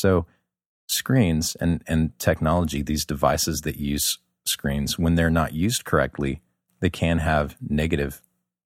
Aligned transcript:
So 0.00 0.24
screens 0.88 1.56
and, 1.60 1.82
and 1.86 2.18
technology, 2.18 2.82
these 2.82 3.04
devices 3.04 3.60
that 3.62 3.76
use 3.76 4.18
screens, 4.46 4.98
when 4.98 5.14
they're 5.14 5.28
not 5.28 5.52
used 5.52 5.84
correctly, 5.84 6.40
they 6.80 6.88
can 6.88 7.18
have 7.18 7.56
negative 7.60 8.22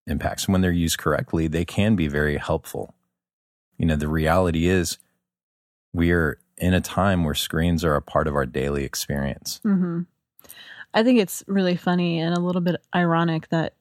impacts. 0.06 0.48
When 0.48 0.60
they're 0.60 0.70
used 0.70 0.98
correctly, 0.98 1.48
they 1.48 1.64
can 1.64 1.96
be 1.96 2.06
very 2.06 2.36
helpful. 2.36 2.94
You 3.78 3.86
know, 3.86 3.96
the 3.96 4.08
reality 4.08 4.68
is 4.68 4.98
we 5.92 6.12
are 6.12 6.38
in 6.56 6.72
a 6.72 6.80
time 6.80 7.25
where 7.25 7.35
screens 7.35 7.85
are 7.85 7.96
a 7.96 8.03
part 8.03 8.29
of 8.29 8.37
our 8.37 8.46
daily 8.46 8.85
experience. 8.85 9.61
hmm 9.64 10.03
I 10.96 11.03
think 11.03 11.19
it's 11.19 11.43
really 11.48 11.75
funny 11.75 12.21
and 12.21 12.37
a 12.37 12.41
little 12.41 12.61
bit 12.61 12.77
ironic 12.95 13.48
that 13.48 13.75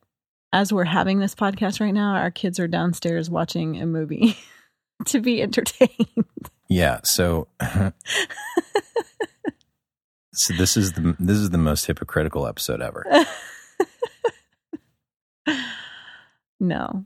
as 0.52 0.74
we're 0.74 0.84
having 0.86 1.20
this 1.20 1.36
podcast 1.36 1.80
right 1.80 1.94
now, 1.94 2.16
our 2.16 2.32
kids 2.32 2.60
are 2.60 2.68
downstairs 2.68 3.30
watching 3.30 3.80
a 3.80 3.86
movie 3.86 4.36
to 5.06 5.20
be 5.20 5.40
entertained. 5.40 6.50
Yeah. 6.68 7.00
So, 7.04 7.48
so 10.34 10.54
this 10.56 10.78
is 10.78 10.94
the 10.94 11.16
this 11.20 11.38
is 11.38 11.50
the 11.50 11.58
most 11.58 11.86
hypocritical 11.86 12.48
episode 12.48 12.82
ever. 12.82 13.06
no. 16.60 17.04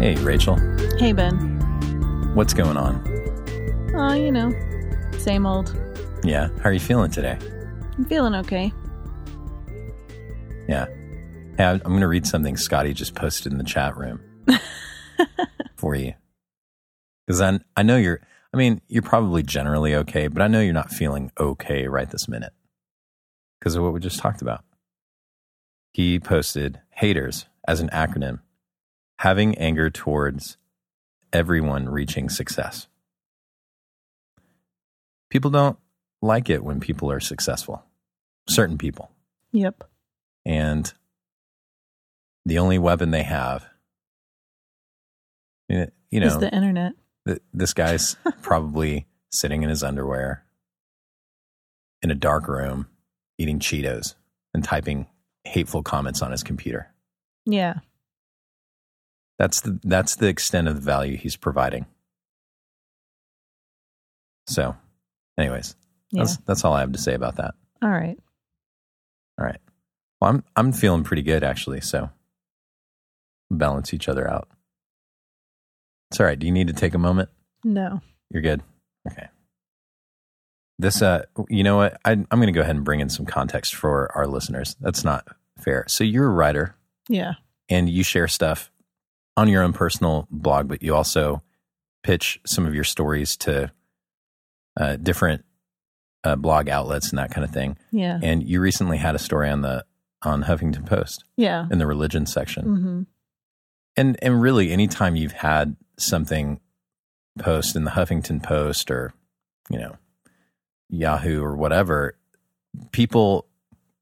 Hey, 0.00 0.14
Rachel, 0.22 0.56
Hey, 0.98 1.12
Ben. 1.12 1.49
What's 2.34 2.54
going 2.54 2.76
on? 2.76 3.02
Oh, 3.94 4.14
you 4.14 4.30
know, 4.30 4.52
same 5.18 5.46
old. 5.46 5.76
Yeah, 6.22 6.48
how 6.58 6.70
are 6.70 6.72
you 6.72 6.80
feeling 6.80 7.10
today? 7.10 7.36
I'm 7.98 8.04
feeling 8.04 8.34
okay. 8.36 8.72
Yeah. 10.68 10.86
Hey, 11.56 11.64
I'm 11.64 11.80
going 11.80 12.00
to 12.00 12.08
read 12.08 12.26
something 12.26 12.56
Scotty 12.56 12.94
just 12.94 13.14
posted 13.14 13.52
in 13.52 13.58
the 13.58 13.64
chat 13.64 13.96
room 13.96 14.20
for 15.76 15.94
you. 15.94 16.14
Because 17.26 17.40
I, 17.40 17.58
I 17.76 17.82
know 17.82 17.96
you're, 17.96 18.20
I 18.54 18.56
mean, 18.56 18.80
you're 18.88 19.02
probably 19.02 19.42
generally 19.42 19.94
okay, 19.96 20.28
but 20.28 20.42
I 20.42 20.48
know 20.48 20.60
you're 20.60 20.72
not 20.72 20.92
feeling 20.92 21.32
okay 21.38 21.88
right 21.88 22.08
this 22.08 22.28
minute 22.28 22.52
because 23.58 23.74
of 23.74 23.82
what 23.82 23.92
we 23.92 24.00
just 24.00 24.20
talked 24.20 24.42
about. 24.42 24.64
He 25.92 26.20
posted 26.20 26.80
haters 26.90 27.46
as 27.66 27.80
an 27.80 27.90
acronym, 27.90 28.40
having 29.18 29.58
anger 29.58 29.90
towards 29.90 30.56
everyone 31.32 31.88
reaching 31.88 32.28
success. 32.28 32.86
People 35.30 35.50
don't 35.50 35.78
like 36.22 36.50
it 36.50 36.64
when 36.64 36.80
people 36.80 37.10
are 37.10 37.20
successful, 37.20 37.84
certain 38.48 38.78
people. 38.78 39.10
Yep. 39.52 39.84
And 40.44 40.92
the 42.44 42.58
only 42.58 42.78
weapon 42.78 43.10
they 43.10 43.22
have, 43.22 43.64
you 45.68 45.86
know, 46.20 46.26
Is 46.26 46.38
the 46.38 46.52
internet. 46.52 46.92
th- 47.26 47.40
this 47.54 47.72
guy's 47.74 48.16
probably 48.42 49.06
sitting 49.30 49.62
in 49.62 49.68
his 49.68 49.82
underwear 49.84 50.44
in 52.02 52.10
a 52.10 52.14
dark 52.14 52.48
room 52.48 52.88
eating 53.38 53.60
Cheetos 53.60 54.14
and 54.52 54.64
typing 54.64 55.06
hateful 55.44 55.82
comments 55.82 56.22
on 56.22 56.32
his 56.32 56.42
computer. 56.42 56.92
Yeah. 57.46 57.74
That's 59.40 59.62
the 59.62 59.80
that's 59.82 60.16
the 60.16 60.26
extent 60.26 60.68
of 60.68 60.74
the 60.74 60.82
value 60.82 61.16
he's 61.16 61.34
providing. 61.36 61.86
So, 64.46 64.76
anyways, 65.38 65.76
Yeah. 66.10 66.24
that's 66.24 66.36
that's 66.38 66.64
all 66.64 66.74
I 66.74 66.80
have 66.80 66.92
to 66.92 66.98
say 66.98 67.14
about 67.14 67.36
that. 67.36 67.54
All 67.82 67.88
right. 67.88 68.18
All 69.38 69.46
right. 69.46 69.60
Well, 70.20 70.30
I'm 70.30 70.44
I'm 70.56 70.72
feeling 70.72 71.04
pretty 71.04 71.22
good 71.22 71.42
actually, 71.42 71.80
so 71.80 72.10
balance 73.50 73.94
each 73.94 74.10
other 74.10 74.30
out. 74.30 74.48
It's 76.10 76.20
all 76.20 76.26
right. 76.26 76.38
Do 76.38 76.46
you 76.46 76.52
need 76.52 76.66
to 76.66 76.74
take 76.74 76.92
a 76.92 76.98
moment? 76.98 77.30
No. 77.64 78.02
You're 78.30 78.42
good. 78.42 78.62
Okay. 79.10 79.28
This, 80.78 81.00
uh, 81.02 81.24
you 81.48 81.62
know 81.64 81.76
what? 81.76 81.98
I, 82.04 82.12
I'm 82.12 82.26
going 82.30 82.46
to 82.46 82.52
go 82.52 82.60
ahead 82.62 82.76
and 82.76 82.84
bring 82.84 83.00
in 83.00 83.08
some 83.08 83.24
context 83.26 83.74
for 83.74 84.10
our 84.14 84.26
listeners. 84.26 84.76
That's 84.80 85.02
not 85.04 85.26
fair. 85.58 85.84
So 85.88 86.04
you're 86.04 86.26
a 86.26 86.30
writer 86.30 86.74
Yeah. 87.08 87.34
and 87.70 87.88
you 87.88 88.02
share 88.02 88.28
stuff 88.28 88.70
on 89.40 89.48
your 89.48 89.62
own 89.62 89.72
personal 89.72 90.26
blog, 90.30 90.68
but 90.68 90.82
you 90.82 90.94
also 90.94 91.42
pitch 92.02 92.40
some 92.46 92.66
of 92.66 92.74
your 92.74 92.84
stories 92.84 93.36
to 93.38 93.70
uh, 94.78 94.96
different 94.96 95.44
uh, 96.24 96.36
blog 96.36 96.68
outlets 96.68 97.10
and 97.10 97.18
that 97.18 97.30
kind 97.30 97.44
of 97.44 97.50
thing. 97.50 97.76
Yeah. 97.92 98.18
And 98.22 98.42
you 98.46 98.60
recently 98.60 98.98
had 98.98 99.14
a 99.14 99.18
story 99.18 99.48
on 99.50 99.62
the 99.62 99.84
on 100.22 100.42
Huffington 100.44 100.84
Post 100.86 101.24
Yeah. 101.36 101.66
in 101.70 101.78
the 101.78 101.86
religion 101.86 102.26
section. 102.26 102.62
hmm 102.64 103.02
And 103.96 104.18
and 104.22 104.40
really, 104.42 104.70
anytime 104.72 105.16
you've 105.16 105.32
had 105.32 105.76
something 105.98 106.60
post 107.38 107.74
in 107.76 107.84
the 107.84 107.90
Huffington 107.92 108.42
Post 108.42 108.90
or 108.90 109.12
you 109.70 109.78
know 109.78 109.96
Yahoo 110.90 111.42
or 111.42 111.56
whatever, 111.56 112.14
people 112.92 113.46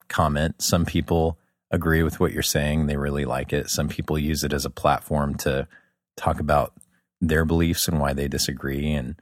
comment. 0.08 0.60
Some 0.62 0.84
people 0.84 1.38
agree 1.70 2.02
with 2.02 2.20
what 2.20 2.32
you're 2.32 2.42
saying; 2.42 2.86
they 2.86 2.96
really 2.96 3.24
like 3.24 3.52
it. 3.52 3.70
Some 3.70 3.88
people 3.88 4.18
use 4.18 4.44
it 4.44 4.52
as 4.52 4.64
a 4.64 4.70
platform 4.70 5.34
to 5.38 5.68
talk 6.16 6.40
about 6.40 6.72
their 7.20 7.44
beliefs 7.44 7.88
and 7.88 8.00
why 8.00 8.12
they 8.12 8.28
disagree. 8.28 8.92
And 8.92 9.16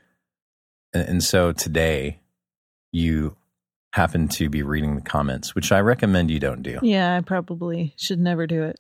and, 0.93 1.23
so 1.23 1.53
today, 1.53 2.21
you 2.93 3.37
happen 3.93 4.29
to 4.29 4.49
be 4.49 4.63
reading 4.63 4.95
the 4.95 5.03
comments, 5.03 5.55
which 5.55 5.73
I 5.73 5.81
recommend 5.81 6.31
you 6.31 6.39
don't 6.39 6.63
do. 6.63 6.79
Yeah. 6.83 7.17
I 7.17 7.21
probably 7.21 7.95
should 7.97 8.19
never 8.19 8.47
do 8.47 8.63
it. 8.63 8.79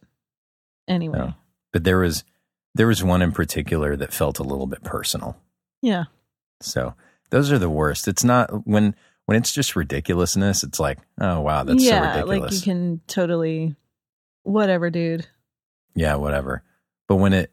Anyway. 0.88 1.18
No. 1.18 1.34
But 1.72 1.84
there 1.84 1.98
was 1.98 2.24
there 2.74 2.86
was 2.86 3.02
one 3.02 3.22
in 3.22 3.32
particular 3.32 3.96
that 3.96 4.12
felt 4.12 4.38
a 4.38 4.44
little 4.44 4.66
bit 4.66 4.84
personal. 4.84 5.36
Yeah. 5.82 6.04
So 6.60 6.94
those 7.30 7.50
are 7.50 7.58
the 7.58 7.70
worst. 7.70 8.08
It's 8.08 8.24
not 8.24 8.66
when 8.66 8.94
when 9.26 9.36
it's 9.36 9.52
just 9.52 9.76
ridiculousness. 9.76 10.64
It's 10.64 10.80
like, 10.80 10.98
oh 11.20 11.40
wow, 11.40 11.62
that's 11.64 11.84
yeah. 11.84 12.00
so 12.00 12.20
ridiculous. 12.20 12.40
Like 12.40 12.52
you 12.66 12.72
can 12.72 13.00
totally, 13.06 13.76
whatever, 14.42 14.90
dude. 14.90 15.26
yeah, 15.94 16.14
whatever. 16.16 16.62
But 17.08 17.16
when 17.16 17.32
it 17.32 17.52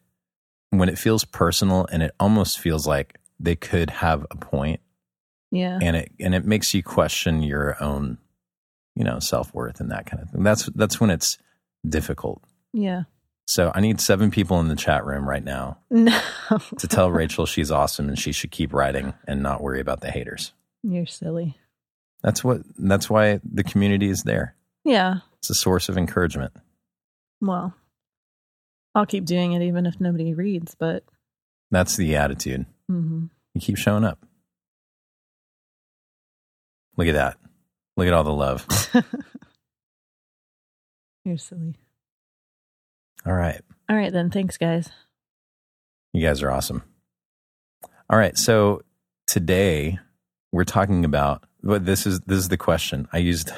when 0.71 0.89
it 0.89 0.97
feels 0.97 1.23
personal 1.25 1.85
and 1.91 2.01
it 2.01 2.11
almost 2.19 2.57
feels 2.59 2.87
like 2.87 3.19
they 3.39 3.55
could 3.55 3.89
have 3.91 4.25
a 4.31 4.35
point, 4.37 4.79
Yeah. 5.51 5.77
and 5.81 5.95
it 5.95 6.11
and 6.19 6.33
it 6.33 6.45
makes 6.45 6.73
you 6.73 6.81
question 6.81 7.43
your 7.43 7.81
own, 7.83 8.17
you 8.95 9.03
know, 9.03 9.19
self 9.19 9.53
worth 9.53 9.79
and 9.79 9.91
that 9.91 10.05
kind 10.05 10.21
of 10.23 10.29
thing. 10.31 10.43
That's 10.43 10.65
that's 10.75 10.99
when 10.99 11.09
it's 11.09 11.37
difficult. 11.87 12.41
Yeah. 12.71 13.03
So 13.45 13.71
I 13.75 13.81
need 13.81 13.99
seven 13.99 14.31
people 14.31 14.59
in 14.61 14.69
the 14.69 14.75
chat 14.75 15.05
room 15.05 15.27
right 15.27 15.43
now 15.43 15.77
No. 15.89 16.17
to 16.77 16.87
tell 16.87 17.11
Rachel 17.11 17.45
she's 17.45 17.71
awesome 17.71 18.07
and 18.07 18.17
she 18.17 18.31
should 18.31 18.51
keep 18.51 18.73
writing 18.73 19.13
and 19.27 19.43
not 19.43 19.61
worry 19.61 19.81
about 19.81 19.99
the 19.99 20.09
haters. 20.11 20.53
You're 20.81 21.05
silly. 21.05 21.57
That's 22.23 22.43
what 22.43 22.61
that's 22.77 23.09
why 23.09 23.39
the 23.43 23.63
community 23.63 24.07
is 24.09 24.23
there. 24.23 24.55
Yeah. 24.85 25.17
It's 25.39 25.49
a 25.49 25.55
source 25.55 25.89
of 25.89 25.97
encouragement. 25.97 26.53
Well, 27.41 27.73
I'll 28.95 29.05
keep 29.05 29.25
doing 29.25 29.51
it 29.53 29.61
even 29.61 29.85
if 29.85 29.99
nobody 29.99 30.33
reads, 30.33 30.75
but 30.75 31.03
That's 31.71 31.97
the 31.97 32.15
attitude. 32.15 32.65
mhm. 32.89 33.29
You 33.53 33.61
keep 33.61 33.77
showing 33.77 34.03
up. 34.05 34.25
Look 36.97 37.07
at 37.07 37.13
that. 37.15 37.37
Look 37.97 38.07
at 38.07 38.13
all 38.13 38.23
the 38.23 38.33
love. 38.33 38.65
you're 41.25 41.37
silly. 41.37 41.75
All 43.25 43.33
right. 43.33 43.61
All 43.89 43.95
right, 43.95 44.11
then. 44.11 44.29
Thanks, 44.29 44.57
guys. 44.57 44.89
You 46.13 46.25
guys 46.25 46.41
are 46.43 46.51
awesome. 46.51 46.83
All 48.09 48.17
right. 48.17 48.37
So 48.37 48.81
today 49.27 49.99
we're 50.51 50.63
talking 50.65 51.05
about 51.05 51.43
what 51.63 51.85
this 51.85 52.05
is 52.05 52.19
this 52.21 52.37
is 52.37 52.49
the 52.49 52.57
question. 52.57 53.07
I 53.11 53.17
used 53.17 53.51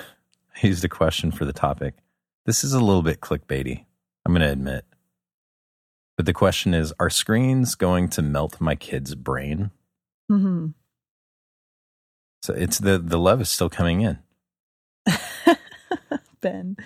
I 0.64 0.68
used 0.68 0.86
a 0.86 0.90
question 0.90 1.32
for 1.32 1.44
the 1.46 1.54
topic. 1.54 1.96
This 2.46 2.64
is 2.64 2.74
a 2.74 2.80
little 2.80 3.02
bit 3.02 3.20
clickbaity, 3.20 3.86
I'm 4.26 4.34
gonna 4.34 4.52
admit. 4.52 4.86
But 6.16 6.26
the 6.26 6.34
question 6.34 6.74
is, 6.74 6.94
are 7.00 7.10
screens 7.10 7.76
going 7.76 8.10
to 8.10 8.22
melt 8.22 8.62
my 8.62 8.76
kid's 8.76 9.16
brain? 9.16 9.72
hmm 10.30 10.68
So 12.44 12.54
it's 12.54 12.78
the 12.78 13.00
the 13.00 13.20
love 13.20 13.42
is 13.42 13.50
still 13.50 13.70
coming 13.70 14.02
in. 14.02 14.20
ben. 16.42 16.78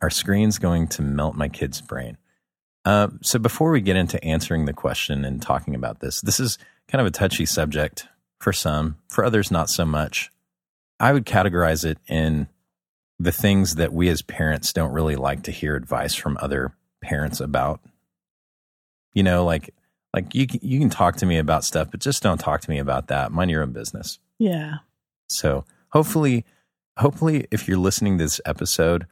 Are 0.00 0.10
screens 0.10 0.58
going 0.58 0.88
to 0.88 1.02
melt 1.02 1.34
my 1.34 1.48
kid's 1.48 1.80
brain? 1.80 2.16
Uh, 2.84 3.08
so 3.22 3.38
before 3.38 3.70
we 3.70 3.80
get 3.80 3.96
into 3.96 4.22
answering 4.22 4.66
the 4.66 4.72
question 4.72 5.24
and 5.24 5.40
talking 5.40 5.74
about 5.74 6.00
this, 6.00 6.20
this 6.20 6.38
is 6.38 6.58
kind 6.86 7.00
of 7.00 7.06
a 7.06 7.10
touchy 7.10 7.46
subject 7.46 8.06
for 8.44 8.52
some, 8.52 8.98
for 9.08 9.24
others 9.24 9.50
not 9.50 9.68
so 9.68 9.84
much. 9.84 10.30
I 11.00 11.12
would 11.12 11.24
categorize 11.26 11.84
it 11.84 11.98
in 12.06 12.46
the 13.18 13.32
things 13.32 13.74
that 13.74 13.92
we 13.92 14.08
as 14.08 14.22
parents 14.22 14.72
don't 14.72 14.92
really 14.92 15.16
like 15.16 15.42
to 15.44 15.50
hear 15.50 15.74
advice 15.74 16.14
from 16.14 16.38
other 16.40 16.76
parents 17.02 17.40
about. 17.40 17.80
You 19.12 19.22
know, 19.22 19.44
like 19.44 19.74
Like 20.14 20.34
you 20.34 20.46
you 20.62 20.78
can 20.78 20.90
talk 20.90 21.16
to 21.16 21.26
me 21.26 21.38
about 21.38 21.64
stuff, 21.64 21.90
but 21.90 22.00
just 22.00 22.22
don't 22.22 22.38
talk 22.38 22.60
to 22.60 22.70
me 22.70 22.78
about 22.78 23.08
that. 23.08 23.32
Mind 23.32 23.50
your 23.50 23.62
own 23.62 23.72
business. 23.72 24.20
Yeah. 24.38 24.76
So 25.28 25.64
hopefully, 25.88 26.44
hopefully, 26.96 27.46
if 27.50 27.66
you're 27.66 27.78
listening 27.78 28.18
to 28.18 28.24
this 28.24 28.40
episode, 28.44 29.06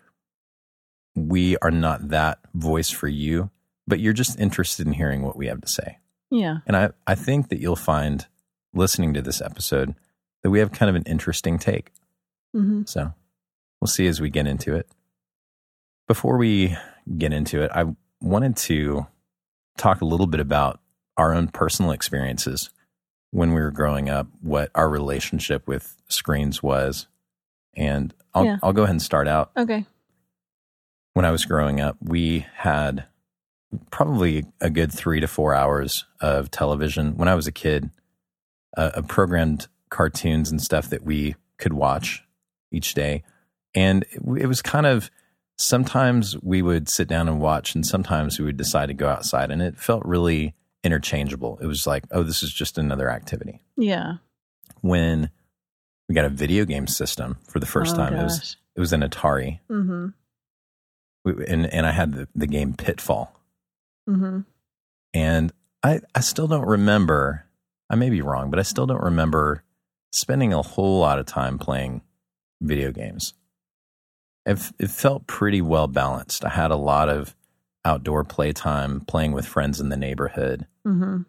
we 1.17 1.57
are 1.59 1.73
not 1.73 2.09
that 2.11 2.39
voice 2.55 2.91
for 2.91 3.09
you, 3.09 3.51
but 3.87 3.99
you're 3.99 4.13
just 4.13 4.39
interested 4.39 4.87
in 4.87 4.93
hearing 4.93 5.23
what 5.23 5.37
we 5.37 5.49
have 5.49 5.61
to 5.61 5.69
say. 5.69 5.99
Yeah. 6.31 6.59
And 6.67 6.77
I, 6.77 6.91
I 7.07 7.17
think 7.17 7.49
that 7.49 7.59
you'll 7.59 7.77
find 7.77 8.27
listening 8.75 9.15
to 9.15 9.23
this 9.23 9.41
episode 9.41 9.95
that 10.43 10.51
we 10.51 10.59
have 10.59 10.73
kind 10.73 10.91
of 10.91 10.97
an 10.97 11.03
interesting 11.07 11.59
take. 11.59 11.93
hmm 12.53 12.83
So 12.85 13.13
we'll 13.81 13.89
see 13.89 14.07
as 14.07 14.21
we 14.21 14.31
get 14.31 14.47
into 14.47 14.75
it. 14.75 14.89
Before 16.09 16.37
we 16.37 16.77
get 17.17 17.33
into 17.33 17.63
it, 17.63 17.71
I 17.75 17.87
wanted 18.21 18.57
to 18.57 19.07
talk 19.79 20.01
a 20.01 20.05
little 20.05 20.27
bit 20.27 20.41
about 20.41 20.81
our 21.17 21.33
own 21.35 21.49
personal 21.49 21.93
experiences 21.93 22.71
when 23.31 23.53
we 23.55 23.61
were 23.61 23.71
growing 23.71 24.11
up, 24.11 24.27
what 24.41 24.71
our 24.75 24.89
relationship 24.89 25.67
with 25.67 25.97
screens 26.09 26.63
was. 26.63 27.07
And 27.75 28.13
I'll, 28.35 28.45
Yeah. 28.45 28.57
I'll 28.63 28.73
go 28.75 28.83
ahead 28.83 28.93
and 28.95 29.03
start 29.03 29.27
out. 29.29 29.51
Okay. 29.57 29.87
When 31.15 31.25
I 31.25 31.31
was 31.31 31.45
growing 31.45 31.81
up, 31.81 31.97
we 32.03 32.47
had 32.57 33.05
probably 33.91 34.45
a 34.61 34.69
good 34.71 34.93
three 34.93 35.21
to 35.21 35.27
four 35.27 35.55
hours 35.55 36.05
of 36.21 36.51
television. 36.51 37.17
When 37.17 37.29
I 37.29 37.35
was 37.35 37.47
a 37.47 37.53
kid, 37.53 37.91
uh, 38.77 38.91
uh, 38.95 39.03
programmed 39.03 39.69
cartoons 39.91 40.51
and 40.51 40.61
stuff 40.61 40.89
that 40.91 41.03
we 41.05 41.35
could 41.59 41.73
watch 41.73 42.23
each 42.71 42.95
day. 42.95 43.23
And 43.75 44.05
it, 44.11 44.43
it 44.43 44.47
was 44.47 44.63
kind 44.63 44.87
of 44.87 45.11
sometimes 45.59 46.37
we 46.43 46.63
would 46.63 46.89
sit 46.89 47.09
down 47.09 47.29
and 47.29 47.41
watch, 47.41 47.75
and 47.75 47.87
sometimes 47.87 48.39
we 48.39 48.45
would 48.45 48.57
decide 48.57 48.87
to 48.87 48.95
go 48.95 49.09
outside, 49.09 49.51
and 49.51 49.61
it 49.63 49.79
felt 49.79 50.05
really 50.05 50.55
interchangeable. 50.85 51.59
It 51.63 51.67
was 51.67 51.87
like, 51.87 52.05
oh, 52.11 52.23
this 52.23 52.43
is 52.43 52.53
just 52.53 52.79
another 52.79 53.09
activity. 53.11 53.61
Yeah. 53.77 54.15
When 54.81 55.31
we 56.09 56.15
got 56.15 56.25
a 56.25 56.29
video 56.31 56.65
game 56.65 56.87
system 56.87 57.37
for 57.49 57.61
the 57.61 57.67
first 57.67 57.95
Oh, 57.95 57.99
time, 57.99 58.15
it 58.15 58.23
was 58.25 58.57
it 58.75 58.81
was 58.81 58.93
an 58.93 59.03
Atari, 59.03 59.61
Mm-hmm. 59.71 60.07
We- 61.25 61.47
and 61.47 61.67
and 61.67 61.87
I 61.87 61.93
had 61.93 62.15
the, 62.15 62.29
the 62.35 62.47
game 62.49 62.73
Pitfall, 62.75 63.33
Mm-hmm. 64.09 64.41
and 65.15 65.53
I 65.85 66.01
I 66.15 66.21
still 66.21 66.49
don't 66.49 66.67
remember. 66.67 67.45
I 67.93 67.97
may 67.97 68.09
be 68.09 68.23
wrong, 68.23 68.51
but 68.51 68.59
I 68.59 68.63
still 68.63 68.87
don't 68.87 69.03
remember 69.03 69.63
spending 70.13 70.55
a 70.55 70.63
whole 70.63 70.99
lot 70.99 71.19
of 71.19 71.27
time 71.27 71.59
playing 71.59 72.01
video 72.63 72.91
games. 72.91 73.35
It, 74.47 74.59
it 74.79 74.91
felt 74.91 75.27
pretty 75.27 75.61
well 75.61 75.87
balanced. 75.87 76.45
I 76.45 76.49
had 76.49 76.71
a 76.71 76.77
lot 76.77 77.11
of 77.11 77.37
outdoor 77.85 78.25
playtime, 78.25 79.01
playing 79.03 79.33
with 79.33 79.47
friends 79.47 79.79
in 79.79 79.91
the 79.91 79.97
neighborhood. 79.97 80.67
Mm-hmm. 80.87 81.23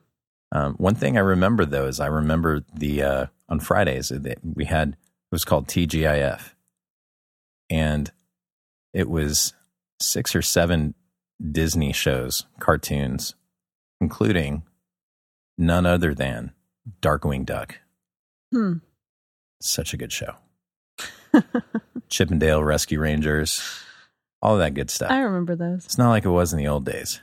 Um, 0.54 0.74
one 0.76 0.96
thing 0.96 1.18
I 1.18 1.22
remember 1.22 1.66
though 1.66 1.88
is 1.88 2.00
I 2.00 2.08
remember 2.08 2.64
the 2.74 3.04
uh, 3.04 3.26
on 3.50 3.60
Fridays 3.60 4.12
we 4.44 4.66
had 4.66 4.90
it 4.90 4.96
was 5.32 5.44
called 5.44 5.68
TGIF, 5.68 6.54
and 7.70 8.12
it 8.94 9.10
was 9.10 9.54
six 10.00 10.36
or 10.36 10.44
seven 10.44 10.94
Disney 11.52 11.92
shows, 11.92 12.46
cartoons, 12.60 13.34
including 14.00 14.64
none 15.58 15.86
other 15.86 16.14
than 16.14 16.54
Darkwing 17.02 17.46
Duck. 17.46 17.80
Hmm. 18.52 18.78
Such 19.62 19.94
a 19.94 19.98
good 19.98 20.12
show. 20.12 20.36
Chip 22.10 22.32
'n 22.32 22.40
Dale 22.40 22.64
Rescue 22.64 23.00
Rangers, 23.00 23.62
all 24.42 24.58
that 24.58 24.74
good 24.74 24.92
stuff. 24.92 25.10
I 25.10 25.20
remember 25.20 25.56
those. 25.56 25.86
It's 25.86 25.98
not 25.98 26.10
like 26.10 26.26
it 26.26 26.30
was 26.30 26.54
in 26.54 26.60
the 26.60 26.68
old 26.68 26.86
days. 26.86 27.22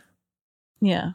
Yeah. 0.80 1.12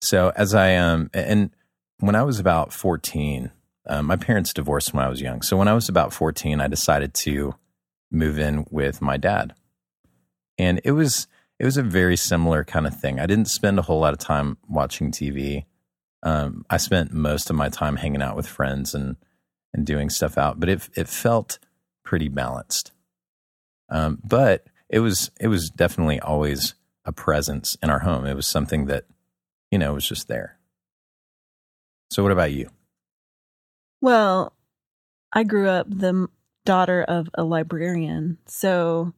So 0.00 0.32
as 0.36 0.54
I 0.54 0.76
um 0.76 1.10
and 1.12 1.50
when 1.98 2.14
I 2.14 2.22
was 2.22 2.38
about 2.38 2.72
fourteen, 2.72 3.50
um, 3.86 4.06
my 4.06 4.16
parents 4.16 4.54
divorced 4.54 4.94
when 4.94 5.04
I 5.04 5.08
was 5.08 5.20
young. 5.20 5.42
So 5.42 5.56
when 5.56 5.68
I 5.68 5.74
was 5.74 5.88
about 5.88 6.12
fourteen, 6.12 6.60
I 6.60 6.68
decided 6.68 7.12
to 7.14 7.54
move 8.10 8.38
in 8.38 8.66
with 8.70 9.02
my 9.02 9.16
dad, 9.16 9.54
and 10.58 10.80
it 10.84 10.92
was 10.92 11.26
it 11.58 11.64
was 11.64 11.76
a 11.76 11.82
very 11.82 12.16
similar 12.16 12.64
kind 12.64 12.86
of 12.86 12.98
thing. 12.98 13.20
I 13.20 13.26
didn't 13.26 13.46
spend 13.46 13.78
a 13.78 13.82
whole 13.82 14.00
lot 14.00 14.12
of 14.12 14.18
time 14.18 14.56
watching 14.68 15.10
TV. 15.12 15.66
Um, 16.22 16.64
I 16.70 16.76
spent 16.76 17.12
most 17.12 17.50
of 17.50 17.56
my 17.56 17.68
time 17.68 17.96
hanging 17.96 18.22
out 18.22 18.36
with 18.36 18.46
friends 18.46 18.94
and 18.94 19.16
and 19.74 19.86
doing 19.86 20.10
stuff 20.10 20.36
out, 20.36 20.60
but 20.60 20.68
it 20.68 20.88
it 20.96 21.08
felt 21.08 21.58
pretty 22.04 22.28
balanced. 22.28 22.92
Um, 23.88 24.18
but 24.24 24.66
it 24.88 25.00
was 25.00 25.30
it 25.40 25.48
was 25.48 25.70
definitely 25.70 26.20
always 26.20 26.74
a 27.04 27.12
presence 27.12 27.76
in 27.82 27.90
our 27.90 28.00
home. 28.00 28.26
It 28.26 28.36
was 28.36 28.46
something 28.46 28.86
that 28.86 29.06
you 29.70 29.78
know 29.78 29.94
was 29.94 30.08
just 30.08 30.28
there. 30.28 30.58
So, 32.10 32.22
what 32.22 32.32
about 32.32 32.52
you? 32.52 32.68
Well, 34.00 34.52
I 35.32 35.44
grew 35.44 35.68
up 35.68 35.86
the 35.88 36.28
daughter 36.64 37.02
of 37.02 37.28
a 37.34 37.44
librarian. 37.44 38.38
So 38.46 39.12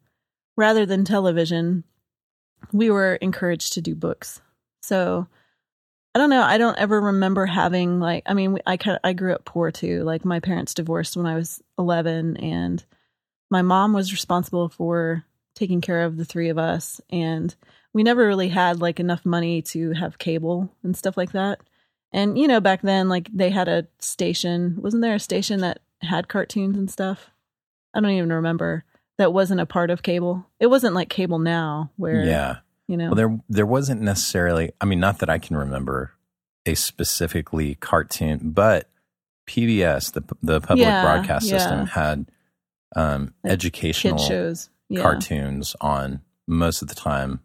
rather 0.56 0.86
than 0.86 1.04
television, 1.04 1.84
we 2.72 2.90
were 2.90 3.16
encouraged 3.16 3.72
to 3.74 3.80
do 3.80 3.94
books. 3.94 4.40
So 4.82 5.26
I 6.14 6.18
don't 6.20 6.30
know. 6.30 6.42
I 6.42 6.58
don't 6.58 6.78
ever 6.78 7.00
remember 7.00 7.44
having 7.44 7.98
like. 7.98 8.22
I 8.26 8.34
mean, 8.34 8.58
I 8.66 8.76
kind 8.76 9.00
I 9.02 9.12
grew 9.14 9.34
up 9.34 9.44
poor 9.44 9.72
too. 9.72 10.04
Like 10.04 10.24
my 10.24 10.38
parents 10.38 10.74
divorced 10.74 11.16
when 11.16 11.26
I 11.26 11.34
was 11.34 11.60
eleven, 11.76 12.36
and 12.36 12.84
my 13.50 13.62
mom 13.62 13.92
was 13.92 14.12
responsible 14.12 14.68
for 14.68 15.24
taking 15.56 15.80
care 15.80 16.02
of 16.02 16.16
the 16.16 16.24
three 16.24 16.48
of 16.50 16.58
us, 16.58 17.00
and 17.10 17.54
we 17.92 18.02
never 18.02 18.26
really 18.26 18.48
had 18.48 18.80
like 18.80 19.00
enough 19.00 19.26
money 19.26 19.62
to 19.62 19.92
have 19.92 20.18
cable 20.18 20.70
and 20.82 20.96
stuff 20.96 21.16
like 21.16 21.32
that. 21.32 21.60
And 22.12 22.38
you 22.38 22.46
know, 22.46 22.60
back 22.60 22.82
then, 22.82 23.08
like 23.08 23.28
they 23.32 23.50
had 23.50 23.66
a 23.68 23.88
station. 23.98 24.78
Wasn't 24.80 25.02
there 25.02 25.16
a 25.16 25.20
station 25.20 25.60
that 25.60 25.80
had 26.00 26.28
cartoons 26.28 26.76
and 26.76 26.88
stuff? 26.90 27.30
I 27.92 28.00
don't 28.00 28.10
even 28.10 28.32
remember. 28.32 28.84
That 29.18 29.32
wasn't 29.32 29.60
a 29.60 29.66
part 29.66 29.90
of 29.90 30.02
cable. 30.02 30.46
It 30.58 30.66
wasn't 30.66 30.94
like 30.94 31.08
cable 31.08 31.38
now, 31.38 31.90
where 31.96 32.24
Yeah. 32.24 32.56
You 32.88 32.96
know. 32.96 33.06
Well, 33.06 33.14
there 33.14 33.38
there 33.48 33.66
wasn't 33.66 34.00
necessarily. 34.02 34.72
I 34.80 34.84
mean, 34.84 35.00
not 35.00 35.18
that 35.20 35.30
I 35.30 35.38
can 35.38 35.56
remember 35.56 36.12
a 36.66 36.74
specifically 36.74 37.74
cartoon, 37.76 38.40
but 38.52 38.88
PBS, 39.48 40.12
the 40.12 40.22
the 40.42 40.60
public 40.60 40.86
Yeah, 40.86 41.02
broadcast 41.02 41.46
yeah. 41.46 41.58
system, 41.58 41.86
had 41.86 42.26
um, 42.96 43.34
Like 43.42 43.52
educational 43.52 44.18
shows. 44.18 44.70
Yeah. 44.88 45.00
cartoons 45.02 45.74
on 45.80 46.20
most 46.46 46.82
of 46.82 46.88
the 46.88 46.94
time 46.94 47.40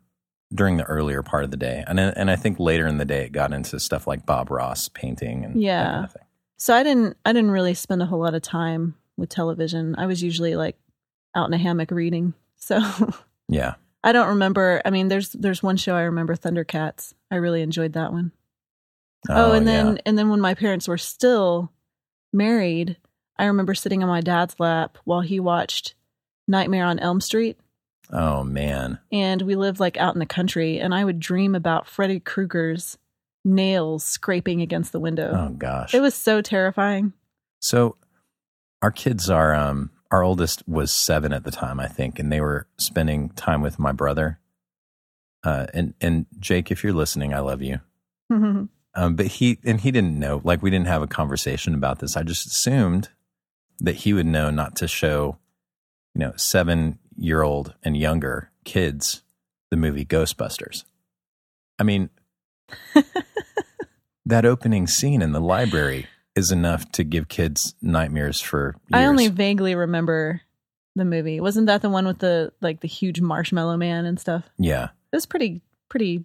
during 0.54 0.78
the 0.78 0.84
earlier 0.84 1.24
part 1.24 1.44
of 1.44 1.52
the 1.52 1.58
day, 1.58 1.84
and 1.88 2.00
and 2.00 2.30
I 2.32 2.36
think 2.36 2.60
later 2.60 2.88
in 2.88 2.98
the 2.98 3.06
day 3.06 3.26
it 3.26 3.32
got 3.32 3.54
into 3.54 3.80
stuff 3.80 4.08
like 4.08 4.26
Bob 4.26 4.50
Ross 4.52 4.90
painting 4.90 5.46
and 5.46 5.62
Yeah. 5.62 5.86
kind 5.92 6.06
of. 6.06 6.18
So 6.58 6.74
I 6.74 6.84
didn't 6.84 7.16
I 7.26 7.32
didn't 7.34 7.52
really 7.52 7.74
spend 7.74 8.02
a 8.02 8.06
whole 8.06 8.20
lot 8.20 8.34
of 8.36 8.42
time 8.42 8.96
with 9.18 9.30
television. 9.30 9.96
I 9.98 10.06
was 10.06 10.22
usually 10.24 10.56
like 10.56 10.78
out 11.36 11.48
in 11.48 11.54
a 11.54 11.58
hammock 11.58 11.92
reading. 11.92 12.34
So 12.58 12.80
Yeah, 13.48 13.76
I 14.04 14.12
don't 14.12 14.30
remember. 14.30 14.82
I 14.86 14.90
mean, 14.92 15.08
there's 15.10 15.30
there's 15.32 15.62
one 15.64 15.78
show 15.78 15.96
I 15.96 16.02
remember, 16.04 16.36
Thundercats. 16.36 17.14
I 17.32 17.36
really 17.36 17.62
enjoyed 17.62 17.94
that 17.94 18.12
one. 18.12 18.32
Oh, 19.30 19.52
and 19.52 19.68
then 19.68 19.96
yeah. 19.96 20.02
and 20.06 20.18
then 20.18 20.30
when 20.30 20.40
my 20.40 20.54
parents 20.54 20.88
were 20.88 20.98
still 20.98 21.72
married, 22.32 22.98
I 23.38 23.46
remember 23.46 23.74
sitting 23.74 24.02
on 24.04 24.10
my 24.10 24.22
dad's 24.22 24.56
lap 24.60 24.98
while 25.04 25.22
he 25.22 25.40
watched 25.40 25.96
Nightmare 26.48 26.86
on 26.86 27.00
Elm 27.00 27.20
Street. 27.20 27.58
oh 28.12 28.44
man, 28.44 29.00
And 29.12 29.42
we 29.42 29.56
lived 29.56 29.80
like 29.80 29.98
out 29.98 30.16
in 30.16 30.20
the 30.20 30.26
country, 30.26 30.80
and 30.80 30.96
I 30.96 31.04
would 31.04 31.20
dream 31.20 31.54
about 31.54 31.88
Freddy 31.88 32.20
Krueger's 32.22 32.98
nails 33.44 34.04
scraping 34.04 34.62
against 34.62 34.92
the 34.94 35.00
window. 35.00 35.32
oh 35.36 35.54
gosh, 35.54 35.94
It 35.94 36.02
was 36.02 36.16
so 36.16 36.42
terrifying. 36.42 37.14
So 37.62 37.98
our 38.82 38.92
kids 38.92 39.30
are 39.30 39.54
um 39.54 39.92
our 40.12 40.24
oldest 40.24 40.68
was 40.68 40.92
seven 40.92 41.34
at 41.34 41.44
the 41.44 41.52
time, 41.52 41.80
I 41.80 41.88
think, 41.88 42.20
and 42.20 42.32
they 42.32 42.42
were 42.42 42.68
spending 42.78 43.30
time 43.30 43.62
with 43.62 43.80
my 43.80 43.92
brother. 43.92 44.40
Uh 45.44 45.68
and 45.74 45.94
and 46.02 46.26
Jake, 46.40 46.72
if 46.72 46.84
you're 46.84 46.94
listening, 46.94 47.34
I 47.34 47.40
love 47.40 47.62
you. 47.62 47.80
Um 48.96 49.16
but 49.16 49.28
he 49.28 49.60
and 49.64 49.82
he 49.82 49.92
didn't 49.92 50.20
know, 50.20 50.42
like 50.44 50.62
we 50.62 50.70
didn't 50.70 50.88
have 50.88 51.02
a 51.02 51.08
conversation 51.08 51.74
about 51.74 52.00
this. 52.00 52.18
I 52.18 52.24
just 52.24 52.48
assumed 52.48 53.10
that 53.80 53.96
he 53.96 54.14
would 54.14 54.26
know 54.26 54.50
not 54.50 54.76
to 54.78 54.88
show, 54.88 55.38
you 56.14 56.20
know, 56.20 56.34
seven 56.36 57.00
year 57.16 57.42
old 57.42 57.74
and 57.84 57.96
younger 57.96 58.52
kids 58.66 59.24
the 59.72 59.78
movie 59.78 60.06
Ghostbusters. 60.06 60.84
I 61.78 61.84
mean 61.84 62.10
that 64.26 64.46
opening 64.46 64.88
scene 64.88 65.22
in 65.22 65.32
the 65.32 65.42
library 65.42 66.08
is 66.40 66.52
enough 66.52 66.92
to 66.94 67.04
give 67.04 67.28
kids 67.28 67.76
nightmares 67.82 68.42
for 68.42 68.76
years. 68.90 69.04
I 69.04 69.06
only 69.06 69.28
vaguely 69.28 69.76
remember 69.76 70.42
the 70.96 71.06
movie. 71.06 71.40
Wasn't 71.40 71.68
that 71.68 71.82
the 71.84 71.90
one 71.90 72.08
with 72.08 72.18
the 72.20 72.52
like 72.62 72.80
the 72.82 72.88
huge 72.88 73.22
marshmallow 73.22 73.78
man 73.78 74.06
and 74.06 74.20
stuff? 74.20 74.46
yeah. 74.58 74.90
It 75.12 75.16
was 75.16 75.26
pretty 75.28 75.62
pretty 75.90 76.24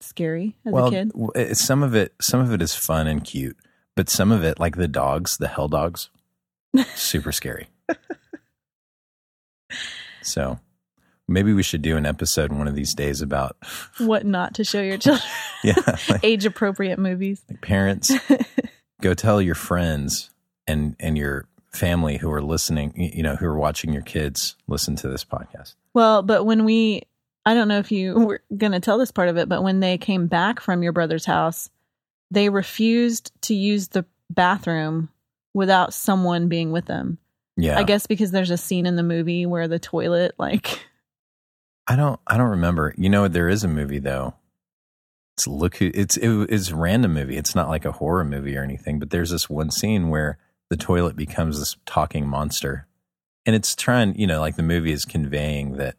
scary 0.00 0.56
as 0.66 0.72
well, 0.72 0.88
a 0.88 0.90
kid. 0.90 1.12
it- 1.34 1.56
some 1.56 1.82
of 1.82 1.94
it, 1.94 2.12
some 2.20 2.40
of 2.40 2.52
it 2.52 2.60
is 2.60 2.74
fun 2.74 3.06
and 3.06 3.22
cute, 3.24 3.56
but 3.96 4.08
some 4.10 4.32
of 4.32 4.42
it, 4.44 4.58
like 4.58 4.76
the 4.76 4.88
dogs, 4.88 5.36
the 5.38 5.48
hell 5.48 5.68
dogs, 5.68 6.10
super 6.94 7.30
scary. 7.32 7.68
so 10.22 10.58
Maybe 11.28 11.52
we 11.52 11.62
should 11.62 11.82
do 11.82 11.96
an 11.96 12.04
episode 12.04 12.52
one 12.52 12.66
of 12.68 12.74
these 12.74 12.94
days 12.94 13.22
about 13.22 13.56
What 13.98 14.26
not 14.26 14.54
to 14.54 14.64
show 14.64 14.82
your 14.82 14.98
children. 14.98 15.24
yeah, 15.64 15.74
like, 16.08 16.22
Age 16.24 16.44
appropriate 16.44 16.98
movies. 16.98 17.40
like 17.48 17.60
parents 17.60 18.10
go 19.02 19.14
tell 19.14 19.42
your 19.42 19.54
friends 19.54 20.30
and 20.66 20.96
and 20.98 21.18
your 21.18 21.46
family 21.72 22.18
who 22.18 22.30
are 22.30 22.42
listening, 22.42 22.92
you 22.96 23.22
know, 23.22 23.36
who 23.36 23.46
are 23.46 23.58
watching 23.58 23.92
your 23.92 24.02
kids 24.02 24.56
listen 24.68 24.96
to 24.96 25.08
this 25.08 25.24
podcast. 25.24 25.74
Well, 25.94 26.22
but 26.22 26.44
when 26.44 26.64
we, 26.64 27.02
I 27.46 27.54
don't 27.54 27.68
know 27.68 27.78
if 27.78 27.90
you 27.90 28.14
were 28.26 28.42
going 28.56 28.72
to 28.72 28.80
tell 28.80 28.98
this 28.98 29.10
part 29.10 29.28
of 29.28 29.36
it, 29.38 29.48
but 29.48 29.62
when 29.62 29.80
they 29.80 29.98
came 29.98 30.26
back 30.26 30.60
from 30.60 30.82
your 30.82 30.92
brother's 30.92 31.24
house, 31.24 31.70
they 32.30 32.48
refused 32.48 33.32
to 33.42 33.54
use 33.54 33.88
the 33.88 34.04
bathroom 34.30 35.08
without 35.54 35.92
someone 35.92 36.48
being 36.48 36.72
with 36.72 36.86
them. 36.86 37.18
Yeah. 37.56 37.78
I 37.78 37.82
guess 37.82 38.06
because 38.06 38.30
there's 38.30 38.50
a 38.50 38.56
scene 38.56 38.86
in 38.86 38.96
the 38.96 39.02
movie 39.02 39.44
where 39.44 39.68
the 39.68 39.78
toilet, 39.78 40.34
like, 40.38 40.86
I 41.86 41.96
don't 41.96 42.20
I 42.26 42.36
don't 42.36 42.50
remember. 42.50 42.94
You 42.96 43.10
know 43.10 43.28
there 43.28 43.48
is 43.48 43.64
a 43.64 43.68
movie 43.68 43.98
though. 43.98 44.34
It's 45.36 45.46
look 45.46 45.76
who 45.76 45.90
it's 45.94 46.16
it, 46.16 46.28
it's 46.50 46.70
a 46.70 46.76
random 46.76 47.14
movie. 47.14 47.36
It's 47.36 47.54
not 47.54 47.68
like 47.68 47.84
a 47.84 47.92
horror 47.92 48.24
movie 48.24 48.56
or 48.56 48.62
anything, 48.62 48.98
but 48.98 49.10
there's 49.10 49.30
this 49.30 49.48
one 49.48 49.70
scene 49.70 50.08
where 50.08 50.38
the 50.68 50.76
toilet 50.76 51.16
becomes 51.16 51.58
this 51.58 51.76
talking 51.86 52.26
monster. 52.26 52.86
And 53.44 53.56
it's 53.56 53.74
trying, 53.74 54.14
you 54.18 54.26
know, 54.26 54.40
like 54.40 54.56
the 54.56 54.62
movie 54.62 54.92
is 54.92 55.04
conveying 55.04 55.76
that 55.76 55.96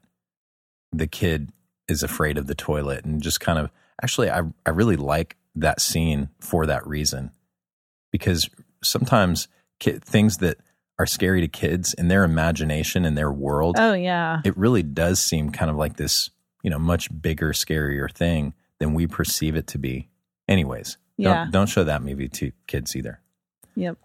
the 0.91 1.07
kid 1.07 1.51
is 1.87 2.03
afraid 2.03 2.37
of 2.37 2.47
the 2.47 2.55
toilet 2.55 3.05
and 3.05 3.21
just 3.21 3.39
kind 3.39 3.59
of 3.59 3.69
actually 4.01 4.29
I 4.29 4.41
I 4.65 4.69
really 4.69 4.97
like 4.97 5.37
that 5.55 5.81
scene 5.81 6.29
for 6.39 6.65
that 6.67 6.85
reason. 6.85 7.31
Because 8.11 8.47
sometimes 8.83 9.47
ki- 9.79 9.99
things 9.99 10.37
that 10.37 10.57
are 10.99 11.07
scary 11.07 11.41
to 11.41 11.47
kids 11.47 11.95
in 11.95 12.07
their 12.07 12.23
imagination 12.23 13.03
and 13.03 13.17
their 13.17 13.31
world 13.31 13.77
oh, 13.79 13.93
yeah. 13.93 14.41
it 14.45 14.55
really 14.55 14.83
does 14.83 15.19
seem 15.19 15.49
kind 15.49 15.71
of 15.71 15.75
like 15.75 15.97
this, 15.97 16.29
you 16.61 16.69
know, 16.69 16.77
much 16.77 17.09
bigger, 17.19 17.51
scarier 17.51 18.11
thing 18.11 18.53
than 18.79 18.93
we 18.93 19.07
perceive 19.07 19.55
it 19.55 19.67
to 19.67 19.77
be. 19.77 20.09
Anyways, 20.47 20.97
Yeah. 21.17 21.43
don't, 21.43 21.51
don't 21.51 21.69
show 21.69 21.83
that 21.83 22.01
movie 22.03 22.29
to 22.29 22.51
kids 22.67 22.95
either. 22.95 23.19
Yep. 23.75 23.97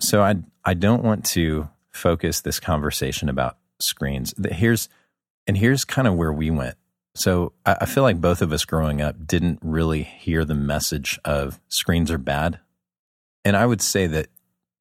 So 0.00 0.22
I 0.22 0.36
I 0.64 0.74
don't 0.74 1.02
want 1.04 1.24
to 1.26 1.68
focus 1.92 2.40
this 2.40 2.60
conversation 2.60 3.28
about 3.28 3.56
screens. 3.78 4.34
Here's 4.50 4.88
and 5.46 5.56
here's 5.56 5.84
kind 5.84 6.06
of 6.08 6.14
where 6.14 6.32
we 6.32 6.50
went. 6.50 6.76
So 7.14 7.52
I, 7.64 7.76
I 7.82 7.86
feel 7.86 8.02
like 8.02 8.20
both 8.20 8.42
of 8.42 8.52
us 8.52 8.64
growing 8.64 9.00
up 9.00 9.26
didn't 9.26 9.58
really 9.62 10.02
hear 10.02 10.44
the 10.44 10.54
message 10.54 11.18
of 11.24 11.60
screens 11.68 12.10
are 12.10 12.18
bad. 12.18 12.60
And 13.44 13.56
I 13.56 13.64
would 13.64 13.80
say 13.80 14.06
that 14.08 14.26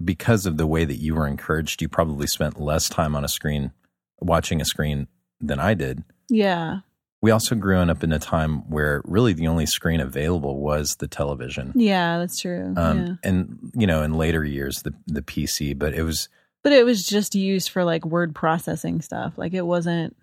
because 0.04 0.46
of 0.46 0.58
the 0.58 0.68
way 0.68 0.84
that 0.84 0.96
you 0.98 1.15
were 1.15 1.27
encouraged, 1.27 1.82
you 1.82 1.88
probably 1.88 2.27
spent 2.27 2.60
less 2.60 2.89
time 2.89 3.15
on 3.15 3.24
a 3.24 3.30
screen 3.30 3.72
watching 4.20 4.60
a 4.60 4.65
screen 4.65 5.08
than 5.39 5.60
I 5.60 5.75
did. 5.75 6.04
Yeah. 6.30 6.80
We 7.25 7.32
also 7.32 7.55
grew 7.55 7.79
up 7.79 8.03
in 8.03 8.12
a 8.13 8.20
time 8.20 8.70
where 8.70 9.01
really 9.03 9.34
the 9.34 9.48
only 9.48 9.65
screen 9.65 10.00
available 10.00 10.60
was 10.60 10.98
the 11.00 11.08
television. 11.08 11.72
Yeah, 11.74 12.20
that's 12.20 12.39
true. 12.39 12.72
Um, 12.77 12.98
yeah. 13.00 13.13
and 13.24 13.72
you 13.74 13.88
know, 13.88 14.03
in 14.03 14.13
later 14.13 14.44
years, 14.46 14.84
the 14.84 14.94
the 15.08 15.24
PC, 15.24 15.75
but 15.75 15.96
it 15.96 16.03
was 16.03 16.29
But 16.63 16.72
it 16.74 16.86
was 16.86 17.03
just 17.03 17.34
used 17.34 17.70
for 17.70 17.84
like 17.84 18.05
word 18.05 18.36
processing 18.36 19.01
stuff. 19.01 19.34
Like 19.38 19.55
it 19.55 19.65
wasn't, 19.65 20.15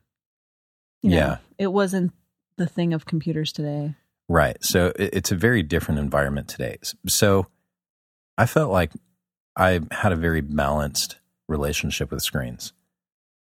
you 1.03 1.11
know, 1.11 1.17
Yeah. 1.17 1.37
it 1.59 1.73
wasn't 1.73 2.13
the 2.57 2.69
thing 2.69 2.93
of 2.95 3.05
computers 3.05 3.51
today. 3.51 3.97
right. 4.29 4.57
So 4.61 4.93
it, 4.97 5.11
it's 5.13 5.33
a 5.33 5.37
very 5.37 5.65
different 5.65 5.99
environment 5.99 6.47
today. 6.47 6.77
So 7.09 7.49
I 8.39 8.47
felt 8.47 8.71
like 8.71 8.93
I 9.57 9.81
had 9.91 10.13
a 10.13 10.17
very 10.17 10.41
balanced 10.41 11.19
relationship 11.49 12.13
with 12.13 12.23
screens, 12.23 12.73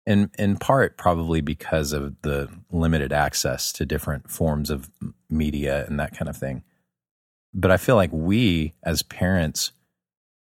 in 0.06 0.30
in 0.38 0.58
part 0.58 0.98
probably 0.98 1.42
because 1.42 1.94
of 1.94 2.22
the 2.22 2.50
limited 2.72 3.14
access 3.14 3.72
to 3.74 3.86
different 3.86 4.30
forms 4.30 4.70
of 4.70 4.90
media 5.30 5.86
and 5.86 6.00
that 6.00 6.18
kind 6.18 6.30
of 6.30 6.38
thing. 6.38 6.64
But 7.54 7.72
I 7.72 7.78
feel 7.78 7.96
like 7.96 8.12
we 8.12 8.74
as 8.84 9.04
parents 9.04 9.72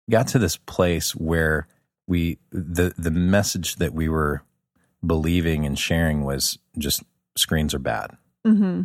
got 0.09 0.27
to 0.29 0.39
this 0.39 0.57
place 0.57 1.15
where 1.15 1.67
we 2.07 2.39
the 2.51 2.93
the 2.97 3.11
message 3.11 3.77
that 3.77 3.93
we 3.93 4.09
were 4.09 4.43
believing 5.05 5.65
and 5.65 5.77
sharing 5.77 6.23
was 6.23 6.57
just 6.77 7.03
screens 7.37 7.73
are 7.73 7.79
bad. 7.79 8.17
Mm-hmm. 8.45 8.83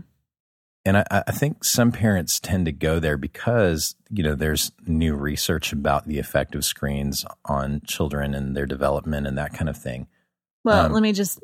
And 0.84 0.96
I, 0.96 1.04
I 1.10 1.32
think 1.32 1.62
some 1.62 1.92
parents 1.92 2.40
tend 2.40 2.64
to 2.64 2.72
go 2.72 2.98
there 2.98 3.18
because, 3.18 3.96
you 4.10 4.22
know, 4.22 4.34
there's 4.34 4.72
new 4.86 5.14
research 5.14 5.72
about 5.72 6.06
the 6.06 6.18
effect 6.18 6.54
of 6.54 6.64
screens 6.64 7.24
on 7.44 7.82
children 7.86 8.34
and 8.34 8.56
their 8.56 8.66
development 8.66 9.26
and 9.26 9.36
that 9.36 9.52
kind 9.52 9.68
of 9.68 9.76
thing. 9.76 10.08
Well, 10.64 10.86
Um, 10.86 10.92
let 10.92 11.02
me 11.02 11.12
just 11.12 11.40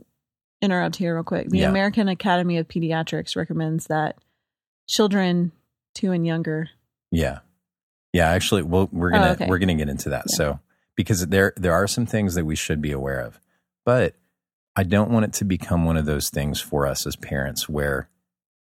interrupt 0.62 0.96
here 0.96 1.14
real 1.14 1.24
quick. 1.24 1.48
The 1.48 1.58
Yeah. 1.58 1.68
American 1.70 2.08
Academy 2.08 2.58
of 2.58 2.68
Pediatrics 2.68 3.36
recommends 3.36 3.86
that 3.86 4.16
children 4.86 5.52
two 5.94 6.12
and 6.12 6.26
younger. 6.26 6.70
Yeah. 7.10 7.40
Yeah, 8.12 8.28
actually 8.28 8.62
well 8.62 8.88
we're 8.92 9.10
gonna 9.10 9.28
Oh, 9.28 9.32
okay. 9.32 9.46
we're 9.48 9.58
gonna 9.58 9.74
get 9.74 9.88
into 9.88 10.10
that. 10.10 10.24
Yeah. 10.30 10.36
So 10.36 10.60
because 10.96 11.26
there 11.26 11.52
there 11.56 11.72
are 11.74 11.86
some 11.86 12.06
things 12.06 12.34
that 12.34 12.44
we 12.46 12.56
should 12.56 12.80
be 12.80 12.92
aware 12.92 13.20
of. 13.20 13.40
But 13.84 14.14
I 14.74 14.82
don't 14.82 15.10
want 15.10 15.24
it 15.26 15.32
to 15.34 15.44
become 15.44 15.84
one 15.84 15.96
of 15.96 16.04
those 16.06 16.28
things 16.30 16.60
for 16.60 16.86
us 16.86 17.06
as 17.06 17.16
parents 17.16 17.68
where 17.68 18.08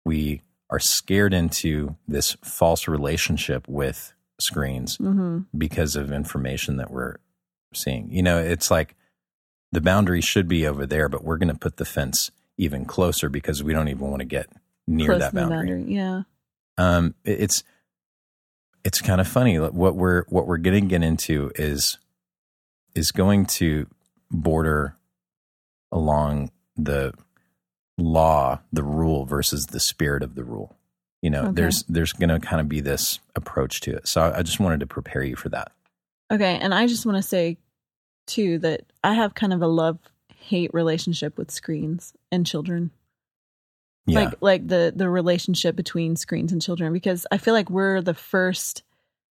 we 0.05 0.41
are 0.69 0.79
scared 0.79 1.33
into 1.33 1.95
this 2.07 2.33
false 2.43 2.87
relationship 2.87 3.67
with 3.67 4.13
screens 4.39 4.97
Mm-hmm. 4.97 5.39
because 5.57 5.95
of 5.95 6.11
information 6.11 6.77
that 6.77 6.91
we're 6.91 7.15
seeing. 7.73 8.09
You 8.11 8.23
know, 8.23 8.37
it's 8.39 8.69
like 8.69 8.95
the 9.71 9.81
boundary 9.81 10.21
should 10.21 10.47
be 10.47 10.65
over 10.67 10.85
there, 10.85 11.09
but 11.09 11.23
we're 11.23 11.37
going 11.37 11.49
to 11.53 11.59
put 11.59 11.77
the 11.77 11.85
fence 11.85 12.31
even 12.57 12.85
closer 12.85 13.29
because 13.29 13.63
we 13.63 13.73
don't 13.73 13.87
even 13.89 14.07
want 14.09 14.19
to 14.19 14.25
get 14.25 14.47
near 14.87 15.09
Close 15.09 15.19
that 15.19 15.33
boundary. 15.33 15.57
boundary. 15.57 15.93
Yeah. 15.93 16.21
Um, 16.77 17.15
it- 17.23 17.41
it's 17.41 17.63
it's 18.83 19.01
kind 19.01 19.19
of 19.19 19.27
funny. 19.27 19.59
What 19.59 19.95
we're 19.95 20.23
what 20.29 20.47
we're 20.47 20.57
going 20.57 20.83
to 20.83 20.87
get 20.89 21.03
into 21.03 21.51
is 21.55 21.97
is 22.95 23.11
going 23.11 23.45
to 23.45 23.87
border 24.31 24.95
along 25.91 26.51
the 26.75 27.13
law, 27.97 28.59
the 28.71 28.83
rule 28.83 29.25
versus 29.25 29.67
the 29.67 29.79
spirit 29.79 30.23
of 30.23 30.35
the 30.35 30.43
rule. 30.43 30.75
You 31.21 31.29
know, 31.31 31.43
Okay. 31.45 31.51
there's 31.53 31.83
there's 31.89 32.13
going 32.13 32.29
to 32.29 32.39
kind 32.39 32.61
of 32.61 32.69
be 32.69 32.79
this 32.79 33.19
approach 33.35 33.81
to 33.81 33.95
it. 33.95 34.07
So 34.07 34.21
I, 34.21 34.39
I 34.39 34.41
just 34.43 34.59
wanted 34.59 34.79
to 34.81 34.87
prepare 34.87 35.23
you 35.23 35.35
for 35.35 35.49
that. 35.49 35.71
Okay. 36.31 36.57
And 36.61 36.73
I 36.73 36.87
just 36.87 37.05
want 37.05 37.17
to 37.17 37.23
say, 37.23 37.57
too, 38.27 38.59
that 38.59 38.81
I 39.03 39.13
have 39.13 39.33
kind 39.33 39.53
of 39.53 39.61
a 39.61 39.67
love 39.67 39.97
hate 40.35 40.73
relationship 40.73 41.37
with 41.37 41.51
screens 41.51 42.13
and 42.31 42.45
children. 42.45 42.91
Yeah. 44.05 44.19
like 44.21 44.33
like 44.39 44.67
the 44.67 44.93
the 44.95 45.09
relationship 45.09 45.75
between 45.75 46.15
screens 46.15 46.53
and 46.53 46.61
children 46.61 46.93
because 46.93 47.27
i 47.29 47.37
feel 47.37 47.53
like 47.53 47.69
we're 47.69 48.01
the 48.01 48.13
first 48.13 48.83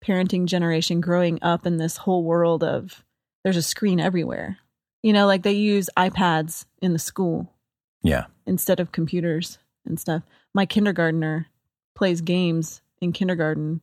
parenting 0.03 0.45
generation 0.45 0.99
growing 0.99 1.37
up 1.43 1.67
in 1.67 1.77
this 1.77 1.95
whole 1.95 2.23
world 2.23 2.63
of 2.63 3.03
there's 3.43 3.55
a 3.55 3.61
screen 3.61 3.99
everywhere 3.99 4.57
you 5.03 5.13
know 5.13 5.27
like 5.27 5.43
they 5.43 5.51
use 5.51 5.91
ipads 5.95 6.65
in 6.81 6.91
the 6.91 6.97
school 6.97 7.53
yeah. 8.01 8.25
instead 8.47 8.79
of 8.79 8.91
computers 8.91 9.59
and 9.85 9.99
stuff 9.99 10.23
my 10.55 10.65
kindergartner 10.65 11.45
plays 11.93 12.21
games 12.21 12.81
in 12.99 13.11
kindergarten 13.11 13.79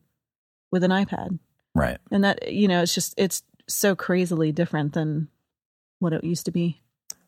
with 0.73 0.83
an 0.83 0.91
ipad 0.91 1.39
Right. 1.73 1.99
and 2.11 2.25
that 2.25 2.51
you 2.51 2.67
know 2.67 2.81
it's 2.81 2.93
just 2.93 3.13
it's 3.15 3.43
so 3.73 3.95
crazily 3.95 4.51
different 4.51 4.93
than 4.93 5.27
what 5.99 6.13
it 6.13 6.23
used 6.23 6.45
to 6.45 6.51
be 6.51 6.81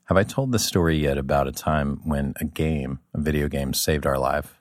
Have 0.05 0.17
I 0.17 0.23
told 0.23 0.51
the 0.51 0.59
story 0.59 0.97
yet 0.97 1.17
about 1.17 1.47
a 1.47 1.51
time 1.51 2.01
when 2.03 2.33
a 2.39 2.45
game, 2.45 2.99
a 3.13 3.19
video 3.21 3.47
game, 3.47 3.73
saved 3.73 4.05
our 4.05 4.17
life? 4.17 4.59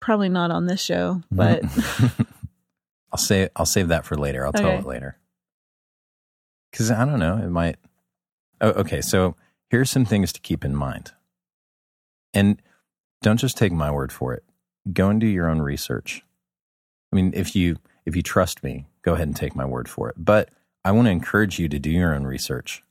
probably 0.00 0.28
not 0.28 0.50
on 0.52 0.66
this 0.66 0.80
show 0.80 1.22
but 1.30 1.62
I'll 3.12 3.18
say 3.18 3.48
I'll 3.56 3.66
save 3.66 3.88
that 3.88 4.04
for 4.06 4.16
later. 4.16 4.44
I'll 4.46 4.52
tell 4.52 4.66
Okay. 4.70 4.78
it 4.78 4.86
later. 4.86 5.18
Because 6.70 6.90
I 6.90 7.04
don't 7.04 7.18
know, 7.18 7.38
it 7.38 7.48
might. 7.48 7.76
Oh, 8.60 8.70
okay. 8.70 9.00
So 9.00 9.34
here's 9.70 9.90
some 9.90 10.04
things 10.04 10.32
to 10.34 10.40
keep 10.40 10.64
in 10.64 10.76
mind, 10.76 11.12
and 12.34 12.60
don't 13.22 13.38
just 13.38 13.56
take 13.56 13.72
my 13.72 13.90
word 13.90 14.12
for 14.12 14.34
it. 14.34 14.44
Go 14.92 15.08
and 15.08 15.20
do 15.20 15.26
your 15.26 15.48
own 15.48 15.60
research. 15.62 16.22
I 17.12 17.16
mean, 17.16 17.32
if 17.34 17.56
you 17.56 17.78
if 18.04 18.14
you 18.14 18.22
trust 18.22 18.62
me, 18.62 18.86
go 19.08 19.14
ahead 19.14 19.26
and 19.26 19.36
take 19.36 19.56
my 19.56 19.64
word 19.64 19.88
for 19.88 20.10
it. 20.10 20.16
But 20.18 20.50
I 20.84 20.92
want 20.92 21.06
to 21.06 21.10
encourage 21.10 21.58
you 21.58 21.66
to 21.70 21.78
do 21.78 21.90
your 21.90 22.14
own 22.14 22.24
research 22.24 22.82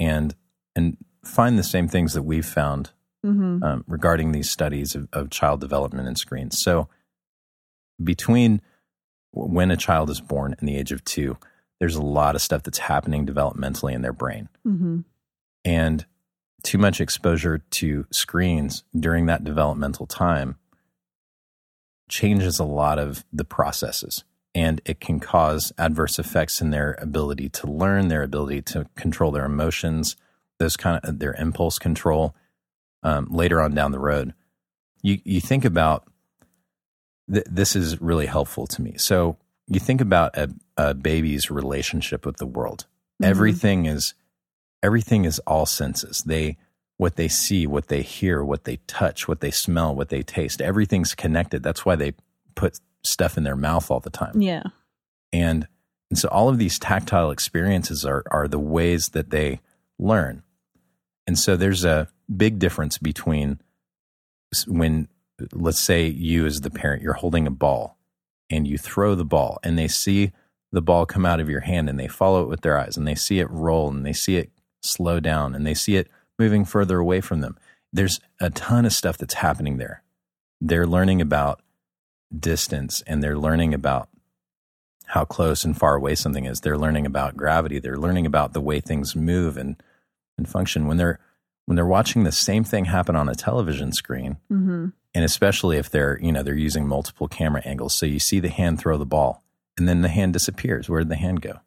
and 0.00 0.34
and 0.74 0.96
find 1.24 1.58
the 1.58 1.62
same 1.62 1.86
things 1.86 2.14
that 2.14 2.22
we've 2.22 2.46
found 2.46 2.90
hmm 3.22 3.62
um, 3.62 3.84
regarding 3.86 4.32
these 4.32 4.50
studies 4.50 4.94
of, 4.94 5.06
of 5.12 5.30
child 5.30 5.60
development 5.60 6.08
and 6.08 6.18
screens. 6.18 6.60
So, 6.60 6.88
between 8.02 8.62
when 9.32 9.70
a 9.70 9.76
child 9.76 10.10
is 10.10 10.20
born 10.20 10.56
and 10.58 10.68
the 10.68 10.76
age 10.76 10.90
of 10.90 11.04
two, 11.04 11.36
there's 11.78 11.96
a 11.96 12.02
lot 12.02 12.34
of 12.34 12.42
stuff 12.42 12.62
that's 12.62 12.78
happening 12.78 13.26
developmentally 13.26 13.92
in 13.92 14.02
their 14.02 14.12
brain. 14.12 14.48
hmm 14.64 15.00
And 15.64 16.04
too 16.62 16.78
much 16.78 17.00
exposure 17.00 17.58
to 17.58 18.06
screens 18.10 18.84
during 18.98 19.26
that 19.26 19.44
developmental 19.44 20.06
time 20.06 20.56
changes 22.08 22.58
a 22.58 22.64
lot 22.64 22.98
of 22.98 23.24
the 23.32 23.44
processes. 23.44 24.24
And 24.54 24.80
it 24.84 25.00
can 25.00 25.20
cause 25.20 25.72
adverse 25.78 26.18
effects 26.18 26.60
in 26.60 26.70
their 26.70 26.98
ability 27.00 27.48
to 27.50 27.66
learn, 27.68 28.08
their 28.08 28.22
ability 28.24 28.62
to 28.62 28.86
control 28.96 29.30
their 29.30 29.44
emotions, 29.44 30.16
those 30.58 30.76
kind 30.76 31.00
of 31.04 31.20
their 31.20 31.34
impulse 31.34 31.78
control 31.78 32.34
um, 33.02 33.28
later 33.30 33.60
on 33.60 33.74
down 33.74 33.92
the 33.92 34.00
road. 34.00 34.34
You 35.02 35.20
you 35.24 35.40
think 35.40 35.64
about 35.64 36.04
th- 37.32 37.46
this 37.48 37.76
is 37.76 38.00
really 38.00 38.26
helpful 38.26 38.66
to 38.66 38.82
me. 38.82 38.94
So 38.98 39.36
you 39.68 39.80
think 39.80 40.00
about 40.00 40.36
a, 40.36 40.50
a 40.76 40.94
baby's 40.94 41.50
relationship 41.50 42.26
with 42.26 42.38
the 42.38 42.46
world. 42.46 42.86
Mhm. 43.22 43.26
Everything 43.26 43.86
is 43.86 44.14
everything 44.82 45.24
is 45.24 45.38
all 45.40 45.64
senses. 45.66 46.22
They 46.26 46.56
what 46.96 47.16
they 47.16 47.28
see, 47.28 47.66
what 47.66 47.88
they 47.88 48.02
hear, 48.02 48.44
what 48.44 48.64
they 48.64 48.76
touch, 48.86 49.26
what 49.26 49.40
they 49.40 49.50
smell, 49.50 49.94
what 49.94 50.10
they 50.10 50.22
taste. 50.22 50.60
Everything's 50.60 51.14
connected. 51.14 51.62
That's 51.62 51.86
why 51.86 51.96
they 51.96 52.12
put 52.54 52.78
stuff 53.02 53.36
in 53.36 53.44
their 53.44 53.56
mouth 53.56 53.90
all 53.90 54.00
the 54.00 54.10
time. 54.10 54.40
Yeah. 54.40 54.64
And 55.32 55.66
and 56.10 56.18
so 56.18 56.28
all 56.28 56.48
of 56.48 56.58
these 56.58 56.78
tactile 56.78 57.30
experiences 57.30 58.04
are 58.04 58.22
are 58.30 58.48
the 58.48 58.58
ways 58.58 59.10
that 59.10 59.30
they 59.30 59.60
learn. 59.98 60.42
And 61.26 61.38
so 61.38 61.56
there's 61.56 61.84
a 61.84 62.08
big 62.34 62.58
difference 62.58 62.98
between 62.98 63.60
when 64.66 65.08
let's 65.52 65.80
say 65.80 66.06
you 66.06 66.46
as 66.46 66.60
the 66.60 66.70
parent 66.70 67.02
you're 67.02 67.14
holding 67.14 67.46
a 67.46 67.50
ball 67.50 67.96
and 68.50 68.66
you 68.66 68.76
throw 68.76 69.14
the 69.14 69.24
ball 69.24 69.58
and 69.62 69.78
they 69.78 69.88
see 69.88 70.32
the 70.72 70.82
ball 70.82 71.06
come 71.06 71.24
out 71.24 71.40
of 71.40 71.48
your 71.48 71.60
hand 71.60 71.88
and 71.88 71.98
they 71.98 72.08
follow 72.08 72.42
it 72.42 72.48
with 72.48 72.60
their 72.60 72.78
eyes 72.78 72.96
and 72.96 73.06
they 73.06 73.14
see 73.14 73.40
it 73.40 73.50
roll 73.50 73.88
and 73.88 74.04
they 74.04 74.12
see 74.12 74.36
it 74.36 74.50
slow 74.82 75.20
down 75.20 75.54
and 75.54 75.66
they 75.66 75.74
see 75.74 75.96
it 75.96 76.08
moving 76.38 76.64
further 76.64 76.98
away 76.98 77.20
from 77.20 77.40
them. 77.40 77.56
There's 77.92 78.20
a 78.40 78.50
ton 78.50 78.84
of 78.84 78.92
stuff 78.92 79.18
that's 79.18 79.34
happening 79.34 79.78
there. 79.78 80.02
They're 80.60 80.86
learning 80.86 81.20
about 81.20 81.60
distance 82.36 83.02
and 83.06 83.22
they're 83.22 83.38
learning 83.38 83.74
about 83.74 84.08
how 85.06 85.24
close 85.24 85.64
and 85.64 85.76
far 85.76 85.96
away 85.96 86.14
something 86.14 86.44
is. 86.44 86.60
They're 86.60 86.78
learning 86.78 87.04
about 87.06 87.36
gravity. 87.36 87.78
They're 87.80 87.98
learning 87.98 88.26
about 88.26 88.52
the 88.52 88.60
way 88.60 88.80
things 88.80 89.16
move 89.16 89.56
and, 89.56 89.82
and 90.38 90.48
function. 90.48 90.86
When 90.86 90.96
they're 90.96 91.18
when 91.66 91.76
they're 91.76 91.86
watching 91.86 92.24
the 92.24 92.32
same 92.32 92.64
thing 92.64 92.86
happen 92.86 93.14
on 93.16 93.28
a 93.28 93.34
television 93.34 93.92
screen, 93.92 94.38
hmm 94.48 94.86
and 95.12 95.24
especially 95.24 95.76
if 95.76 95.90
they're 95.90 96.18
you 96.22 96.30
know 96.30 96.42
they're 96.44 96.54
using 96.54 96.86
multiple 96.86 97.26
camera 97.26 97.62
angles, 97.64 97.96
so 97.96 98.06
you 98.06 98.20
see 98.20 98.38
the 98.38 98.48
hand 98.48 98.78
throw 98.78 98.96
the 98.96 99.04
ball, 99.06 99.42
and 99.76 99.88
then 99.88 100.02
the 100.02 100.08
hand 100.08 100.32
disappears. 100.32 100.88
Where 100.88 101.00
did 101.00 101.08
the 101.08 101.16
hand 101.16 101.40
go? 101.42 101.60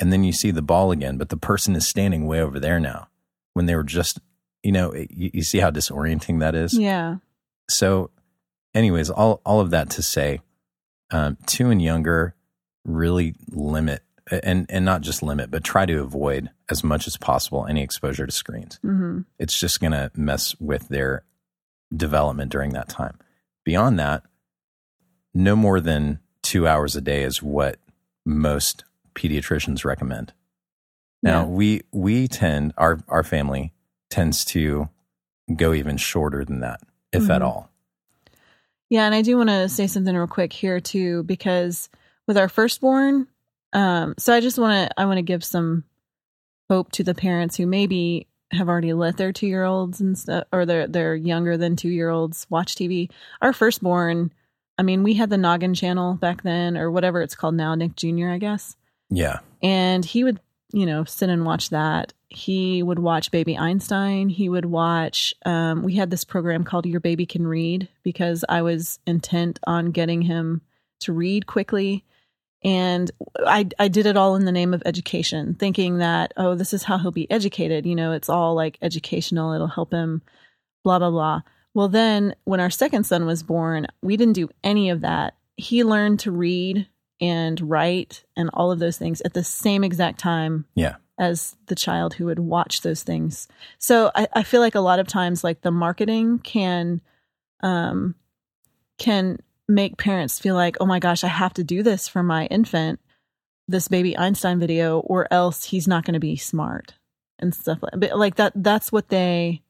And 0.00 0.12
then 0.12 0.22
you 0.22 0.32
see 0.32 0.52
the 0.52 0.62
ball 0.62 0.92
again, 0.92 1.18
but 1.18 1.28
the 1.28 1.36
person 1.36 1.74
is 1.74 1.88
standing 1.88 2.26
way 2.28 2.40
over 2.40 2.60
there 2.60 2.78
now. 2.78 3.08
When 3.54 3.66
they 3.66 3.74
were 3.74 3.82
just, 3.82 4.20
you 4.62 4.70
know, 4.70 4.94
you, 4.94 5.30
you 5.34 5.42
see 5.42 5.58
how 5.58 5.72
disorienting 5.72 6.38
that 6.38 6.54
is 6.54 6.78
Yeah. 6.78 7.16
so 7.68 8.10
anyways 8.74 9.10
all 9.10 9.40
all 9.44 9.60
of 9.60 9.70
that 9.70 9.90
to 9.90 10.02
say 10.02 10.40
um, 11.10 11.36
two 11.46 11.70
and 11.70 11.80
younger 11.82 12.34
really 12.84 13.34
limit 13.50 14.02
and 14.30 14.66
and 14.68 14.84
not 14.84 15.00
just 15.00 15.22
limit 15.22 15.50
but 15.50 15.64
try 15.64 15.86
to 15.86 16.00
avoid 16.00 16.50
as 16.70 16.84
much 16.84 17.06
as 17.06 17.16
possible 17.16 17.66
any 17.66 17.82
exposure 17.82 18.26
to 18.26 18.32
screens. 18.32 18.78
Hmm 18.82 19.20
it's 19.38 19.58
just 19.58 19.80
going 19.80 19.92
to 19.92 20.10
mess 20.14 20.54
with 20.60 20.88
their 20.88 21.24
development 21.96 22.52
during 22.52 22.72
that 22.74 22.88
time. 22.88 23.18
Beyond 23.64 23.98
that 23.98 24.22
no 25.34 25.56
more 25.56 25.80
than 25.80 26.18
two 26.42 26.66
hours 26.66 26.96
a 26.96 27.00
day 27.00 27.22
is 27.22 27.42
what 27.42 27.78
most 28.26 28.84
pediatricians 29.14 29.84
recommend. 29.84 30.32
Now 31.22 31.42
Yeah. 31.42 31.46
we 31.46 31.82
we 31.92 32.28
tend 32.28 32.74
our 32.76 33.00
our 33.08 33.24
family 33.24 33.72
tends 34.10 34.44
to 34.46 34.88
go 35.54 35.72
even 35.72 35.96
shorter 35.96 36.44
than 36.44 36.60
that 36.60 36.80
if 37.12 37.28
at 37.30 37.40
Mhm. 37.42 37.44
all 37.46 37.70
Yeah, 38.90 39.04
and 39.04 39.14
I 39.14 39.22
do 39.22 39.36
want 39.36 39.50
to 39.50 39.68
say 39.68 39.86
something 39.86 40.14
real 40.14 40.26
quick 40.26 40.52
here 40.52 40.80
too, 40.80 41.22
because 41.24 41.88
with 42.26 42.38
our 42.38 42.48
firstborn, 42.48 43.26
um, 43.72 44.14
so 44.18 44.32
I 44.32 44.40
just 44.40 44.58
want 44.58 44.88
to 44.88 45.00
I 45.00 45.04
want 45.04 45.18
to 45.18 45.22
give 45.22 45.44
some 45.44 45.84
hope 46.70 46.92
to 46.92 47.04
the 47.04 47.14
parents 47.14 47.56
who 47.56 47.66
maybe 47.66 48.26
have 48.50 48.68
already 48.68 48.94
let 48.94 49.18
their 49.18 49.32
two 49.32 49.46
year 49.46 49.64
olds 49.64 50.00
and 50.00 50.16
stuff, 50.18 50.44
or 50.52 50.64
they're 50.64 50.86
they're 50.86 51.14
younger 51.14 51.56
than 51.56 51.76
two 51.76 51.90
year 51.90 52.08
olds 52.08 52.46
watch 52.48 52.74
TV. 52.74 53.10
Our 53.42 53.52
firstborn, 53.52 54.32
I 54.78 54.82
mean, 54.82 55.02
we 55.02 55.14
had 55.14 55.30
the 55.30 55.36
Noggin 55.36 55.74
channel 55.74 56.14
back 56.14 56.42
then, 56.42 56.76
or 56.76 56.90
whatever 56.90 57.20
it's 57.20 57.34
called 57.34 57.54
now, 57.54 57.74
Nick 57.74 57.94
Jr. 57.96 58.28
I 58.28 58.38
guess, 58.38 58.76
yeah 59.10 59.40
and 59.62 60.04
he 60.04 60.24
would 60.24 60.40
you 60.70 60.86
know 60.86 61.04
sit 61.04 61.28
and 61.28 61.44
watch 61.44 61.70
that. 61.70 62.12
He 62.28 62.82
would 62.82 62.98
watch 62.98 63.30
baby 63.30 63.56
einstein. 63.56 64.28
He 64.28 64.48
would 64.48 64.66
watch 64.66 65.34
um, 65.44 65.82
we 65.82 65.94
had 65.96 66.10
this 66.10 66.24
program 66.24 66.64
called 66.64 66.86
your 66.86 67.00
baby 67.00 67.26
can 67.26 67.46
read 67.46 67.88
because 68.02 68.44
i 68.48 68.60
was 68.62 68.98
intent 69.06 69.58
on 69.66 69.92
getting 69.92 70.22
him 70.22 70.60
to 71.00 71.12
read 71.12 71.46
quickly. 71.46 72.04
And 72.64 73.10
I, 73.46 73.68
I 73.78 73.86
did 73.86 74.06
it 74.06 74.16
all 74.16 74.34
in 74.34 74.44
the 74.44 74.52
name 74.52 74.74
of 74.74 74.82
education 74.84 75.54
thinking 75.54 75.98
that 75.98 76.34
oh 76.36 76.54
this 76.54 76.74
is 76.74 76.82
how 76.82 76.98
he'll 76.98 77.12
be 77.12 77.30
educated. 77.30 77.86
You 77.86 77.94
know 77.94 78.12
it's 78.12 78.28
all 78.28 78.54
like 78.54 78.78
educational. 78.82 79.52
It'll 79.52 79.68
help 79.68 79.92
him 79.92 80.22
blah 80.84 80.98
blah 80.98 81.10
blah. 81.10 81.42
Well 81.72 81.88
then 81.88 82.34
when 82.44 82.60
our 82.60 82.70
second 82.70 83.04
son 83.04 83.26
was 83.26 83.42
born 83.42 83.86
we 84.02 84.16
didn't 84.16 84.34
do 84.34 84.50
any 84.62 84.90
of 84.90 85.00
that. 85.00 85.34
He 85.56 85.82
learned 85.82 86.20
to 86.20 86.30
read 86.30 86.86
and 87.20 87.60
write 87.60 88.24
and 88.36 88.50
all 88.54 88.70
of 88.70 88.78
those 88.78 88.96
things 88.98 89.20
at 89.22 89.34
the 89.34 89.44
same 89.44 89.82
exact 89.84 90.18
time 90.20 90.64
Yeah. 90.74 90.96
as 91.18 91.56
the 91.66 91.74
child 91.74 92.14
who 92.14 92.26
would 92.26 92.38
watch 92.38 92.82
those 92.82 93.02
things. 93.02 93.48
So 93.78 94.10
I, 94.14 94.28
I 94.34 94.42
feel 94.44 94.60
like 94.60 94.74
a 94.76 94.80
lot 94.80 94.98
of 95.00 95.08
times 95.08 95.42
like 95.42 95.62
the 95.62 95.70
marketing 95.72 96.38
can 96.38 97.00
um 97.60 98.14
can 98.98 99.38
make 99.68 99.96
parents 99.98 100.38
feel 100.38 100.54
like, 100.54 100.76
oh 100.80 100.86
my 100.86 100.98
gosh, 100.98 101.22
I 101.24 101.28
have 101.28 101.52
to 101.54 101.64
do 101.64 101.82
this 101.82 102.08
for 102.08 102.22
my 102.22 102.46
infant, 102.46 103.00
this 103.68 103.86
baby 103.88 104.16
Einstein 104.16 104.58
video, 104.58 105.00
or 105.00 105.26
else 105.30 105.64
he's 105.64 105.86
not 105.86 106.04
gonna 106.04 106.20
be 106.20 106.36
smart 106.36 106.94
and 107.40 107.54
stuff 107.54 107.78
like 107.82 107.92
but 107.96 108.18
like 108.18 108.34
that 108.34 108.52
that's 108.56 108.90
what 108.90 109.10
they 109.10 109.62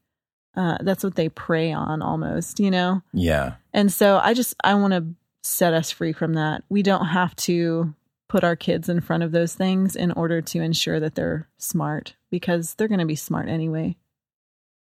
uh 0.56 0.78
that's 0.80 1.04
what 1.04 1.16
they 1.16 1.28
prey 1.28 1.72
on 1.72 2.00
almost, 2.02 2.60
you 2.60 2.70
know? 2.70 3.02
Yeah. 3.12 3.54
And 3.72 3.92
so 3.92 4.18
I 4.22 4.34
just 4.34 4.54
I 4.62 4.74
want 4.74 4.92
to 4.92 5.04
set 5.42 5.74
us 5.74 5.90
free 5.90 6.12
from 6.12 6.34
that. 6.34 6.64
We 6.68 6.82
don't 6.82 7.06
have 7.06 7.34
to 7.36 7.94
put 8.28 8.44
our 8.44 8.56
kids 8.56 8.88
in 8.88 9.00
front 9.00 9.22
of 9.22 9.32
those 9.32 9.54
things 9.54 9.96
in 9.96 10.12
order 10.12 10.42
to 10.42 10.60
ensure 10.60 11.00
that 11.00 11.14
they're 11.14 11.48
smart 11.56 12.14
because 12.30 12.74
they're 12.74 12.88
going 12.88 13.00
to 13.00 13.06
be 13.06 13.16
smart 13.16 13.48
anyway. 13.48 13.96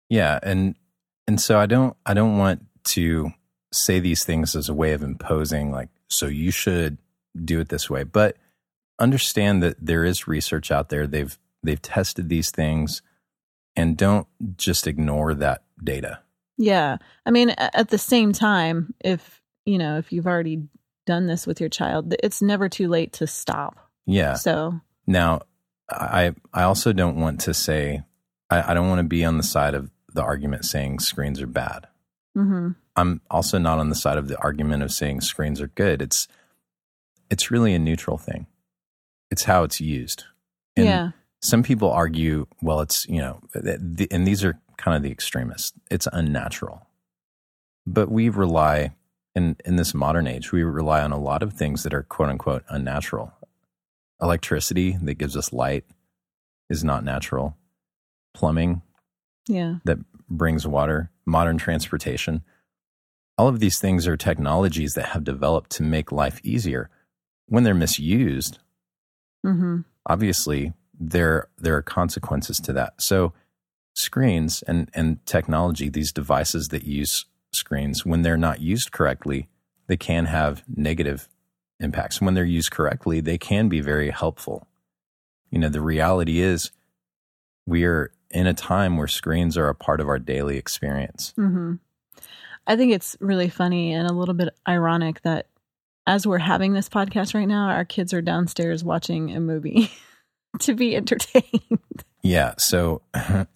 Yeah. 0.08 0.38
And 0.42 0.76
and 1.26 1.40
so 1.40 1.58
I 1.58 1.66
don't 1.66 1.96
I 2.06 2.14
don't 2.14 2.38
want 2.38 2.64
to 2.84 3.32
say 3.72 4.00
these 4.00 4.24
things 4.24 4.54
as 4.54 4.68
a 4.68 4.74
way 4.74 4.92
of 4.92 5.02
imposing 5.02 5.70
like 5.70 5.88
so 6.08 6.26
you 6.26 6.50
should 6.50 6.98
do 7.44 7.60
it 7.60 7.68
this 7.68 7.90
way. 7.90 8.04
But 8.04 8.36
understand 8.98 9.62
that 9.62 9.76
there 9.84 10.04
is 10.04 10.28
research 10.28 10.70
out 10.70 10.88
there. 10.88 11.06
They've 11.06 11.36
they've 11.62 11.82
tested 11.82 12.28
these 12.28 12.50
things 12.50 13.02
and 13.74 13.96
don't 13.96 14.28
just 14.56 14.86
ignore 14.86 15.34
that 15.34 15.64
data. 15.82 16.20
Yeah. 16.58 16.98
I 17.26 17.30
mean 17.30 17.50
at 17.50 17.88
the 17.88 17.98
same 17.98 18.32
time 18.32 18.94
if, 19.00 19.41
you 19.64 19.79
know, 19.79 19.98
if 19.98 20.12
you've 20.12 20.27
already 20.27 20.62
done 21.07 21.27
this 21.27 21.46
with 21.46 21.61
your 21.61 21.68
child, 21.68 22.14
it's 22.22 22.42
never 22.42 22.68
too 22.68 22.88
late 22.88 23.12
to 23.14 23.27
stop. 23.27 23.77
Yeah. 24.07 24.35
So, 24.35 24.81
Now, 25.07 25.42
I 25.90 26.35
I 26.53 26.62
also 26.62 26.92
don't 26.92 27.16
want 27.16 27.40
to 27.42 27.55
say 27.55 28.03
I, 28.51 28.70
I 28.70 28.75
don't 28.75 28.88
want 28.88 28.98
to 29.01 29.05
be 29.09 29.25
on 29.25 29.37
the 29.37 29.42
side 29.42 29.75
of 29.75 29.90
the 30.12 30.22
argument 30.22 30.64
saying 30.64 31.01
screens 31.01 31.40
are 31.40 31.46
bad. 31.46 31.87
mhm. 32.37 32.77
I'm 32.94 33.22
also 33.31 33.57
not 33.59 33.79
on 33.79 33.88
the 33.88 33.94
side 33.94 34.18
of 34.18 34.29
the 34.29 34.37
argument 34.38 34.83
of 34.83 34.92
saying 34.92 35.22
screens 35.22 35.61
are 35.61 35.68
good. 35.68 36.03
It's 36.03 36.29
it's 37.31 37.51
really 37.51 37.75
a 37.75 37.79
neutral 37.79 38.18
thing. 38.18 38.46
It's 39.31 39.44
how 39.44 39.64
it's 39.64 39.81
used. 39.81 40.25
And 40.77 40.87
yeah. 40.87 41.11
some 41.40 41.62
people 41.62 41.90
argue, 41.90 42.46
well, 42.61 42.81
it's 42.81 43.07
you 43.09 43.18
know, 43.18 43.40
and 43.55 44.27
these 44.27 44.44
are 44.44 44.61
kind 44.77 44.96
of 44.96 45.03
the 45.03 45.11
extremists. 45.11 45.72
It's 45.90 46.07
unnatural, 46.12 46.87
but 47.87 48.11
we 48.11 48.29
rely 48.29 48.92
in 49.34 49.56
in 49.64 49.76
this 49.76 49.94
modern 49.94 50.26
age. 50.26 50.52
We 50.52 50.62
rely 50.62 51.02
on 51.02 51.12
a 51.12 51.18
lot 51.18 51.42
of 51.42 51.52
things 51.54 51.82
that 51.82 51.94
are 51.94 52.02
quote 52.02 52.28
unquote 52.28 52.64
unnatural. 52.68 53.32
Electricity 54.20 54.96
that 55.02 55.14
gives 55.14 55.36
us 55.36 55.52
light 55.52 55.84
is 56.70 56.84
not 56.84 57.04
natural. 57.04 57.56
Plumbing 58.34 58.82
Yeah. 59.48 59.76
that 59.84 59.98
brings 60.28 60.66
water, 60.66 61.10
modern 61.26 61.58
transportation. 61.58 62.42
All 63.36 63.48
of 63.48 63.60
these 63.60 63.78
things 63.80 64.06
are 64.06 64.16
technologies 64.16 64.94
that 64.94 65.06
have 65.06 65.24
developed 65.24 65.70
to 65.72 65.82
make 65.82 66.12
life 66.12 66.40
easier. 66.44 66.88
When 67.46 67.64
they're 67.64 67.74
misused, 67.74 68.58
Mhm. 69.44 69.84
obviously 70.06 70.72
there 70.98 71.48
there 71.58 71.76
are 71.76 71.82
consequences 71.82 72.58
to 72.60 72.72
that. 72.74 73.00
So 73.00 73.32
screens 73.94 74.62
and 74.62 74.90
and 74.94 75.24
technology, 75.26 75.88
these 75.88 76.12
devices 76.12 76.68
that 76.68 76.84
use 76.84 77.26
screens, 77.54 78.04
when 78.04 78.22
they're 78.22 78.36
not 78.36 78.60
used 78.60 78.92
correctly, 78.92 79.48
they 79.86 79.96
can 79.96 80.26
have 80.26 80.62
negative 80.68 81.28
impacts. 81.80 82.20
When 82.20 82.34
they're 82.34 82.44
used 82.44 82.70
correctly, 82.70 83.20
they 83.20 83.38
can 83.38 83.68
be 83.68 83.80
very 83.80 84.10
helpful. 84.10 84.66
You 85.50 85.58
know, 85.58 85.68
the 85.68 85.80
reality 85.80 86.40
is 86.40 86.70
we 87.66 87.84
are 87.84 88.12
in 88.30 88.46
a 88.46 88.54
time 88.54 88.96
where 88.96 89.08
screens 89.08 89.58
are 89.58 89.68
a 89.68 89.74
part 89.74 90.00
of 90.00 90.08
our 90.08 90.18
daily 90.18 90.56
experience. 90.56 91.32
hmm 91.36 91.74
I 92.64 92.76
think 92.76 92.92
it's 92.92 93.16
really 93.18 93.48
funny 93.48 93.92
and 93.92 94.08
a 94.08 94.12
little 94.12 94.34
bit 94.34 94.50
ironic 94.68 95.20
that 95.22 95.48
as 96.06 96.26
we're 96.28 96.38
having 96.38 96.72
this 96.72 96.88
podcast 96.88 97.34
right 97.34 97.48
now, 97.48 97.68
our 97.68 97.84
kids 97.84 98.14
are 98.14 98.22
downstairs 98.22 98.84
watching 98.84 99.34
a 99.34 99.40
movie 99.40 99.90
to 100.60 100.74
be 100.74 100.94
entertained. 100.94 101.80
Yeah. 102.22 102.54
So, 102.58 103.02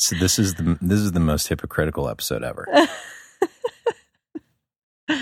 so 0.00 0.16
this 0.16 0.38
is 0.38 0.54
the 0.54 0.78
this 0.80 1.00
is 1.00 1.12
the 1.12 1.20
most 1.20 1.48
hypocritical 1.48 2.08
episode 2.08 2.42
ever. 2.42 2.66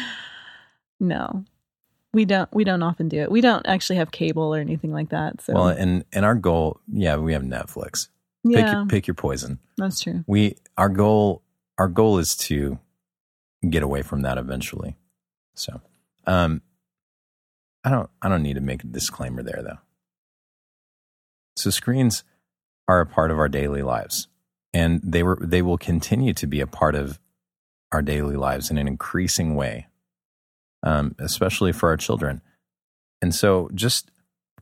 no. 1.00 1.44
We 2.14 2.24
don't 2.24 2.52
we 2.54 2.64
don't 2.64 2.82
often 2.82 3.08
do 3.08 3.20
it. 3.20 3.30
We 3.30 3.40
don't 3.40 3.66
actually 3.66 3.96
have 3.96 4.10
cable 4.10 4.54
or 4.54 4.60
anything 4.60 4.92
like 4.92 5.10
that. 5.10 5.42
So 5.42 5.54
Well, 5.54 5.68
and 5.68 6.04
and 6.12 6.24
our 6.24 6.34
goal, 6.34 6.80
yeah, 6.90 7.16
we 7.16 7.32
have 7.32 7.42
Netflix. 7.42 8.08
Pick 8.46 8.56
yeah, 8.56 8.72
your, 8.72 8.86
pick 8.86 9.06
your 9.06 9.14
poison. 9.14 9.58
that's 9.76 10.00
true. 10.00 10.24
We 10.26 10.56
our 10.76 10.88
goal 10.88 11.42
our 11.76 11.88
goal 11.88 12.18
is 12.18 12.36
to 12.36 12.78
get 13.68 13.82
away 13.82 14.02
from 14.02 14.22
that 14.22 14.38
eventually. 14.38 14.96
So, 15.54 15.80
um, 16.26 16.62
I 17.84 17.90
don't 17.90 18.08
I 18.22 18.28
don't 18.28 18.42
need 18.42 18.54
to 18.54 18.60
make 18.60 18.84
a 18.84 18.86
disclaimer 18.86 19.42
there 19.42 19.62
though. 19.62 19.78
So 21.56 21.70
screens 21.70 22.22
are 22.86 23.00
a 23.00 23.06
part 23.06 23.30
of 23.30 23.38
our 23.38 23.48
daily 23.48 23.82
lives, 23.82 24.28
and 24.72 25.00
they 25.02 25.22
were 25.22 25.38
they 25.40 25.62
will 25.62 25.78
continue 25.78 26.32
to 26.34 26.46
be 26.46 26.60
a 26.60 26.66
part 26.66 26.94
of 26.94 27.18
our 27.92 28.02
daily 28.02 28.36
lives 28.36 28.70
in 28.70 28.78
an 28.78 28.86
increasing 28.86 29.54
way, 29.54 29.86
um, 30.82 31.14
especially 31.18 31.72
for 31.72 31.88
our 31.88 31.96
children. 31.96 32.42
And 33.22 33.34
so, 33.34 33.70
just 33.74 34.10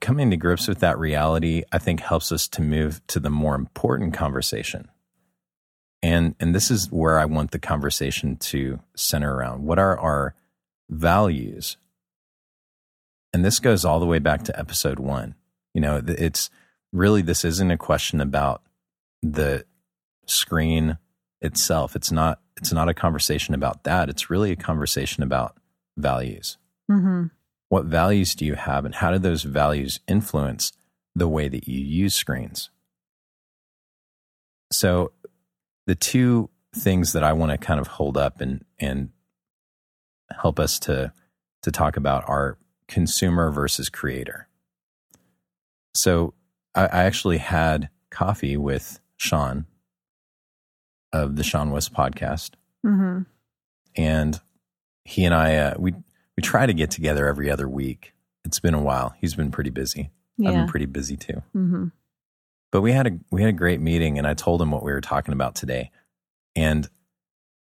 coming 0.00 0.30
to 0.30 0.36
grips 0.36 0.68
with 0.68 0.80
that 0.80 0.98
reality, 0.98 1.62
I 1.72 1.78
think, 1.78 2.00
helps 2.00 2.30
us 2.30 2.48
to 2.48 2.62
move 2.62 3.04
to 3.08 3.20
the 3.20 3.30
more 3.30 3.54
important 3.54 4.14
conversation. 4.14 4.88
And 6.02 6.34
and 6.38 6.54
this 6.54 6.70
is 6.70 6.90
where 6.90 7.18
I 7.18 7.24
want 7.24 7.50
the 7.50 7.58
conversation 7.58 8.36
to 8.36 8.80
center 8.94 9.34
around. 9.34 9.64
What 9.64 9.78
are 9.78 9.98
our 9.98 10.34
values? 10.88 11.76
And 13.32 13.44
this 13.44 13.58
goes 13.58 13.84
all 13.84 14.00
the 14.00 14.06
way 14.06 14.18
back 14.18 14.44
to 14.44 14.58
episode 14.58 14.98
one. 14.98 15.34
You 15.74 15.80
know, 15.80 16.00
it's 16.06 16.48
really 16.92 17.22
this 17.22 17.44
isn't 17.44 17.70
a 17.70 17.76
question 17.76 18.20
about 18.20 18.62
the 19.22 19.64
screen 20.26 20.98
itself. 21.40 21.96
It's 21.96 22.12
not 22.12 22.40
it's 22.56 22.72
not 22.72 22.88
a 22.88 22.94
conversation 22.94 23.54
about 23.54 23.84
that. 23.84 24.08
It's 24.08 24.30
really 24.30 24.50
a 24.50 24.56
conversation 24.56 25.22
about 25.22 25.56
values. 25.96 26.56
hmm 26.90 27.24
What 27.68 27.86
values 27.86 28.34
do 28.34 28.44
you 28.44 28.54
have, 28.54 28.84
and 28.84 28.94
how 28.94 29.10
do 29.10 29.18
those 29.18 29.42
values 29.42 30.00
influence 30.08 30.72
the 31.14 31.28
way 31.28 31.48
that 31.48 31.68
you 31.68 31.80
use 31.80 32.14
screens? 32.14 32.70
So, 34.72 35.12
the 35.86 35.94
two 35.94 36.50
things 36.74 37.12
that 37.12 37.22
I 37.22 37.32
want 37.32 37.52
to 37.52 37.58
kind 37.58 37.80
of 37.80 37.86
hold 37.86 38.16
up 38.16 38.40
and 38.40 38.64
and 38.78 39.10
help 40.30 40.58
us 40.58 40.78
to 40.80 41.12
to 41.62 41.70
talk 41.70 41.96
about 41.96 42.28
are 42.28 42.58
consumer 42.88 43.50
versus 43.50 43.88
creator. 43.88 44.48
So, 45.94 46.34
I, 46.74 46.86
I 46.86 47.04
actually 47.04 47.38
had 47.38 47.90
coffee 48.10 48.56
with 48.56 49.00
Sean 49.16 49.66
of 51.22 51.36
the 51.36 51.44
Sean 51.44 51.70
West 51.70 51.92
podcast 51.92 52.50
hmm 52.82 53.22
and 53.96 54.40
he 55.04 55.24
and 55.24 55.34
I 55.34 55.56
uh, 55.56 55.74
we 55.78 55.92
we 56.36 56.42
try 56.42 56.66
to 56.66 56.74
get 56.74 56.90
together 56.90 57.26
every 57.26 57.50
other 57.50 57.68
week. 57.68 58.12
It's 58.44 58.60
been 58.60 58.74
a 58.74 58.82
while. 58.82 59.14
He's 59.20 59.34
been 59.34 59.50
pretty 59.50 59.70
busy. 59.70 60.10
I've 60.44 60.52
been 60.52 60.66
pretty 60.68 60.86
busy 60.86 61.16
too. 61.16 61.42
hmm 61.52 61.86
But 62.70 62.82
we 62.82 62.92
had 62.92 63.06
a 63.06 63.18
we 63.30 63.40
had 63.40 63.48
a 63.48 63.52
great 63.56 63.80
meeting, 63.80 64.18
and 64.18 64.26
I 64.26 64.34
told 64.34 64.60
him 64.60 64.70
what 64.70 64.82
we 64.82 64.92
were 64.92 65.00
talking 65.00 65.32
about 65.32 65.54
today, 65.54 65.90
and 66.54 66.88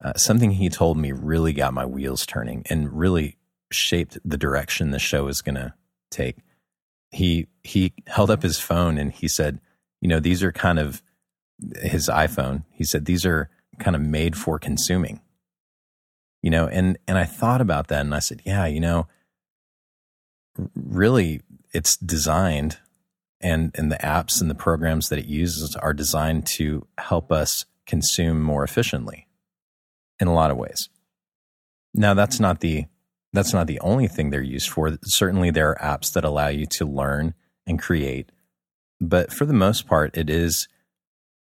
uh, 0.04 0.14
something 0.14 0.52
he 0.52 0.70
told 0.70 0.98
me 0.98 1.12
really 1.12 1.54
got 1.54 1.74
my 1.74 1.86
wheels 1.86 2.26
turning 2.26 2.64
and 2.70 2.92
really 2.92 3.38
shaped 3.72 4.18
the 4.26 4.38
direction 4.38 4.92
the 4.92 5.00
show 5.00 5.28
is 5.28 5.42
going 5.42 5.56
to 5.56 5.74
take. 6.12 6.38
He 7.10 7.48
he 7.64 7.94
held 8.08 8.30
up 8.30 8.44
his 8.44 8.60
phone 8.60 8.98
and 8.98 9.12
he 9.12 9.28
said, 9.28 9.60
"You 10.02 10.10
know, 10.10 10.20
these 10.20 10.44
are 10.44 10.52
kind 10.52 10.78
of 10.80 11.02
his 11.82 12.10
iPhone." 12.10 12.64
He 12.72 12.84
said, 12.84 13.06
"These 13.06 13.26
are 13.26 13.50
kind 13.80 13.96
of 13.96 14.02
made 14.02 14.38
for 14.38 14.60
consuming." 14.60 15.22
You 16.42 16.50
know, 16.50 16.68
and 16.68 16.98
and 17.08 17.18
I 17.18 17.26
thought 17.26 17.62
about 17.62 17.88
that, 17.88 18.02
and 18.02 18.16
I 18.16 18.20
said, 18.20 18.42
"Yeah, 18.46 18.66
you 18.66 18.80
know, 18.80 19.08
really, 20.76 21.42
it's 21.74 21.98
designed." 21.98 22.78
and 23.42 23.72
and 23.76 23.92
the 23.92 23.98
apps 23.98 24.40
and 24.40 24.50
the 24.50 24.56
programs 24.56 25.10
that 25.10 25.20
it 25.20 25.26
uses 25.26 25.76
are 25.76 25.94
designed 25.94 26.46
to 26.46 26.88
help 26.98 27.32
us 27.32 27.66
consume 27.86 28.42
more 28.42 28.64
efficiently 28.64 29.28
in 30.20 30.28
a 30.28 30.34
lot 30.34 30.52
of 30.52 30.58
ways. 30.58 30.90
Now 31.94 32.14
that's 32.14 32.40
not 32.40 32.60
the 32.60 32.86
that's 33.34 33.54
not 33.54 33.68
the 33.68 33.80
only 33.80 34.08
thing 34.08 34.30
they're 34.30 34.42
used 34.42 34.70
for. 34.70 34.98
Certainly 35.04 35.52
there 35.52 35.70
are 35.70 35.98
apps 35.98 36.14
that 36.14 36.24
allow 36.24 36.48
you 36.48 36.66
to 36.68 36.86
learn 36.86 37.34
and 37.66 37.82
create, 37.82 38.32
but 39.00 39.32
for 39.32 39.46
the 39.46 39.54
most 39.54 39.88
part 39.88 40.16
it 40.16 40.30
is 40.30 40.68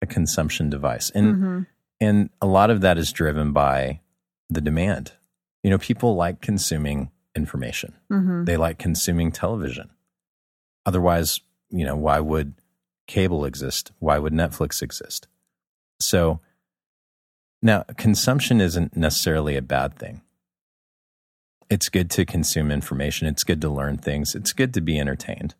a 0.02 0.06
consumption 0.06 0.70
device. 0.70 1.10
And 1.10 1.34
hmm 1.34 1.60
and 2.00 2.30
a 2.40 2.46
lot 2.46 2.70
of 2.70 2.80
that 2.82 2.96
is 2.96 3.10
driven 3.10 3.52
by 3.52 4.00
the 4.48 4.60
demand. 4.60 5.14
You 5.64 5.70
know, 5.70 5.78
people 5.78 6.14
like 6.14 6.40
consuming 6.40 7.10
information 7.34 7.94
hmm 8.08 8.44
they 8.44 8.56
like 8.56 8.78
consuming 8.78 9.32
television. 9.32 9.90
Otherwise, 10.86 11.40
you 11.70 11.84
know, 11.84 11.96
why 11.96 12.20
would 12.20 12.54
cable 13.06 13.44
exist? 13.44 13.92
Why 13.98 14.18
would 14.18 14.32
Netflix 14.32 14.82
exist? 14.82 15.26
So 16.00 16.40
now 17.60 17.84
consumption 17.96 18.60
isn't 18.60 18.96
necessarily 18.96 19.56
a 19.56 19.62
bad 19.62 19.96
thing. 19.96 20.22
It's 21.70 21.88
good 21.88 22.10
to 22.12 22.24
consume 22.24 22.70
information. 22.70 23.28
It's 23.28 23.44
good 23.44 23.60
to 23.60 23.68
learn 23.68 23.98
things. 23.98 24.34
It's 24.34 24.52
good 24.52 24.72
to 24.74 24.80
be 24.80 24.98
entertained. 24.98 25.54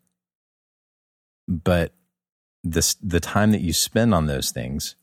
But 1.47 1.93
this, 2.65 2.95
the 3.03 3.21
time 3.21 3.53
that 3.53 3.61
you 3.61 3.73
spend 3.73 4.15
on 4.15 4.27
those 4.27 4.51
things 4.51 4.97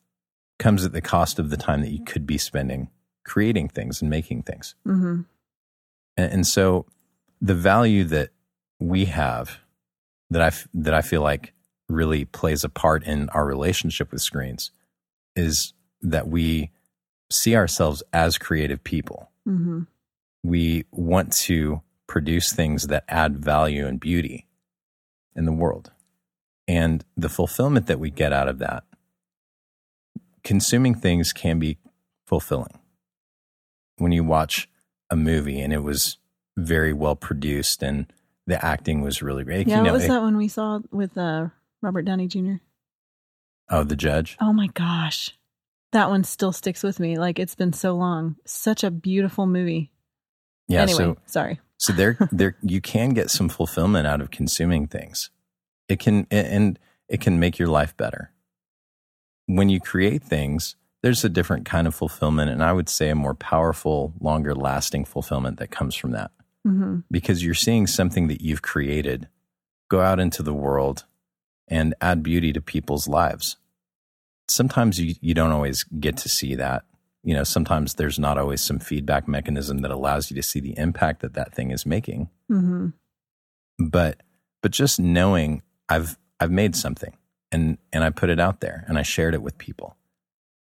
comes 0.59 0.85
at 0.85 0.93
the 0.93 1.01
cost 1.01 1.39
of 1.39 1.49
the 1.49 1.57
time 1.57 1.81
that 1.81 1.91
you 1.91 2.03
could 2.03 2.25
be 2.25 2.37
spending 2.37 2.89
creating 3.25 3.67
things 3.67 4.01
and 4.01 4.09
making 4.09 4.43
things. 4.43 4.75
hmm 4.85 5.21
And, 6.15 6.31
and 6.31 6.47
so 6.47 6.85
the 7.41 7.55
value 7.55 8.03
that 8.05 8.29
we 8.79 9.05
have 9.05 9.59
that 10.29 10.41
I, 10.41 10.51
that 10.73 10.93
I 10.93 11.01
feel 11.01 11.21
like 11.21 11.53
really 11.89 12.25
plays 12.25 12.63
a 12.63 12.69
part 12.69 13.03
in 13.03 13.29
our 13.29 13.45
relationship 13.45 14.11
with 14.11 14.21
screens 14.21 14.71
is 15.35 15.73
that 16.01 16.27
we 16.27 16.71
see 17.31 17.55
ourselves 17.55 18.03
as 18.13 18.37
creative 18.37 18.83
people. 18.83 19.29
hmm 19.45 19.81
We 20.43 20.85
want 20.91 21.33
to 21.47 21.81
produce 22.07 22.53
things 22.53 22.87
that 22.87 23.03
add 23.07 23.37
value 23.37 23.87
and 23.87 23.99
beauty 23.99 24.47
in 25.35 25.45
the 25.45 25.51
world. 25.51 25.91
And 26.67 27.03
the 27.15 27.29
fulfillment 27.29 27.87
that 27.87 27.99
we 27.99 28.09
get 28.09 28.33
out 28.33 28.47
of 28.47 28.59
that, 28.59 28.83
consuming 30.43 30.95
things 30.95 31.33
can 31.33 31.59
be 31.59 31.77
fulfilling. 32.25 32.79
When 33.97 34.11
you 34.11 34.23
watch 34.23 34.67
a 35.09 35.15
movie 35.15 35.61
and 35.61 35.71
it 35.71 35.83
was 35.83 36.17
very 36.57 36.93
well 36.93 37.15
produced 37.15 37.83
and 37.83 38.11
the 38.47 38.63
acting 38.63 39.01
was 39.01 39.21
really 39.21 39.43
great. 39.43 39.67
Yeah, 39.67 39.77
you 39.77 39.83
know, 39.83 39.91
what 39.91 39.93
was 39.97 40.05
it- 40.05 40.09
that 40.09 40.21
one 40.21 40.37
we 40.37 40.47
saw 40.47 40.79
with 40.91 41.17
uh, 41.17 41.47
Robert 41.81 42.03
Downey 42.03 42.27
Jr.? 42.27 42.55
Oh, 43.69 43.83
the 43.83 43.95
judge. 43.95 44.37
Oh 44.39 44.53
my 44.53 44.67
gosh. 44.67 45.31
That 45.91 46.09
one 46.09 46.23
still 46.23 46.51
sticks 46.51 46.83
with 46.83 46.99
me. 46.99 47.17
Like 47.17 47.39
it's 47.39 47.55
been 47.55 47.73
so 47.73 47.95
long. 47.95 48.35
Such 48.45 48.83
a 48.83 48.91
beautiful 48.91 49.47
movie. 49.47 49.91
Yeah. 50.67 50.81
anyway, 50.81 50.97
So 50.97 51.17
sorry. 51.25 51.59
so 51.77 51.93
there 51.93 52.17
there 52.31 52.57
you 52.61 52.81
can 52.81 53.11
get 53.11 53.29
some 53.29 53.49
fulfillment 53.49 54.05
out 54.07 54.19
of 54.21 54.29
consuming 54.31 54.87
things. 54.87 55.29
It 55.87 55.99
can 55.99 56.27
and 56.31 56.79
it 57.07 57.21
can 57.21 57.39
make 57.39 57.59
your 57.59 57.67
life 57.67 57.95
better. 57.95 58.31
When 59.47 59.69
you 59.69 59.79
create 59.79 60.23
things, 60.23 60.75
there's 61.03 61.23
a 61.23 61.29
different 61.29 61.65
kind 61.65 61.85
of 61.85 61.93
fulfillment 61.93 62.49
and 62.49 62.63
I 62.63 62.73
would 62.73 62.89
say 62.89 63.09
a 63.09 63.15
more 63.15 63.35
powerful, 63.35 64.13
longer 64.19 64.55
lasting 64.55 65.05
fulfillment 65.05 65.59
that 65.59 65.69
comes 65.69 65.95
from 65.95 66.11
that. 66.11 66.31
hmm 66.63 66.99
Because 67.11 67.43
you're 67.43 67.53
seeing 67.53 67.85
something 67.85 68.27
that 68.27 68.41
you've 68.41 68.61
created 68.63 69.27
go 69.87 70.01
out 70.01 70.19
into 70.19 70.41
the 70.41 70.53
world 70.53 71.05
and 71.67 71.93
add 72.01 72.23
beauty 72.23 72.51
to 72.53 72.61
people's 72.61 73.07
lives. 73.07 73.57
Sometimes 74.47 74.99
you, 74.99 75.13
you 75.21 75.33
don't 75.35 75.51
always 75.51 75.83
get 75.83 76.17
to 76.17 76.29
see 76.29 76.55
that. 76.55 76.83
You 77.23 77.35
know, 77.35 77.43
sometimes 77.43 77.95
there's 77.95 78.19
not 78.19 78.37
always 78.37 78.61
some 78.61 78.79
feedback 78.79 79.27
mechanism 79.27 79.79
that 79.79 79.91
allows 79.91 80.29
you 80.31 80.35
to 80.35 80.43
see 80.43 80.59
the 80.59 80.77
impact 80.77 81.21
that 81.21 81.33
that 81.33 81.53
thing 81.53 81.69
is 81.71 81.85
making 81.85 82.29
hmm 82.47 82.89
but 83.77 84.21
but 84.61 84.71
just 84.71 84.99
knowing 84.99 85.61
I've 85.89 86.17
I've 86.39 86.51
made 86.51 86.75
something 86.75 87.15
and 87.51 87.77
and 87.93 88.03
I 88.03 88.09
put 88.09 88.29
it 88.29 88.39
out 88.39 88.59
there 88.61 88.85
and 88.87 88.97
I 88.97 89.03
shared 89.03 89.33
it 89.33 89.41
with 89.41 89.57
people. 89.57 89.95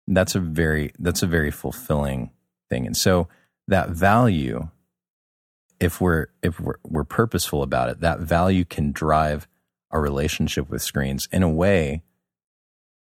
That's 0.07 0.35
a 0.35 0.40
very 0.40 0.92
that's 0.98 1.22
a 1.22 1.27
very 1.27 1.51
fulfilling 1.51 2.31
thing. 2.68 2.87
And 2.87 2.96
so 2.96 3.29
that 3.68 3.90
value 3.90 4.68
if 5.81 6.01
we're 6.01 6.29
if 6.42 6.61
we're, 6.61 6.77
we're 6.85 7.05
purposeful 7.05 7.62
about 7.62 7.88
it, 7.88 8.01
that 8.01 8.20
value 8.20 8.64
can 8.64 8.92
drive 8.92 9.48
our 9.90 10.01
relationship 10.01 10.70
with 10.70 10.83
screens 10.83 11.29
in 11.33 11.42
a 11.42 11.51
way 11.51 12.03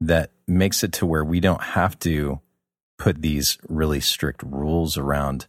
that 0.01 0.31
makes 0.47 0.83
it 0.83 0.91
to 0.93 1.05
where 1.05 1.23
we 1.23 1.39
don't 1.39 1.61
have 1.61 1.97
to 1.99 2.41
put 2.97 3.21
these 3.21 3.57
really 3.67 3.99
strict 3.99 4.43
rules 4.43 4.97
around 4.97 5.47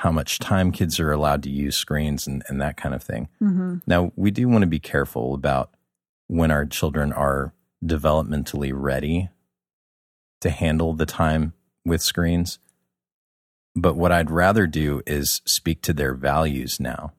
how 0.00 0.12
much 0.12 0.38
time 0.38 0.72
kids 0.72 1.00
are 1.00 1.10
allowed 1.10 1.42
to 1.42 1.50
use 1.50 1.76
screens 1.76 2.26
and, 2.26 2.42
and 2.48 2.60
that 2.60 2.76
kind 2.76 2.94
of 2.94 3.02
thing. 3.02 3.28
hmm 3.38 3.76
Now, 3.86 4.12
we 4.14 4.30
do 4.30 4.46
want 4.48 4.62
to 4.62 4.66
be 4.66 4.78
careful 4.78 5.32
about 5.34 5.70
when 6.26 6.50
our 6.50 6.66
children 6.66 7.12
are 7.12 7.54
developmentally 7.84 8.72
ready 8.74 9.30
to 10.42 10.50
handle 10.50 10.92
the 10.92 11.06
time 11.06 11.54
with 11.84 12.02
screens. 12.02 12.58
But 13.74 13.94
what 13.96 14.12
I'd 14.12 14.30
rather 14.30 14.66
do 14.66 15.02
is 15.06 15.40
speak 15.46 15.80
to 15.82 15.92
their 15.92 16.14
values 16.14 16.78
now 16.80 17.12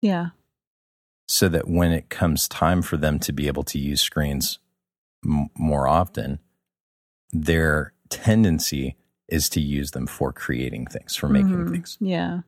Yeah. 0.00 0.28
so 1.26 1.48
that 1.48 1.68
when 1.68 1.92
it 1.92 2.08
comes 2.08 2.48
time 2.48 2.80
for 2.82 2.96
them 2.96 3.18
to 3.20 3.32
be 3.32 3.46
able 3.46 3.64
to 3.64 3.78
use 3.78 4.00
screens 4.00 4.58
m- 5.24 5.48
more 5.56 5.86
often, 5.88 6.38
their 7.32 7.92
tendency 8.10 8.96
is 9.28 9.48
to 9.50 9.60
use 9.60 9.92
them 9.92 10.06
for 10.06 10.32
creating 10.32 10.86
things, 10.86 11.16
for 11.16 11.28
making 11.28 11.64
Mhm. 11.66 11.70
things. 11.70 11.96
Yeah. 12.00 12.40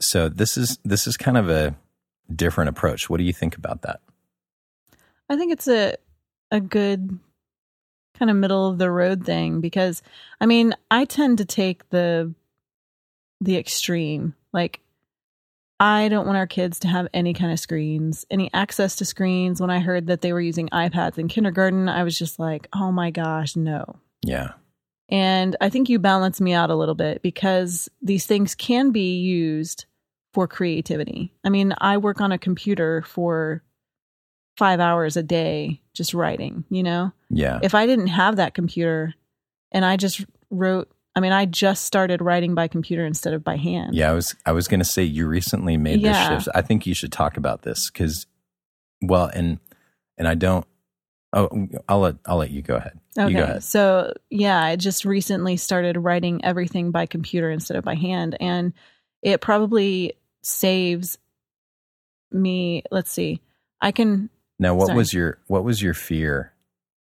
So 0.00 0.28
this 0.28 0.56
is 0.56 0.78
this 0.84 1.06
is 1.06 1.16
kind 1.16 1.36
of 1.36 1.48
a 1.48 1.76
different 2.34 2.70
approach. 2.70 3.08
What 3.10 3.18
do 3.18 3.24
you 3.24 3.32
think 3.32 3.56
about 3.56 3.82
that? 3.82 4.00
I 5.28 5.36
think 5.36 5.52
it's 5.52 5.68
a 5.68 5.94
a 6.50 6.60
good 6.60 7.18
kind 8.14 8.30
of 8.30 8.36
middle 8.36 8.68
of 8.68 8.78
the 8.78 8.90
road 8.90 9.24
thing 9.24 9.60
because 9.60 10.02
I 10.40 10.46
mean, 10.46 10.74
I 10.90 11.04
tend 11.04 11.38
to 11.38 11.44
take 11.44 11.88
the 11.90 12.34
the 13.40 13.56
extreme. 13.56 14.34
Like 14.52 14.80
I 15.80 16.08
don't 16.08 16.26
want 16.26 16.38
our 16.38 16.46
kids 16.46 16.78
to 16.80 16.88
have 16.88 17.08
any 17.12 17.32
kind 17.34 17.52
of 17.52 17.58
screens, 17.58 18.24
any 18.30 18.50
access 18.54 18.96
to 18.96 19.04
screens. 19.04 19.60
When 19.60 19.70
I 19.70 19.80
heard 19.80 20.06
that 20.06 20.20
they 20.20 20.32
were 20.32 20.40
using 20.40 20.68
iPads 20.68 21.18
in 21.18 21.28
kindergarten, 21.28 21.88
I 21.88 22.02
was 22.04 22.16
just 22.18 22.38
like, 22.38 22.68
"Oh 22.72 22.92
my 22.92 23.10
gosh, 23.10 23.56
no." 23.56 23.96
Yeah. 24.24 24.52
And 25.12 25.56
I 25.60 25.68
think 25.68 25.90
you 25.90 25.98
balance 25.98 26.40
me 26.40 26.54
out 26.54 26.70
a 26.70 26.74
little 26.74 26.94
bit 26.94 27.20
because 27.20 27.88
these 28.00 28.24
things 28.24 28.54
can 28.54 28.92
be 28.92 29.18
used 29.18 29.84
for 30.32 30.48
creativity. 30.48 31.34
I 31.44 31.50
mean, 31.50 31.74
I 31.76 31.98
work 31.98 32.22
on 32.22 32.32
a 32.32 32.38
computer 32.38 33.02
for 33.02 33.62
five 34.56 34.80
hours 34.80 35.18
a 35.18 35.22
day 35.22 35.82
just 35.92 36.14
writing, 36.14 36.64
you 36.70 36.82
know? 36.82 37.12
Yeah. 37.28 37.60
If 37.62 37.74
I 37.74 37.84
didn't 37.86 38.06
have 38.06 38.36
that 38.36 38.54
computer 38.54 39.12
and 39.70 39.84
I 39.84 39.98
just 39.98 40.24
wrote, 40.48 40.90
I 41.14 41.20
mean, 41.20 41.32
I 41.32 41.44
just 41.44 41.84
started 41.84 42.22
writing 42.22 42.54
by 42.54 42.66
computer 42.68 43.04
instead 43.04 43.34
of 43.34 43.44
by 43.44 43.56
hand. 43.58 43.94
Yeah, 43.94 44.10
I 44.10 44.14
was 44.14 44.34
I 44.46 44.52
was 44.52 44.66
going 44.66 44.80
to 44.80 44.84
say 44.84 45.02
you 45.02 45.26
recently 45.26 45.76
made 45.76 46.00
Yeah. 46.00 46.12
this 46.12 46.44
shift. 46.44 46.56
I 46.56 46.62
think 46.62 46.86
you 46.86 46.94
should 46.94 47.12
talk 47.12 47.36
about 47.36 47.62
this 47.62 47.90
cuz 47.90 48.24
well, 49.02 49.30
and 49.34 49.58
and 50.16 50.26
I 50.26 50.34
don't 50.36 50.66
Oh, 51.34 51.68
I'll 51.86 52.00
let 52.00 52.16
I'll 52.24 52.38
let 52.38 52.50
you 52.50 52.62
go 52.62 52.76
ahead. 52.76 52.98
Okay. 53.18 53.30
You 53.30 53.36
go 53.36 53.42
ahead. 53.42 53.64
So, 53.64 54.14
yeah, 54.30 54.62
I 54.62 54.76
just 54.76 55.04
recently 55.04 55.56
started 55.56 55.96
writing 55.98 56.44
everything 56.44 56.90
by 56.90 57.06
computer 57.06 57.50
instead 57.50 57.76
of 57.76 57.84
by 57.84 57.94
hand. 57.94 58.36
And 58.40 58.72
it 59.20 59.40
probably 59.40 60.14
saves 60.42 61.18
me. 62.30 62.82
Let's 62.90 63.12
see. 63.12 63.40
I 63.80 63.92
can, 63.92 64.30
Now, 64.58 64.74
what 64.74 64.86
Sorry. 64.86 64.96
was 64.96 65.12
your 65.12 65.38
what 65.46 65.64
was 65.64 65.82
your 65.82 65.92
fear 65.94 66.52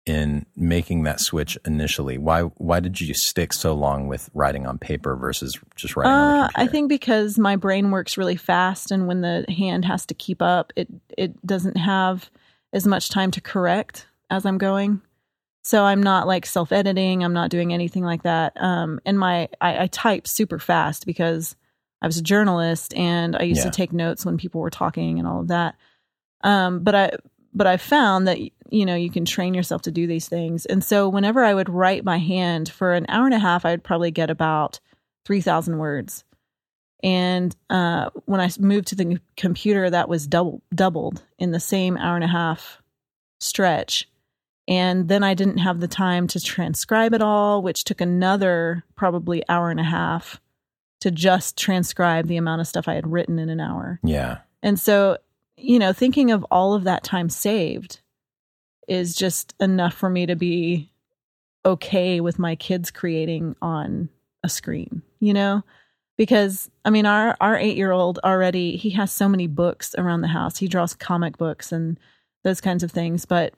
in 0.06 0.46
making 0.56 1.04
that 1.04 1.20
switch 1.20 1.58
initially? 1.66 2.18
Why 2.18 2.42
why 2.42 2.80
did 2.80 3.02
you 3.02 3.14
stick 3.16 3.54
so 3.54 3.74
long 3.74 4.08
with 4.08 4.30
writing 4.34 4.68
on 4.68 4.78
paper 4.78 5.16
versus 5.16 5.58
just 5.76 5.96
writing 5.96 6.12
on 6.12 6.44
uh, 6.44 6.50
I 6.56 6.68
think 6.68 6.90
because 6.90 7.40
my 7.40 7.56
brain 7.56 7.90
works 7.90 8.18
really 8.18 8.36
fast. 8.36 8.92
And 8.92 9.08
when 9.08 9.22
the 9.22 9.46
hand 9.50 9.86
has 9.86 10.06
to 10.08 10.14
keep 10.14 10.42
up, 10.42 10.72
it, 10.76 10.88
it 11.18 11.46
doesn't 11.48 11.78
have 11.78 12.30
as 12.74 12.86
much 12.86 13.10
time 13.10 13.32
to 13.32 13.42
correct 13.42 14.06
as 14.30 14.46
I'm 14.46 14.60
going. 14.60 15.02
So 15.66 15.84
I'm 15.84 16.04
not 16.04 16.28
like 16.28 16.46
self 16.46 16.72
editing. 16.72 17.24
I'm 17.24 17.34
not 17.34 17.50
doing 17.50 17.74
anything 17.74 18.04
like 18.04 18.22
that. 18.22 18.54
Um, 18.56 19.00
and 19.04 19.18
my 19.18 19.50
I, 19.60 19.84
I 19.84 19.88
type 19.88 20.28
super 20.28 20.60
fast 20.60 21.08
because 21.08 21.56
I 22.04 22.06
was 22.06 22.18
a 22.18 22.22
journalist 22.22 22.94
and 22.94 23.36
I 23.36 23.42
used 23.42 23.66
Yeah. 23.66 23.72
to 23.72 23.76
take 23.76 23.92
notes 23.92 24.24
when 24.24 24.38
people 24.38 24.62
were 24.62 24.70
talking 24.70 25.18
and 25.18 25.28
all 25.28 25.40
of 25.40 25.48
that. 25.48 25.74
Um, 26.44 26.82
but 26.84 26.94
I 26.94 27.12
but 27.52 27.66
I 27.66 27.78
found 27.78 28.28
that 28.28 28.38
you 28.40 28.86
know 28.86 28.94
you 28.94 29.10
can 29.10 29.26
train 29.26 29.56
yourself 29.56 29.82
to 29.84 29.92
do 29.92 30.06
these 30.06 30.30
things. 30.30 30.68
And 30.68 30.84
so 30.84 31.10
whenever 31.10 31.44
I 31.44 31.56
would 31.56 31.68
write 31.70 32.06
by 32.06 32.18
hand 32.18 32.70
for 32.70 32.94
an 32.94 33.08
hour 33.10 33.26
and 33.26 33.34
a 33.34 33.40
half, 33.40 33.66
I 33.66 33.72
would 33.72 33.84
probably 33.84 34.12
get 34.12 34.30
about 34.30 34.80
three 35.26 35.42
thousand 35.42 35.80
words. 35.80 36.24
And 37.02 37.56
uh, 37.72 38.12
when 38.26 38.40
I 38.40 38.52
moved 38.60 38.90
to 38.90 38.96
the 38.96 39.20
computer, 39.36 39.90
that 39.90 40.10
was 40.10 40.28
double 40.28 40.62
doubled 40.76 41.24
in 41.40 41.50
the 41.50 41.60
same 41.60 41.98
hour 41.98 42.14
and 42.16 42.24
a 42.24 42.28
half 42.28 42.84
stretch. 43.40 44.08
And 44.68 45.08
then 45.08 45.24
I 45.24 45.36
didn't 45.36 45.60
have 45.60 45.80
the 45.80 45.88
time 45.88 46.28
to 46.28 46.40
transcribe 46.40 47.14
it 47.14 47.22
all, 47.22 47.62
which 47.62 47.84
took 47.84 48.02
another 48.02 48.84
probably 48.96 49.44
hour 49.48 49.70
and 49.70 49.80
a 49.80 49.84
half 49.84 50.42
to 51.02 51.12
just 51.12 51.58
transcribe 51.58 52.28
the 52.28 52.38
amount 52.38 52.62
of 52.62 52.68
stuff 52.68 52.88
I 52.88 52.96
had 52.96 53.12
written 53.12 53.38
in 53.38 53.50
an 53.50 53.60
hour. 53.60 54.00
yeah. 54.04 54.40
And 54.64 54.80
so, 54.80 55.18
you 55.58 55.78
know, 55.78 55.94
thinking 55.94 56.32
of 56.32 56.44
all 56.50 56.74
of 56.74 56.86
that 56.86 57.04
time 57.04 57.30
saved 57.30 58.00
is 58.88 59.16
just 59.16 59.54
enough 59.60 59.94
for 59.94 60.10
me 60.10 60.26
to 60.26 60.36
be 60.36 60.90
okay 61.64 62.20
with 62.20 62.40
my 62.40 62.56
kids 62.56 62.90
creating 62.90 63.56
on 63.62 64.10
a 64.44 64.50
screen, 64.50 65.04
you 65.20 65.34
know? 65.34 65.64
Because 66.18 66.72
I 66.86 66.90
mean 66.90 67.06
our 67.06 67.38
our 67.42 67.58
8-year-old 67.58 68.20
already 68.24 68.78
he 68.78 68.90
has 68.92 69.12
so 69.12 69.30
many 69.30 69.46
books 69.48 69.94
around 69.98 70.22
the 70.22 70.28
house. 70.30 70.58
He 70.58 70.68
draws 70.68 70.96
comic 70.96 71.38
books 71.38 71.72
and 71.72 72.00
those 72.44 72.62
kinds 72.62 72.84
of 72.84 72.92
things, 72.92 73.26
but 73.26 73.54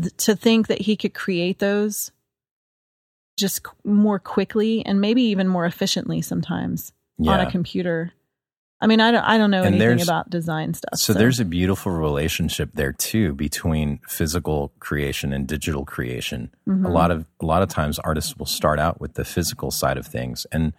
th- 0.00 0.16
to 0.18 0.36
think 0.36 0.66
that 0.68 0.82
he 0.82 0.96
could 0.96 1.14
create 1.14 1.58
those 1.58 2.10
just 3.38 3.62
qu- 3.64 3.74
more 3.84 4.18
quickly 4.18 4.84
and 4.86 5.00
maybe 5.00 5.22
even 5.22 5.48
more 5.48 5.66
efficiently 5.66 6.22
sometimes 6.22 6.92
Yeah. 7.18 7.32
on 7.32 7.40
a 7.40 7.50
computer. 7.50 8.12
I 8.80 8.86
mean, 8.86 9.00
I 9.00 9.10
don't, 9.10 9.24
I 9.24 9.38
don't 9.38 9.50
know 9.50 9.62
And 9.62 9.74
anything 9.80 10.02
about 10.02 10.28
design 10.28 10.74
stuff. 10.74 10.90
So 10.96 11.14
there's 11.14 11.40
a 11.40 11.46
beautiful 11.46 11.92
relationship 11.92 12.70
there 12.74 12.92
too 12.92 13.32
between 13.34 14.00
physical 14.06 14.72
creation 14.80 15.32
and 15.32 15.46
digital 15.46 15.84
creation. 15.86 16.50
Mhm. 16.68 16.84
A 16.84 16.90
lot 16.90 17.10
of 17.10 17.26
a 17.40 17.46
lot 17.46 17.62
of 17.62 17.68
times 17.70 17.98
artists 18.00 18.36
will 18.36 18.46
start 18.46 18.78
out 18.78 19.00
with 19.00 19.14
the 19.14 19.24
physical 19.24 19.70
side 19.70 19.96
of 19.96 20.06
things 20.06 20.46
and 20.52 20.72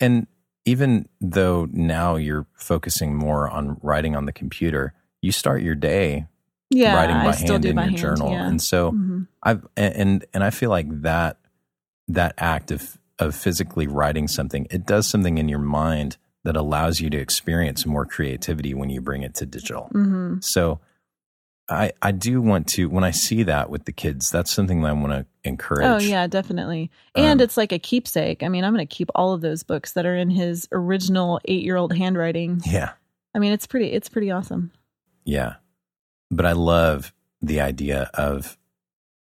and 0.00 0.26
even 0.66 1.06
though 1.20 1.68
now 1.70 2.16
you're 2.16 2.46
focusing 2.54 3.14
more 3.14 3.50
on 3.50 3.76
writing 3.82 4.16
on 4.16 4.24
the 4.24 4.32
computer, 4.32 4.94
you 5.20 5.30
start 5.30 5.60
your 5.60 5.74
day 5.74 6.26
yeah, 6.70 6.94
writing 6.94 7.16
I 7.16 7.24
by 7.24 7.32
still 7.32 7.52
hand 7.54 7.62
do 7.62 7.68
in 7.70 7.76
by 7.76 7.82
your 7.82 7.90
hand, 7.90 7.98
journal. 8.00 8.30
Yeah. 8.30 8.46
And 8.48 8.60
so 8.62 8.92
Mhm. 8.92 9.26
I've 9.42 9.66
and 9.76 10.24
and 10.34 10.44
I 10.44 10.50
feel 10.50 10.70
like 10.70 11.02
that 11.02 11.38
that 12.08 12.34
act 12.38 12.70
of 12.70 12.98
of 13.18 13.34
physically 13.34 13.86
writing 13.86 14.26
something, 14.28 14.66
it 14.70 14.84
does 14.86 15.06
something 15.06 15.38
in 15.38 15.48
your 15.48 15.58
mind 15.60 16.16
that 16.42 16.56
allows 16.56 17.00
you 17.00 17.08
to 17.10 17.16
experience 17.16 17.86
more 17.86 18.04
creativity 18.04 18.74
when 18.74 18.90
you 18.90 19.00
bring 19.00 19.22
it 19.22 19.34
to 19.36 19.46
digital. 19.46 19.88
Mhm. 19.94 20.42
So 20.44 20.80
I 21.70 21.92
I 22.02 22.12
do 22.12 22.42
want 22.42 22.66
to 22.74 22.86
when 22.90 23.04
I 23.04 23.10
see 23.12 23.42
that 23.44 23.70
with 23.70 23.84
the 23.86 23.92
kids, 23.92 24.28
that's 24.30 24.52
something 24.52 24.82
that 24.82 24.88
I 24.88 24.92
want 24.92 25.12
to 25.12 25.26
encourage. 25.44 25.86
Oh 25.86 25.98
yeah, 25.98 26.26
definitely. 26.26 26.90
And 27.14 27.40
Um, 27.40 27.44
it's 27.44 27.56
like 27.56 27.72
a 27.72 27.78
keepsake. 27.78 28.42
I 28.42 28.48
mean, 28.48 28.64
I'm 28.64 28.74
going 28.74 28.86
to 28.86 28.94
keep 28.94 29.10
all 29.14 29.32
of 29.32 29.40
those 29.40 29.62
books 29.62 29.92
that 29.92 30.04
are 30.04 30.16
in 30.16 30.28
his 30.28 30.68
original 30.72 31.40
8-year-old 31.48 31.94
handwriting. 31.96 32.60
Yeah. 32.66 32.90
I 33.34 33.38
mean, 33.38 33.52
it's 33.52 33.66
pretty 33.66 33.92
it's 33.92 34.10
pretty 34.10 34.30
awesome. 34.30 34.72
Yeah. 35.24 35.54
But 36.30 36.46
I 36.46 36.52
love 36.52 37.12
the 37.40 37.60
idea 37.60 38.10
of 38.14 38.56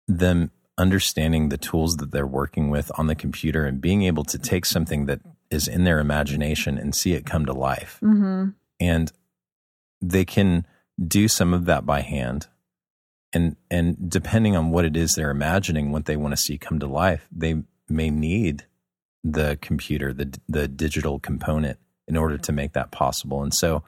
them 0.07 0.51
understanding 0.77 1.49
the 1.49 1.57
tools 1.57 1.97
that 1.97 2.11
they're 2.11 2.25
working 2.25 2.69
with 2.69 2.91
on 2.97 3.07
the 3.07 3.15
computer 3.15 3.65
and 3.65 3.81
being 3.81 4.03
able 4.03 4.23
to 4.23 4.37
take 4.37 4.65
something 4.65 5.05
that 5.05 5.19
is 5.51 5.67
in 5.67 5.83
their 5.83 5.99
imagination 5.99 6.77
and 6.77 6.95
see 6.95 7.13
it 7.13 7.25
come 7.25 7.45
to 7.45 7.53
life. 7.53 7.99
Mhm. 8.01 8.53
And 8.79 9.11
they 10.01 10.23
can 10.23 10.65
do 11.05 11.27
some 11.27 11.53
of 11.53 11.65
that 11.65 11.85
by 11.85 12.01
hand. 12.01 12.47
And 13.33 13.57
and 13.69 14.09
depending 14.09 14.55
on 14.55 14.71
what 14.71 14.85
it 14.85 14.95
is 14.95 15.13
they're 15.13 15.31
imagining, 15.31 15.91
what 15.91 16.05
they 16.05 16.17
want 16.17 16.31
to 16.31 16.41
see 16.41 16.57
come 16.57 16.79
to 16.79 16.87
life, 16.87 17.27
they 17.31 17.63
may 17.87 18.09
need 18.09 18.65
the 19.23 19.57
computer, 19.61 20.13
the 20.13 20.39
the 20.47 20.67
digital 20.67 21.19
component 21.19 21.77
in 22.07 22.15
order 22.17 22.37
to 22.37 22.51
make 22.51 22.73
that 22.73 22.91
possible. 22.91 23.43
And 23.43 23.53
so 23.53 23.83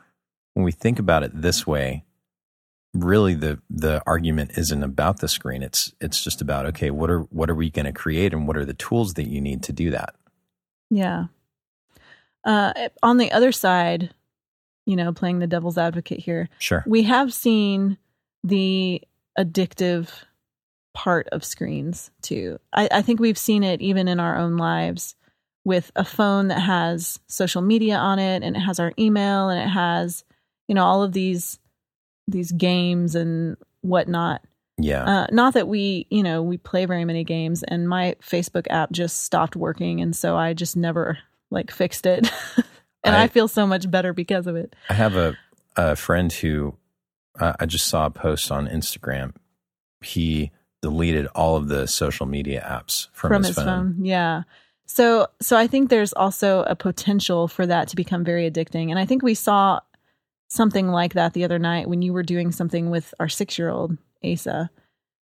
when 0.53 0.63
we 0.63 0.71
think 0.71 0.99
about 0.99 1.23
it 1.23 1.41
this 1.41 1.65
way, 1.65 2.03
really 2.93 3.33
the 3.33 3.59
the 3.69 4.01
argument 4.05 4.51
isn't 4.57 4.83
about 4.83 5.19
the 5.19 5.27
screen. 5.27 5.63
It's 5.63 5.93
it's 6.01 6.23
just 6.23 6.41
about 6.41 6.65
okay, 6.67 6.91
what 6.91 7.09
are 7.09 7.21
what 7.29 7.49
are 7.49 7.55
we 7.55 7.69
going 7.69 7.85
to 7.85 7.93
create 7.93 8.33
and 8.33 8.47
what 8.47 8.57
are 8.57 8.65
the 8.65 8.73
tools 8.73 9.13
that 9.15 9.27
you 9.27 9.39
need 9.41 9.63
to 9.63 9.73
do 9.73 9.91
that? 9.91 10.15
Yeah. 10.89 11.25
Uh 12.43 12.73
on 13.03 13.17
the 13.17 13.31
other 13.31 13.51
side, 13.51 14.13
you 14.85 14.95
know, 14.95 15.13
playing 15.13 15.39
the 15.39 15.47
devil's 15.47 15.77
advocate 15.77 16.19
here, 16.19 16.49
Sure. 16.59 16.83
we 16.87 17.03
have 17.03 17.33
seen 17.33 17.97
the 18.43 19.01
addictive 19.37 20.09
part 20.93 21.29
of 21.31 21.45
screens 21.45 22.11
too. 22.21 22.59
I, 22.73 22.89
I 22.91 23.01
think 23.01 23.19
we've 23.19 23.37
seen 23.37 23.63
it 23.63 23.79
even 23.81 24.07
in 24.09 24.19
our 24.19 24.37
own 24.37 24.57
lives 24.57 25.15
with 25.63 25.91
a 25.95 26.03
phone 26.03 26.47
that 26.49 26.59
has 26.59 27.19
social 27.27 27.61
media 27.61 27.95
on 27.95 28.19
it 28.19 28.43
and 28.43 28.57
it 28.57 28.59
has 28.59 28.79
our 28.79 28.91
email 28.99 29.47
and 29.49 29.61
it 29.61 29.71
has, 29.71 30.25
you 30.67 30.75
know, 30.75 30.83
all 30.83 31.03
of 31.03 31.13
these 31.13 31.59
these 32.27 32.51
games 32.51 33.15
and 33.15 33.57
whatnot. 33.81 34.41
Yeah. 34.77 35.03
Uh, 35.03 35.27
not 35.31 35.53
that 35.53 35.67
we, 35.67 36.07
you 36.09 36.23
know, 36.23 36.41
we 36.41 36.57
play 36.57 36.85
very 36.85 37.05
many 37.05 37.23
games 37.23 37.63
and 37.63 37.87
my 37.87 38.15
Facebook 38.21 38.67
app 38.69 38.91
just 38.91 39.23
stopped 39.23 39.55
working 39.55 40.01
and 40.01 40.15
so 40.15 40.35
I 40.35 40.53
just 40.53 40.75
never 40.75 41.19
like 41.49 41.71
fixed 41.71 42.05
it. 42.05 42.31
and 43.03 43.15
I, 43.15 43.23
I- 43.23 43.27
feel 43.27 43.47
so 43.47 43.67
much 43.67 43.89
better 43.89 44.13
because 44.13 44.47
of 44.47 44.55
it. 44.55 44.75
I 44.89 44.93
have 44.93 45.15
a, 45.15 45.37
a 45.75 45.95
friend 45.95 46.31
who 46.31 46.75
I, 47.39 47.55
I 47.61 47.65
just 47.65 47.87
saw 47.87 48.05
a 48.07 48.09
post 48.11 48.51
on 48.51 48.67
Instagram. 48.67 49.33
He 50.01 50.51
deleted 50.81 51.27
all 51.35 51.55
of 51.57 51.67
the 51.67 51.87
social 51.87 52.25
media 52.25 52.65
apps 52.67 53.07
from, 53.13 53.29
from 53.29 53.43
his, 53.43 53.55
his 53.55 53.65
phone. 53.65 53.97
Yeah. 54.01 54.43
So 54.87 55.27
so 55.39 55.57
I 55.57 55.67
think 55.67 55.89
there's 55.89 56.11
also 56.13 56.63
a 56.63 56.75
potential 56.75 57.47
for 57.47 57.65
that 57.67 57.87
to 57.89 57.95
become 57.95 58.23
very 58.25 58.49
addicting. 58.49 58.89
And 58.89 58.97
I 58.99 59.05
think 59.05 59.21
we 59.21 59.35
saw 59.35 59.79
something 60.51 60.89
like 60.89 61.13
that 61.13 61.33
the 61.33 61.45
other 61.45 61.57
night 61.57 61.87
when 61.87 62.01
you 62.01 62.11
were 62.11 62.23
doing 62.23 62.51
something 62.51 62.89
with 62.89 63.13
our 63.21 63.29
six 63.29 63.57
year 63.57 63.69
old 63.69 63.97
Asa. 64.23 64.69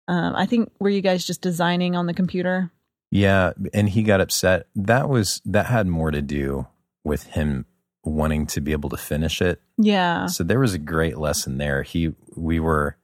Um, 0.07 0.33
I 0.35 0.45
think 0.45 0.71
were 0.79 0.89
you 0.89 1.01
guys 1.01 1.27
just 1.27 1.41
designing 1.41 1.95
on 1.95 2.05
the 2.05 2.13
computer? 2.13 2.71
Yeah, 3.11 3.51
and 3.73 3.89
he 3.89 4.01
got 4.01 4.21
upset. 4.21 4.67
That 4.75 5.09
was 5.09 5.41
that 5.45 5.65
had 5.65 5.87
more 5.87 6.09
to 6.09 6.21
do 6.21 6.67
with 7.03 7.23
him 7.23 7.65
wanting 8.03 8.47
to 8.47 8.61
be 8.61 8.71
able 8.71 8.89
to 8.89 8.97
finish 8.97 9.41
it. 9.41 9.61
Yeah. 9.77 10.27
So 10.27 10.43
there 10.43 10.59
was 10.59 10.73
a 10.73 10.79
great 10.79 11.17
lesson 11.17 11.57
there. 11.57 11.83
He 11.83 12.13
we 12.37 12.61
were 12.61 12.95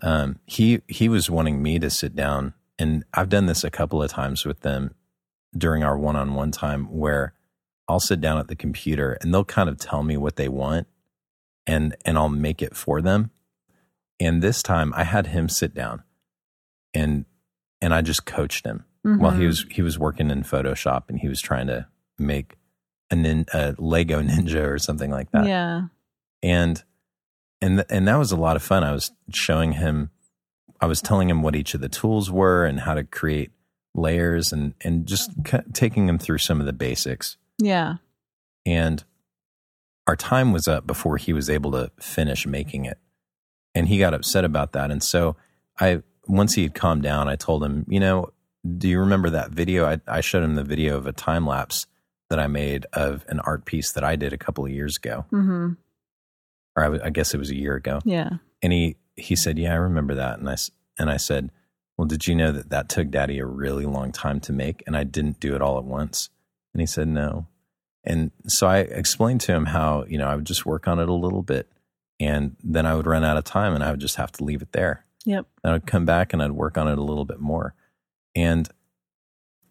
um 0.00 0.38
he 0.46 0.80
he 0.88 1.10
was 1.10 1.28
wanting 1.28 1.62
me 1.62 1.78
to 1.78 1.90
sit 1.90 2.16
down 2.16 2.54
and 2.78 3.04
I've 3.12 3.28
done 3.28 3.46
this 3.46 3.64
a 3.64 3.70
couple 3.70 4.02
of 4.02 4.10
times 4.10 4.46
with 4.46 4.60
them 4.60 4.94
during 5.56 5.82
our 5.82 5.98
one-on-one 5.98 6.52
time 6.52 6.86
where 6.86 7.34
I'll 7.86 8.00
sit 8.00 8.20
down 8.20 8.38
at 8.38 8.48
the 8.48 8.56
computer 8.56 9.18
and 9.20 9.32
they'll 9.32 9.44
kind 9.44 9.68
of 9.68 9.76
tell 9.76 10.02
me 10.02 10.16
what 10.16 10.36
they 10.36 10.48
want 10.48 10.86
and 11.68 11.94
and 12.04 12.18
I'll 12.18 12.28
make 12.28 12.60
it 12.62 12.74
for 12.74 13.00
them. 13.00 13.30
And 14.18 14.42
this 14.42 14.62
time 14.64 14.92
I 14.96 15.04
had 15.04 15.28
him 15.28 15.48
sit 15.48 15.72
down 15.74 16.02
and 16.92 17.24
and 17.80 17.94
I 17.94 18.02
just 18.02 18.26
coached 18.26 18.64
him 18.66 18.84
Mhm. 19.06 19.20
while 19.20 19.30
he 19.32 19.46
was 19.46 19.64
he 19.70 19.82
was 19.82 19.98
working 19.98 20.30
in 20.30 20.42
Photoshop 20.42 21.04
and 21.08 21.20
he 21.20 21.28
was 21.28 21.40
trying 21.40 21.68
to 21.68 21.86
make 22.18 22.56
a, 23.10 23.14
nin, 23.16 23.46
a 23.54 23.74
Lego 23.78 24.20
Ninja 24.22 24.66
or 24.66 24.78
something 24.78 25.10
like 25.10 25.30
that. 25.30 25.46
Yeah. 25.46 25.82
And 26.42 26.82
and 27.60 27.76
th- 27.78 27.86
and 27.90 28.08
that 28.08 28.16
was 28.16 28.32
a 28.32 28.36
lot 28.36 28.56
of 28.56 28.62
fun. 28.62 28.82
I 28.84 28.92
was 28.92 29.12
showing 29.32 29.72
him, 29.72 30.10
I 30.80 30.86
was 30.86 31.00
telling 31.00 31.28
him 31.30 31.42
what 31.42 31.54
each 31.56 31.74
of 31.74 31.80
the 31.80 31.88
tools 31.88 32.30
were 32.30 32.64
and 32.64 32.80
how 32.80 32.94
to 32.94 33.04
create 33.04 33.50
layers 33.94 34.52
and 34.52 34.74
and 34.80 35.06
just 35.06 35.30
c- 35.46 35.58
taking 35.72 36.08
him 36.08 36.18
through 36.18 36.38
some 36.38 36.58
of 36.60 36.66
the 36.66 36.72
basics. 36.72 37.36
Yeah. 37.58 37.96
And 38.66 39.04
our 40.08 40.16
time 40.16 40.52
was 40.52 40.66
up 40.66 40.86
before 40.86 41.18
he 41.18 41.34
was 41.34 41.50
able 41.50 41.70
to 41.72 41.92
finish 42.00 42.46
making 42.46 42.86
it, 42.86 42.98
and 43.74 43.86
he 43.86 43.98
got 43.98 44.14
upset 44.14 44.44
about 44.44 44.72
that. 44.72 44.90
And 44.90 45.02
so 45.02 45.36
I 45.78 46.02
once 46.26 46.54
he 46.54 46.62
had 46.62 46.74
calmed 46.74 47.02
down, 47.02 47.28
I 47.28 47.36
told 47.36 47.62
him, 47.62 47.84
you 47.88 48.00
know, 48.00 48.30
do 48.76 48.88
you 48.88 48.98
remember 48.98 49.30
that 49.30 49.50
video? 49.50 49.86
I, 49.86 50.00
I 50.08 50.20
showed 50.22 50.42
him 50.42 50.54
the 50.54 50.64
video 50.64 50.96
of 50.96 51.06
a 51.06 51.12
time 51.12 51.46
lapse 51.46 51.86
that 52.30 52.38
I 52.38 52.46
made 52.46 52.86
of 52.92 53.24
an 53.28 53.40
art 53.40 53.64
piece 53.64 53.92
that 53.92 54.02
I 54.02 54.16
did 54.16 54.32
a 54.32 54.38
couple 54.38 54.64
of 54.64 54.70
years 54.70 54.96
ago, 54.96 55.26
hmm 55.30 55.72
or 56.74 56.84
I, 56.84 57.06
I 57.06 57.10
guess 57.10 57.34
it 57.34 57.38
was 57.38 57.50
a 57.50 57.56
year 57.56 57.74
ago. 57.74 58.00
Yeah. 58.04 58.30
And 58.62 58.72
he 58.72 58.96
he 59.14 59.36
said, 59.36 59.58
"Yeah, 59.58 59.72
I 59.72 59.76
remember 59.76 60.14
that." 60.14 60.38
And 60.38 60.48
I 60.48 60.56
and 60.98 61.10
I 61.10 61.18
said, 61.18 61.50
"Well, 61.96 62.06
did 62.06 62.26
you 62.26 62.34
know 62.34 62.52
that 62.52 62.70
that 62.70 62.88
took 62.88 63.10
Daddy 63.10 63.38
a 63.38 63.46
really 63.46 63.84
long 63.84 64.12
time 64.12 64.40
to 64.40 64.52
make, 64.52 64.82
and 64.86 64.96
I 64.96 65.04
didn't 65.04 65.38
do 65.38 65.54
it 65.54 65.60
all 65.60 65.76
at 65.76 65.84
once?" 65.84 66.30
And 66.72 66.80
he 66.80 66.86
said, 66.86 67.08
"No." 67.08 67.46
And 68.08 68.30
so 68.46 68.66
I 68.66 68.78
explained 68.78 69.42
to 69.42 69.52
him 69.52 69.66
how 69.66 70.04
you 70.08 70.16
know 70.16 70.26
I 70.26 70.34
would 70.34 70.46
just 70.46 70.64
work 70.64 70.88
on 70.88 70.98
it 70.98 71.10
a 71.10 71.14
little 71.14 71.42
bit, 71.42 71.70
and 72.18 72.56
then 72.64 72.86
I 72.86 72.94
would 72.94 73.06
run 73.06 73.22
out 73.22 73.36
of 73.36 73.44
time, 73.44 73.74
and 73.74 73.84
I 73.84 73.90
would 73.90 74.00
just 74.00 74.16
have 74.16 74.32
to 74.32 74.44
leave 74.44 74.62
it 74.62 74.72
there. 74.72 75.04
Yep. 75.26 75.46
And 75.62 75.74
I'd 75.74 75.86
come 75.86 76.06
back 76.06 76.32
and 76.32 76.42
I'd 76.42 76.52
work 76.52 76.78
on 76.78 76.88
it 76.88 76.96
a 76.96 77.02
little 77.02 77.26
bit 77.26 77.38
more, 77.38 77.74
and 78.34 78.66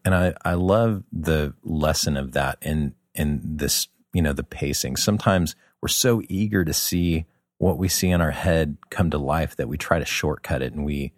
and 0.04 0.14
I 0.14 0.34
I 0.44 0.54
love 0.54 1.02
the 1.12 1.54
lesson 1.64 2.16
of 2.16 2.32
that 2.32 2.58
in 2.62 2.94
in 3.12 3.40
this 3.42 3.88
you 4.14 4.22
know 4.22 4.32
the 4.32 4.44
pacing. 4.44 4.96
Sometimes 4.96 5.56
we're 5.82 5.88
so 5.88 6.22
eager 6.28 6.64
to 6.64 6.72
see 6.72 7.26
what 7.58 7.76
we 7.76 7.88
see 7.88 8.08
in 8.08 8.20
our 8.20 8.30
head 8.30 8.76
come 8.88 9.10
to 9.10 9.18
life 9.18 9.56
that 9.56 9.68
we 9.68 9.76
try 9.76 9.98
to 9.98 10.04
shortcut 10.04 10.62
it 10.62 10.72
and 10.72 10.84
we 10.84 11.12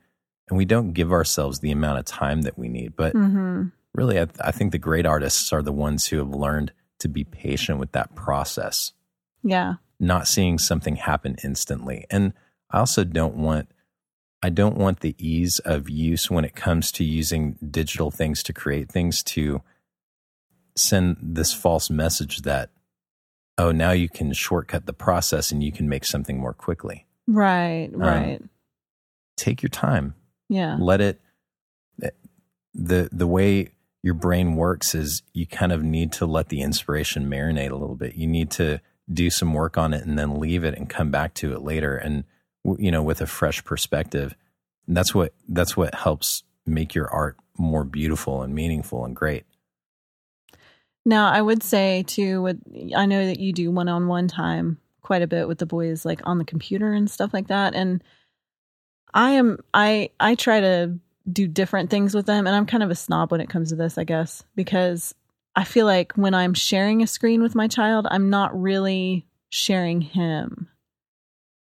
and 0.49 0.57
we 0.57 0.65
don't 0.65 0.95
give 0.95 1.13
ourselves 1.13 1.61
the 1.61 1.71
amount 1.71 1.99
of 1.99 2.07
time 2.07 2.43
that 2.43 2.59
we 2.59 2.69
need. 2.69 2.97
But 2.97 3.13
hmm 3.13 3.69
really, 3.95 4.19
I, 4.19 4.27
I 4.41 4.53
think 4.53 4.73
the 4.73 4.79
great 4.79 5.07
artists 5.07 5.53
are 5.53 5.63
the 5.63 5.73
ones 5.73 6.07
who 6.07 6.19
have 6.19 6.31
learned 6.31 6.73
to 7.01 7.09
be 7.09 7.25
patient 7.25 7.79
with 7.79 7.93
that 7.93 8.15
process, 8.15 8.93
Yeah. 9.43 9.75
not 9.99 10.27
seeing 10.29 10.59
something 10.59 10.97
happen 10.97 11.37
instantly. 11.45 12.07
And 12.11 12.33
I 12.71 12.79
also 12.79 13.05
don't 13.05 13.37
want 13.37 13.69
I 14.43 14.49
don't 14.49 14.79
want 14.79 15.01
the 15.01 15.15
ease 15.19 15.59
of 15.61 15.91
use 15.91 16.31
when 16.31 16.47
it 16.47 16.55
comes 16.55 16.91
to 16.93 17.05
using 17.05 17.59
digital 17.71 18.11
things 18.11 18.43
to 18.45 18.55
create 18.55 18.91
things 18.91 19.23
to 19.25 19.61
send 20.77 21.19
this 21.21 21.53
false 21.53 21.91
message 21.91 22.43
that 22.43 22.71
oh 23.59 23.71
now 23.73 23.91
you 23.91 24.09
can 24.09 24.33
shortcut 24.33 24.87
the 24.87 24.95
process 24.95 25.51
and 25.53 25.63
you 25.63 25.71
can 25.73 25.89
make 25.91 26.05
something 26.07 26.39
more 26.39 26.55
quickly. 26.55 27.07
Right. 27.27 27.91
Um, 27.93 28.01
right. 28.01 28.43
Take 29.37 29.63
your 29.63 29.69
time. 29.71 30.15
yeah. 30.49 30.77
let 30.81 31.01
it 31.03 31.21
the 32.73 33.09
the 33.13 33.27
way 33.27 33.71
your 34.03 34.15
brain 34.15 34.57
works 34.57 34.95
is 34.95 35.23
you 35.33 35.47
kind 35.47 35.73
of 35.73 35.83
need 35.83 36.13
to 36.13 36.27
let 36.27 36.49
the 36.49 36.63
inspiration 36.63 37.29
marinate 37.29 37.71
a 37.71 37.77
little 37.77 37.97
bit. 37.97 38.15
You 38.15 38.27
need 38.27 38.51
to 38.53 38.81
do 39.13 39.29
some 39.31 39.53
work 39.55 39.77
on 39.77 39.93
it 39.93 40.05
and 40.05 40.19
then 40.19 40.39
leave 40.39 40.65
it 40.65 40.75
and 40.75 40.89
come 40.89 41.11
back 41.11 41.35
to 41.35 41.53
it 41.53 41.63
later. 41.63 41.97
And 41.97 42.25
you 42.79 42.91
know 42.91 43.03
with 43.03 43.21
a 43.21 43.27
fresh 43.27 43.65
perspective 43.65 44.37
and 44.87 44.97
that's 44.97 45.15
what 45.15 45.33
that's 45.49 45.77
what 45.77 45.95
helps 45.95 46.43
make 46.67 46.95
your 46.95 47.09
art 47.09 47.37
more 47.57 47.85
beautiful 47.85 48.43
and 48.43 48.55
meaningful 48.55 49.05
and 49.05 49.15
great. 49.15 49.45
Now, 51.05 51.31
I 51.31 51.41
would 51.41 51.63
say 51.63 52.03
too, 52.07 52.43
with 52.43 52.61
I 52.97 53.07
know 53.07 53.25
that 53.25 53.39
you 53.39 53.53
do 53.53 53.71
one-on-one 53.71 54.29
time 54.29 54.79
quite 55.01 55.23
a 55.23 55.27
bit 55.27 55.47
with 55.47 55.59
the 55.59 55.67
boys, 55.67 56.05
like 56.05 56.21
on 56.25 56.39
the 56.39 56.45
computer 56.45 56.93
and 56.93 57.11
stuff 57.11 57.33
like 57.33 57.47
that. 57.49 57.75
And 57.75 58.03
I 59.15 59.31
am 59.33 59.59
I 59.73 60.11
I 60.19 60.35
try 60.35 60.61
to 60.61 60.99
do 61.31 61.47
different 61.47 61.91
things 61.91 62.15
with 62.15 62.27
them, 62.27 62.47
and 62.47 62.55
I'm 62.55 62.67
kind 62.67 62.83
of 62.83 62.91
a 62.91 62.95
snob 62.95 63.31
when 63.31 63.41
it 63.41 63.51
comes 63.51 63.71
to 63.71 63.77
this, 63.77 63.99
I 63.99 64.05
guess, 64.05 64.45
because 64.55 65.15
I 65.55 65.65
feel 65.65 65.87
like 65.87 66.13
when 66.15 66.35
I'm 66.35 66.55
sharing 66.55 67.03
a 67.03 67.07
screen 67.07 67.43
with 67.43 67.55
my 67.55 67.69
child, 67.69 68.07
I'm 68.11 68.31
not 68.31 68.59
really 68.59 69.27
sharing 69.51 70.01
him 70.01 70.69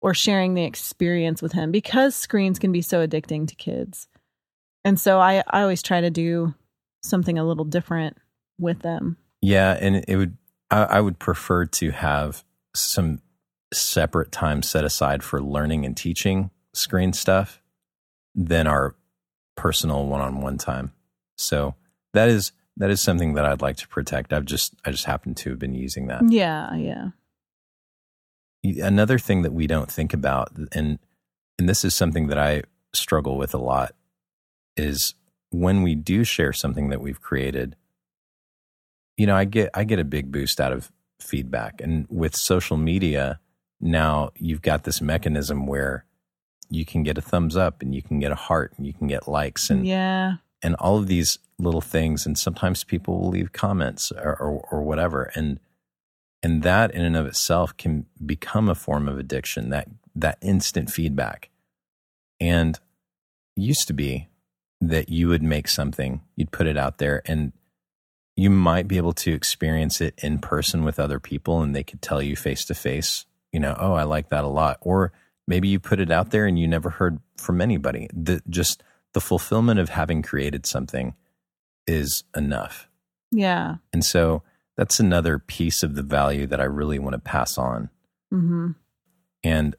or 0.02 0.14
sharing 0.14 0.54
the 0.54 0.64
experience 0.64 1.42
with 1.42 1.54
him 1.54 1.72
because 1.72 2.16
screens 2.16 2.60
can 2.60 2.72
be 2.72 2.82
so 2.82 3.06
addicting 3.06 3.48
to 3.48 3.56
kids. 3.56 4.08
And 4.84 5.00
so 5.00 5.20
I 5.20 5.44
I 5.48 5.62
always 5.62 5.84
try 5.84 6.02
to 6.02 6.10
do 6.10 6.54
something 7.04 7.38
a 7.38 7.46
little 7.46 7.66
different 7.66 8.18
with 8.60 8.80
them. 8.80 9.18
Yeah, 9.42 9.78
and 9.80 10.04
it 10.08 10.16
would 10.16 10.38
I, 10.70 10.84
I 10.84 11.02
would 11.02 11.20
prefer 11.20 11.66
to 11.66 11.92
have 11.92 12.44
some 12.76 13.22
separate 13.74 14.32
time 14.32 14.64
set 14.64 14.84
aside 14.84 15.24
for 15.24 15.42
learning 15.42 15.86
and 15.86 15.96
teaching 15.96 16.52
screen 16.74 17.14
stuff 17.14 17.62
than 18.36 18.68
our 18.68 18.96
personal 19.62 20.08
one-on-one 20.08 20.58
time. 20.58 20.92
So 21.38 21.76
that 22.14 22.30
is 22.30 22.52
that 22.78 22.90
is 22.90 23.00
something 23.00 23.36
that 23.36 23.46
I'd 23.46 23.62
like 23.62 23.78
to 23.78 23.88
protect. 23.88 24.34
I've 24.34 24.46
just 24.46 24.74
I 24.84 24.92
just 24.92 25.06
happen 25.06 25.36
to 25.36 25.52
have 25.52 25.60
been 25.60 25.76
using 25.76 26.08
that. 26.08 26.24
Yeah, 26.28 26.76
yeah. 26.76 27.10
Another 28.64 29.20
thing 29.20 29.44
that 29.44 29.54
we 29.54 29.68
don't 29.68 29.92
think 29.92 30.14
about 30.14 30.52
and 30.72 30.98
and 31.60 31.70
this 31.70 31.86
is 31.86 31.94
something 31.94 32.28
that 32.28 32.40
I 32.40 32.64
struggle 32.94 33.38
with 33.38 33.54
a 33.54 33.60
lot 33.60 33.94
is 34.76 35.14
when 35.52 35.84
we 35.84 35.94
do 35.94 36.24
share 36.24 36.54
something 36.54 36.90
that 36.90 37.02
we've 37.02 37.22
created 37.22 37.76
you 39.18 39.28
know, 39.28 39.36
I 39.36 39.46
get 39.46 39.70
I 39.76 39.84
get 39.84 40.00
a 40.00 40.04
big 40.04 40.32
boost 40.32 40.60
out 40.60 40.72
of 40.72 40.92
feedback. 41.20 41.80
And 41.80 42.08
with 42.10 42.36
social 42.36 42.78
media, 42.78 43.40
now 43.80 44.32
you've 44.36 44.64
got 44.64 44.84
this 44.84 45.00
mechanism 45.00 45.68
where 45.68 46.06
you 46.72 46.86
can 46.86 47.04
get 47.04 47.18
a 47.18 47.22
thumbs 47.22 47.58
up 47.58 47.82
and 47.82 47.94
you 47.94 48.02
can 48.02 48.20
get 48.20 48.32
a 48.32 48.36
heart 48.36 48.74
and 48.78 48.88
you 48.88 48.94
can 48.94 49.08
get 49.08 49.28
likes 49.28 49.70
and 49.70 49.86
yeah. 49.86 50.36
and 50.64 50.74
all 50.76 50.98
of 50.98 51.08
these 51.08 51.38
little 51.60 51.82
things. 51.82 52.26
And 52.26 52.38
sometimes 52.38 52.86
people 52.86 53.20
will 53.20 53.30
leave 53.30 53.52
comments 53.52 54.12
or, 54.12 54.38
or, 54.40 54.68
or 54.72 54.82
whatever. 54.82 55.32
And 55.36 55.60
and 56.42 56.64
that 56.64 56.92
in 56.92 57.04
and 57.04 57.16
of 57.16 57.28
itself 57.28 57.76
can 57.78 58.08
become 58.26 58.70
a 58.70 58.74
form 58.74 59.08
of 59.08 59.20
addiction 59.20 59.70
that 59.70 59.90
that 60.16 60.38
instant 60.42 60.90
feedback. 60.90 61.50
And 62.40 62.80
used 63.58 63.88
to 63.88 63.94
be 63.94 64.30
that 64.80 65.10
you 65.10 65.28
would 65.28 65.44
make 65.44 65.68
something 65.68 66.22
you'd 66.36 66.52
put 66.52 66.66
it 66.66 66.78
out 66.78 66.98
there 66.98 67.22
and 67.26 67.52
you 68.38 68.50
might 68.50 68.88
be 68.88 68.98
able 68.98 69.14
to 69.14 69.34
experience 69.34 70.00
it 70.00 70.18
in 70.24 70.40
person 70.40 70.84
with 70.84 71.00
other 71.00 71.20
people 71.20 71.62
and 71.62 71.76
they 71.76 71.84
could 71.84 72.02
tell 72.02 72.22
you 72.22 72.36
face 72.36 72.66
to 72.66 72.74
face 72.74 73.26
you 73.52 73.60
know 73.60 73.76
oh 73.78 73.94
i 73.94 74.04
like 74.04 74.30
that 74.30 74.46
a 74.46 74.48
lot. 74.48 74.78
Or 74.82 75.12
maybe 75.52 75.68
you 75.68 75.80
put 75.80 76.00
it 76.00 76.10
out 76.18 76.32
there 76.32 76.46
and 76.48 76.58
you 76.58 76.68
never 76.68 76.90
heard 76.90 77.20
from 77.38 77.60
anybody 77.62 78.08
the 78.14 78.42
just 78.50 78.82
the 79.14 79.22
fulfillment 79.22 79.80
of 79.80 79.90
having 79.90 80.22
created 80.22 80.66
something 80.66 81.14
is 81.88 82.24
enough 82.36 82.88
Yeah. 83.32 83.76
and 83.94 84.04
so 84.04 84.44
that's 84.78 85.00
another 85.00 85.38
piece 85.38 85.84
of 85.84 85.96
the 85.96 86.04
value 86.20 86.48
that 86.48 86.62
i 86.62 86.64
really 86.80 87.00
want 87.00 87.14
to 87.14 87.20
pass 87.20 87.58
on 87.58 87.90
Mhm. 88.34 88.76
and 89.44 89.76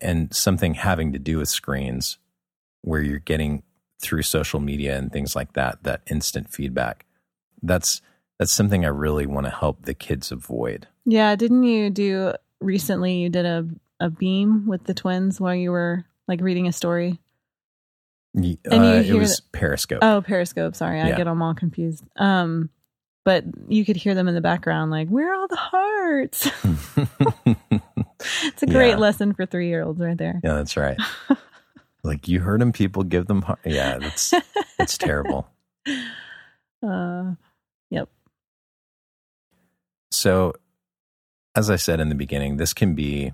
and 0.00 0.34
something 0.34 0.74
having 0.74 1.12
to 1.12 1.18
do 1.18 1.38
with 1.38 1.48
screens 1.48 2.18
where 2.82 3.00
you're 3.00 3.18
getting 3.32 3.62
through 4.02 4.22
social 4.22 4.60
media 4.60 4.98
and 4.98 5.12
things 5.12 5.34
like 5.36 5.52
that 5.54 5.82
that 5.84 6.02
instant 6.10 6.50
feedback 6.52 7.06
that's 7.62 8.02
that's 8.38 8.52
something 8.52 8.84
i 8.84 8.88
really 8.88 9.26
want 9.26 9.46
to 9.46 9.50
help 9.62 9.82
the 9.84 9.94
kids 9.94 10.30
avoid 10.32 10.86
Yeah, 11.06 11.36
didn't 11.36 11.62
you 11.64 11.88
do 11.90 12.32
recently 12.60 13.12
you 13.22 13.28
did 13.30 13.46
a 13.46 13.66
a 14.04 14.10
beam 14.10 14.66
with 14.66 14.84
the 14.84 14.94
twins 14.94 15.40
while 15.40 15.54
you 15.54 15.70
were 15.70 16.04
like 16.28 16.40
reading 16.40 16.68
a 16.68 16.72
story? 16.72 17.18
Y- 18.34 18.58
And 18.64 18.84
you 18.84 18.90
uh, 18.90 19.02
it 19.02 19.18
was 19.18 19.36
the- 19.36 19.42
Periscope. 19.52 19.98
Oh, 20.02 20.22
Periscope. 20.26 20.74
Sorry, 20.74 21.00
I 21.00 21.08
Yeah. 21.08 21.16
get 21.16 21.24
them 21.24 21.40
all 21.42 21.54
confused. 21.54 22.04
Um, 22.16 22.68
but 23.24 23.44
you 23.68 23.84
could 23.84 23.96
hear 23.96 24.14
them 24.14 24.28
in 24.28 24.34
the 24.34 24.40
background, 24.40 24.90
like, 24.90 25.08
"Where 25.08 25.32
are 25.32 25.34
all 25.34 25.48
the 25.48 25.56
hearts?" 25.56 26.46
it's 28.42 28.62
a 28.62 28.66
great 28.66 28.90
Yeah. 28.90 28.96
lesson 28.96 29.32
for 29.34 29.46
three 29.46 29.68
year 29.68 29.82
olds, 29.82 30.00
right 30.00 30.18
there. 30.18 30.40
yeah, 30.44 30.54
that's 30.54 30.76
right. 30.76 30.98
like 32.04 32.28
you 32.28 32.40
heard 32.40 32.60
them, 32.60 32.72
people 32.72 33.02
give 33.02 33.26
them. 33.26 33.42
har- 33.42 33.58
Yeah, 33.64 33.98
that's 33.98 34.34
that's 34.78 34.98
terrible. 34.98 35.48
Uh, 36.82 37.34
yep. 37.88 38.10
So, 40.10 40.52
as 41.54 41.70
I 41.70 41.76
said 41.76 41.98
in 41.98 42.10
the 42.10 42.14
beginning, 42.14 42.58
this 42.58 42.74
can 42.74 42.94
be 42.94 43.32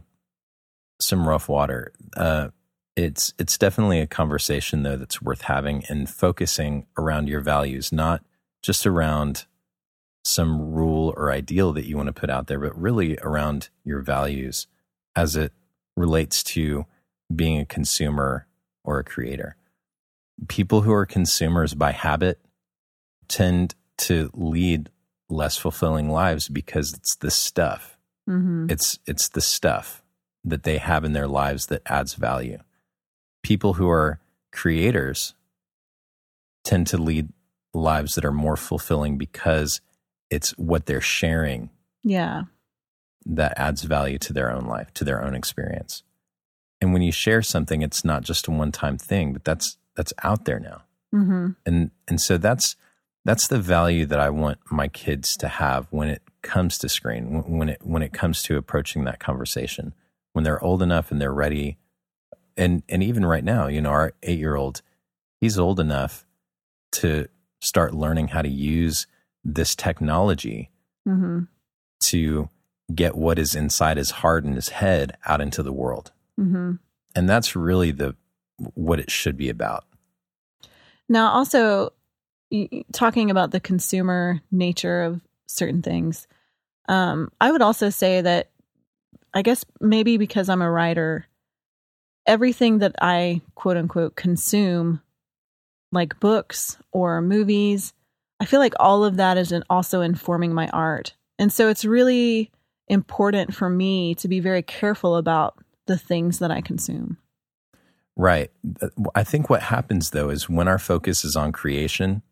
some 1.02 1.28
rough 1.28 1.48
water. 1.48 1.92
Uh, 2.16 2.48
it's 2.96 3.32
it's 3.38 3.56
definitely 3.56 4.00
a 4.00 4.06
conversation 4.06 4.82
though 4.82 4.96
that's 4.96 5.22
worth 5.22 5.42
having 5.42 5.84
and 5.88 6.08
focusing 6.08 6.86
around 6.98 7.28
your 7.28 7.40
values, 7.40 7.92
not 7.92 8.22
just 8.62 8.86
around 8.86 9.46
some 10.24 10.72
rule 10.72 11.14
or 11.16 11.32
ideal 11.32 11.72
that 11.72 11.86
you 11.86 11.96
want 11.96 12.08
to 12.08 12.12
put 12.12 12.30
out 12.30 12.46
there, 12.46 12.58
but 12.58 12.78
really 12.78 13.16
around 13.22 13.70
your 13.84 14.00
values 14.00 14.66
as 15.16 15.34
it 15.34 15.52
relates 15.96 16.42
to 16.42 16.84
being 17.34 17.58
a 17.58 17.64
consumer 17.64 18.46
or 18.84 18.98
a 18.98 19.04
creator. 19.04 19.56
People 20.48 20.82
who 20.82 20.92
are 20.92 21.06
consumers 21.06 21.74
by 21.74 21.92
habit 21.92 22.38
tend 23.28 23.74
to 23.96 24.30
lead 24.34 24.90
less 25.28 25.56
fulfilling 25.56 26.10
lives 26.10 26.48
because 26.48 26.92
it's 26.92 27.16
the 27.16 27.30
stuff. 27.30 27.98
hmm 28.26 28.66
It's 28.68 28.98
it's 29.06 29.28
the 29.28 29.40
stuff 29.40 30.02
that 30.44 30.62
they 30.62 30.78
have 30.78 31.04
in 31.04 31.12
their 31.12 31.28
lives 31.28 31.66
that 31.66 31.82
adds 31.86 32.14
value. 32.14 32.58
People 33.42 33.74
who 33.74 33.88
are 33.88 34.20
creators 34.52 35.34
tend 36.64 36.86
to 36.88 36.98
lead 36.98 37.28
lives 37.72 38.14
that 38.14 38.24
are 38.24 38.32
more 38.32 38.56
fulfilling 38.56 39.16
because 39.18 39.80
it's 40.30 40.50
what 40.58 40.86
they're 40.86 41.00
sharing 41.00 41.70
Yeah. 42.02 42.42
that 43.26 43.58
adds 43.58 43.82
value 43.82 44.18
to 44.18 44.32
their 44.32 44.50
own 44.50 44.64
life, 44.66 44.92
to 44.94 45.04
their 45.04 45.22
own 45.22 45.34
experience. 45.34 46.02
And 46.80 46.92
when 46.92 47.02
you 47.02 47.12
share 47.12 47.42
something, 47.42 47.82
it's 47.82 48.04
not 48.04 48.22
just 48.22 48.46
a 48.48 48.50
one-time 48.50 48.96
thing, 48.98 49.32
but 49.32 49.44
that's 49.44 49.76
that's 49.96 50.12
out 50.22 50.44
there 50.46 50.60
now. 50.60 50.82
hmm 51.12 51.50
and 51.66 51.90
and 52.08 52.20
so 52.20 52.38
that's 52.38 52.76
that's 53.24 53.48
the 53.48 53.58
value 53.58 54.06
that 54.06 54.18
I 54.20 54.30
want 54.30 54.58
my 54.70 54.88
kids 54.88 55.36
to 55.38 55.48
have 55.48 55.86
when 55.90 56.08
it 56.08 56.22
comes 56.42 56.78
to 56.78 56.88
screen 56.88 57.42
when 57.58 57.68
it 57.68 57.80
when 57.84 58.02
it 58.02 58.12
comes 58.14 58.42
to 58.44 58.56
approaching 58.56 59.04
that 59.04 59.18
conversation 59.20 59.92
when 60.32 60.44
they're 60.44 60.62
old 60.62 60.82
enough 60.82 61.10
and 61.10 61.20
they're 61.20 61.32
ready. 61.32 61.78
And 62.56 62.82
and 62.88 63.02
even 63.02 63.24
right 63.24 63.44
now 63.44 63.68
you 63.68 63.80
know 63.80 63.90
our 63.90 64.12
8-year-old 64.22 64.82
he's 65.40 65.58
old 65.58 65.80
enough 65.80 66.26
to 66.92 67.28
start 67.60 67.94
learning 67.94 68.28
how 68.28 68.42
to 68.42 68.48
use 68.48 69.06
this 69.44 69.74
technology 69.74 70.70
hmm 71.04 71.40
to 72.00 72.48
get 72.94 73.14
what 73.14 73.38
is 73.38 73.54
inside 73.54 73.96
his 73.96 74.10
heart 74.10 74.42
and 74.44 74.54
his 74.54 74.70
head 74.70 75.16
out 75.26 75.40
into 75.40 75.62
the 75.62 75.72
world. 75.72 76.12
Hmm 76.36 76.72
and 77.14 77.28
that's 77.28 77.56
really 77.56 77.90
the 77.90 78.14
what 78.74 79.00
it 79.00 79.10
should 79.10 79.36
be 79.36 79.48
about. 79.48 79.84
Now, 81.08 81.30
also 81.30 81.92
talking 82.92 83.30
about 83.30 83.50
the 83.50 83.60
consumer 83.60 84.40
nature 84.50 85.02
of 85.02 85.20
certain 85.46 85.82
things, 85.82 86.26
um, 86.88 87.30
I 87.40 87.50
would 87.50 87.62
also 87.62 87.90
say 87.90 88.20
that 88.20 88.49
I 89.32 89.42
guess 89.42 89.64
maybe 89.80 90.16
because 90.16 90.48
I'm 90.48 90.62
a 90.62 90.70
writer, 90.70 91.26
everything 92.26 92.78
that 92.78 92.94
I 93.00 93.42
quote 93.54 93.76
unquote 93.76 94.16
consume, 94.16 95.00
like 95.92 96.20
books 96.20 96.76
or 96.92 97.20
movies, 97.20 97.92
I 98.40 98.46
feel 98.46 98.60
like 98.60 98.74
all 98.80 99.04
of 99.04 99.16
that 99.16 99.36
is 99.36 99.52
also 99.68 100.00
informing 100.00 100.54
my 100.54 100.68
art. 100.68 101.14
And 101.38 101.52
so 101.52 101.68
it's 101.68 101.84
really 101.84 102.50
important 102.88 103.54
for 103.54 103.70
me 103.70 104.14
to 104.16 104.28
be 104.28 104.40
very 104.40 104.62
careful 104.62 105.16
about 105.16 105.58
the 105.86 105.98
things 105.98 106.38
that 106.40 106.50
I 106.50 106.60
consume. 106.60 107.18
Right. 108.16 108.50
I 109.14 109.24
think 109.24 109.48
what 109.48 109.62
happens 109.62 110.10
though 110.10 110.30
is 110.30 110.48
when 110.48 110.68
our 110.68 110.78
focus 110.78 111.24
is 111.24 111.36
on 111.36 111.52
creation, 111.52 112.22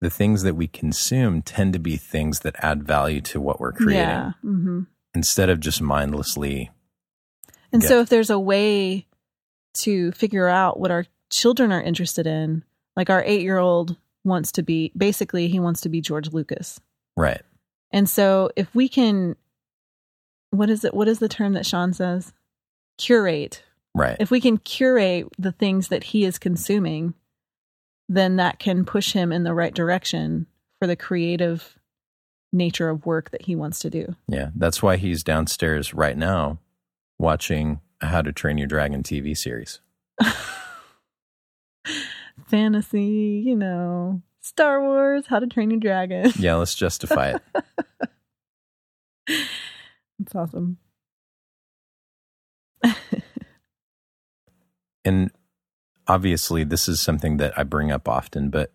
the 0.00 0.10
things 0.10 0.42
that 0.42 0.54
we 0.54 0.66
consume 0.66 1.42
tend 1.42 1.72
to 1.74 1.78
be 1.78 1.96
things 1.96 2.40
that 2.40 2.56
add 2.58 2.84
value 2.84 3.20
to 3.22 3.40
what 3.40 3.60
we're 3.60 3.72
creating 3.72 4.08
Yeah. 4.08 4.32
hmm 4.42 4.82
instead 5.14 5.48
of 5.50 5.60
just 5.60 5.80
mindlessly. 5.82 6.70
And 7.72 7.82
Yeah. 7.82 7.88
so, 7.88 8.00
if 8.00 8.08
there's 8.08 8.30
a 8.30 8.38
way 8.38 9.06
to 9.82 10.12
figure 10.12 10.48
out 10.48 10.78
what 10.80 10.90
our 10.90 11.06
children 11.30 11.70
are 11.72 11.82
interested 11.82 12.26
in, 12.26 12.64
like 12.96 13.10
our 13.10 13.22
eight 13.24 13.42
year 13.42 13.58
old 13.58 13.96
wants 14.24 14.52
to 14.52 14.62
be, 14.62 14.92
basically, 14.96 15.48
he 15.48 15.60
wants 15.60 15.80
to 15.82 15.88
be 15.88 16.00
George 16.00 16.32
Lucas. 16.32 16.80
Right. 17.16 17.42
And 17.92 18.08
so, 18.08 18.50
if 18.56 18.74
we 18.74 18.88
can, 18.88 19.36
what 20.50 20.70
is 20.70 20.84
it? 20.84 20.94
What 20.94 21.08
is 21.08 21.18
the 21.20 21.28
term 21.28 21.52
that 21.54 21.66
Sean 21.66 21.92
says? 21.92 22.32
Curate. 22.98 23.62
Right. 23.94 24.16
If 24.20 24.30
we 24.30 24.40
can 24.40 24.58
curate 24.58 25.26
the 25.38 25.52
things 25.52 25.88
that 25.88 26.04
he 26.04 26.24
is 26.24 26.38
consuming, 26.38 27.14
then 28.08 28.36
that 28.36 28.58
can 28.58 28.84
push 28.84 29.12
him 29.12 29.32
in 29.32 29.42
the 29.44 29.54
right 29.54 29.74
direction 29.74 30.46
for 30.78 30.86
the 30.86 30.96
creative 30.96 31.76
nature 32.52 32.88
of 32.88 33.06
work 33.06 33.30
that 33.30 33.42
he 33.42 33.54
wants 33.54 33.78
to 33.80 33.90
do. 33.90 34.14
yeah. 34.28 34.50
That's 34.56 34.82
why 34.82 34.96
he's 34.96 35.22
downstairs 35.22 35.94
right 35.94 36.16
now 36.16 36.58
watching 37.18 37.80
a 38.00 38.06
How 38.06 38.22
to 38.22 38.32
Train 38.32 38.58
Your 38.58 38.66
Dragon 38.66 39.02
TV 39.02 39.36
series. 39.36 39.80
Fantasy, 42.48 43.42
you 43.44 43.54
know, 43.56 44.22
Star 44.40 44.80
Wars, 44.82 45.26
How 45.28 45.38
to 45.38 45.46
Train 45.46 45.70
Your 45.70 45.80
Dragon. 45.80 46.32
Yeah. 46.38 46.56
Let's 46.56 46.74
justify 46.74 47.34
it. 47.34 47.42
It's 50.22 50.34
awesome. 50.34 50.76
and 55.04 55.30
obviously 56.06 56.64
this 56.64 56.88
is 56.88 57.00
something 57.00 57.38
that 57.38 57.58
I 57.58 57.62
bring 57.62 57.90
up 57.90 58.08
often, 58.08 58.50
but 58.50 58.72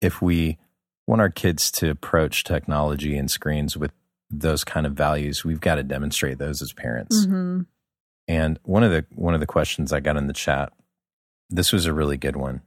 if 0.00 0.22
we 0.22 0.58
want 1.06 1.20
our 1.20 1.30
kids 1.30 1.70
to 1.72 1.90
approach 1.90 2.44
technology 2.44 3.16
and 3.16 3.30
screens 3.30 3.76
with 3.76 3.92
those 4.30 4.64
kind 4.64 4.86
of 4.86 4.94
values, 4.94 5.44
we've 5.44 5.60
got 5.60 5.74
to 5.76 5.82
demonstrate 5.82 6.38
those 6.38 6.62
as 6.62 6.72
parents. 6.72 7.24
hmm 7.24 7.62
And 8.28 8.58
one 8.62 8.82
of 8.82 8.90
the 8.90 9.04
one 9.14 9.34
of 9.34 9.40
the 9.40 9.46
questions 9.46 9.92
I 9.92 10.00
got 10.00 10.16
in 10.16 10.26
the 10.26 10.32
chat, 10.32 10.72
this 11.50 11.72
was 11.72 11.86
a 11.86 11.92
really 11.92 12.16
good 12.16 12.36
one. 12.36 12.62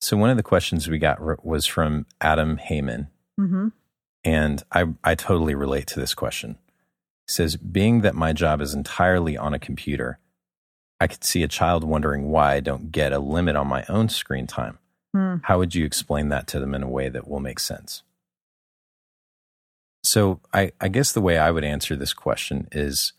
So 0.00 0.16
one 0.16 0.30
of 0.30 0.36
the 0.36 0.42
questions 0.42 0.88
we 0.88 0.98
got 0.98 1.44
was 1.44 1.66
from 1.66 2.06
Adam 2.20 2.58
Heyman, 2.58 3.08
hmm 3.36 3.68
and 4.22 4.62
I 4.72 4.86
I 5.02 5.14
totally 5.14 5.54
relate 5.54 5.86
to 5.88 6.00
this 6.00 6.14
question. 6.14 6.58
He 7.26 7.32
says, 7.32 7.56
"Being 7.56 8.02
that 8.02 8.14
my 8.14 8.32
job 8.32 8.60
is 8.60 8.74
entirely 8.74 9.36
on 9.36 9.54
a 9.54 9.58
computer, 9.58 10.18
I 11.00 11.06
could 11.06 11.24
see 11.24 11.42
a 11.42 11.48
child 11.48 11.84
wondering 11.84 12.28
why 12.30 12.54
I 12.54 12.60
don't 12.60 12.92
get 12.92 13.12
a 13.12 13.18
limit 13.18 13.56
on 13.56 13.66
my 13.66 13.84
own 13.88 14.08
screen 14.08 14.46
time. 14.46 14.78
Hmm. 15.12 15.36
How 15.42 15.58
would 15.58 15.74
you 15.74 15.84
explain 15.84 16.28
that 16.28 16.46
to 16.48 16.60
them 16.60 16.74
in 16.74 16.82
a 16.82 16.88
way 16.88 17.08
that 17.08 17.28
will 17.28 17.40
make 17.40 17.58
sense?" 17.58 18.02
So 20.02 20.40
I, 20.52 20.72
I 20.80 20.88
guess 20.88 21.12
the 21.12 21.20
way 21.20 21.38
I 21.38 21.50
would 21.50 21.64
answer 21.64 21.94
this 21.94 22.14
question 22.14 22.68
is 22.72 23.12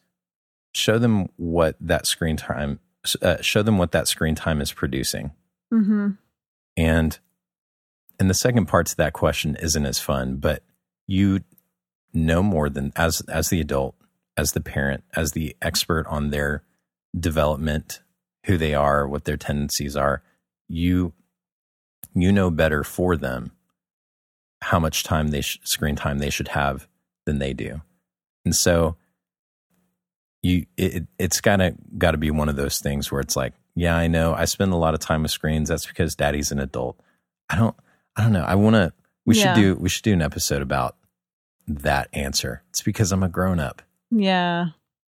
show 0.73 0.97
them 0.97 1.29
what 1.37 1.75
that 1.79 2.05
screen 2.05 2.37
time 2.37 2.79
uh, 3.21 3.41
show 3.41 3.63
them 3.63 3.77
what 3.77 3.91
that 3.91 4.07
screen 4.07 4.35
time 4.35 4.61
is 4.61 4.71
producing 4.71 5.31
hmm 5.71 6.11
and 6.77 7.19
and 8.19 8.29
the 8.29 8.35
second 8.35 8.67
part 8.67 8.85
to 8.87 8.95
that 8.95 9.13
question 9.13 9.57
isn't 9.59 9.85
as 9.85 9.99
fun 9.99 10.37
but 10.37 10.63
you 11.07 11.41
know 12.13 12.43
more 12.43 12.69
than 12.69 12.91
as 12.95 13.21
as 13.21 13.49
the 13.49 13.59
adult 13.59 13.95
as 14.37 14.51
the 14.51 14.61
parent 14.61 15.03
as 15.15 15.31
the 15.31 15.55
expert 15.61 16.05
on 16.07 16.29
their 16.29 16.63
development 17.19 18.01
who 18.45 18.57
they 18.57 18.73
are 18.73 19.07
what 19.07 19.25
their 19.25 19.37
tendencies 19.37 19.97
are 19.97 20.21
you 20.67 21.11
you 22.13 22.31
know 22.31 22.49
better 22.51 22.83
for 22.83 23.15
them 23.17 23.51
how 24.61 24.79
much 24.79 25.03
time 25.03 25.29
they 25.29 25.41
sh- 25.41 25.59
screen 25.63 25.95
time 25.95 26.19
they 26.19 26.29
should 26.29 26.49
have 26.49 26.87
than 27.25 27.39
they 27.39 27.53
do. 27.53 27.81
And 28.45 28.55
so 28.55 28.95
you 30.41 30.65
it, 30.77 31.05
it's 31.19 31.39
kind 31.41 31.61
of 31.61 31.75
got 31.97 32.11
to 32.11 32.17
be 32.17 32.31
one 32.31 32.49
of 32.49 32.55
those 32.55 32.79
things 32.79 33.11
where 33.11 33.21
it's 33.21 33.35
like 33.35 33.53
yeah 33.75 33.95
i 33.95 34.07
know 34.07 34.33
i 34.33 34.45
spend 34.45 34.73
a 34.73 34.77
lot 34.77 34.93
of 34.93 34.99
time 34.99 35.21
with 35.21 35.31
screens. 35.31 35.69
That's 35.69 35.85
because 35.85 36.15
daddy's 36.15 36.51
an 36.51 36.59
adult. 36.59 36.99
I 37.49 37.55
don't 37.57 37.75
i 38.15 38.23
don't 38.23 38.33
know. 38.33 38.43
I 38.43 38.55
want 38.55 38.75
to 38.75 38.91
we 39.25 39.35
Yeah. 39.35 39.53
should 39.53 39.61
do 39.61 39.75
we 39.75 39.89
should 39.89 40.03
do 40.03 40.13
an 40.13 40.21
episode 40.21 40.61
about 40.61 40.95
that 41.67 42.09
answer. 42.13 42.63
It's 42.69 42.81
because 42.81 43.11
i'm 43.11 43.23
a 43.23 43.29
grown 43.29 43.59
up 43.59 43.81
Yeah. 44.09 44.69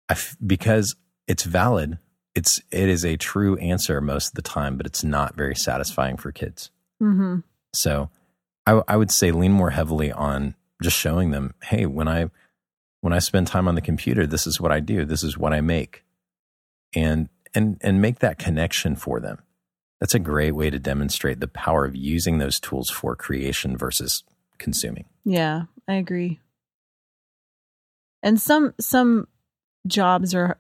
I 0.09 0.12
f- 0.14 0.36
because 0.45 0.97
it's 1.28 1.45
valid. 1.45 1.99
It's 2.34 2.61
it 2.72 2.88
is 2.88 3.05
a 3.05 3.16
true 3.16 3.57
answer 3.59 4.01
most 4.01 4.28
of 4.28 4.34
the 4.34 4.43
time 4.43 4.76
but 4.76 4.86
it's 4.86 5.05
not 5.05 5.36
very 5.36 5.55
satisfying 5.55 6.16
for 6.16 6.32
kids 6.32 6.70
hmm 7.03 7.40
so 7.74 8.11
I, 8.66 8.82
I 8.86 8.96
would 8.96 9.11
say 9.11 9.30
lean 9.32 9.53
more 9.53 9.70
heavily 9.70 10.12
on 10.12 10.55
just 10.82 10.98
showing 10.98 11.30
them, 11.30 11.55
hey, 11.62 11.86
when 11.86 12.09
I 12.09 12.30
when 13.00 13.12
I 13.12 13.18
spend 13.18 13.48
time 13.48 13.66
on 13.66 13.74
the 13.74 13.80
computer, 13.80 14.26
this 14.26 14.46
is 14.46 14.61
what 14.61 14.70
I 14.70 14.80
do. 14.80 15.05
This 15.05 15.24
is 15.24 15.36
what 15.36 15.53
I 15.53 15.61
make. 15.61 16.05
And 16.94 17.28
and 17.55 17.78
and 17.80 18.00
make 18.00 18.20
that 18.20 18.38
connection 18.38 18.96
for 18.96 19.20
them. 19.20 19.38
That's 20.00 20.14
a 20.14 20.20
great 20.20 20.53
way 20.53 20.70
to 20.70 20.78
demonstrate 20.78 21.40
the 21.40 21.48
power 21.48 21.84
of 21.84 21.96
using 21.96 22.38
those 22.38 22.59
tools 22.59 22.90
for 22.90 23.14
creation 23.16 23.76
versus 23.76 24.24
consuming. 24.59 25.05
Yeah, 25.24 25.62
I 25.88 25.94
agree. 25.94 26.40
And 28.22 28.40
some 28.40 28.74
some 28.80 29.26
jobs 29.86 30.34
are 30.34 30.59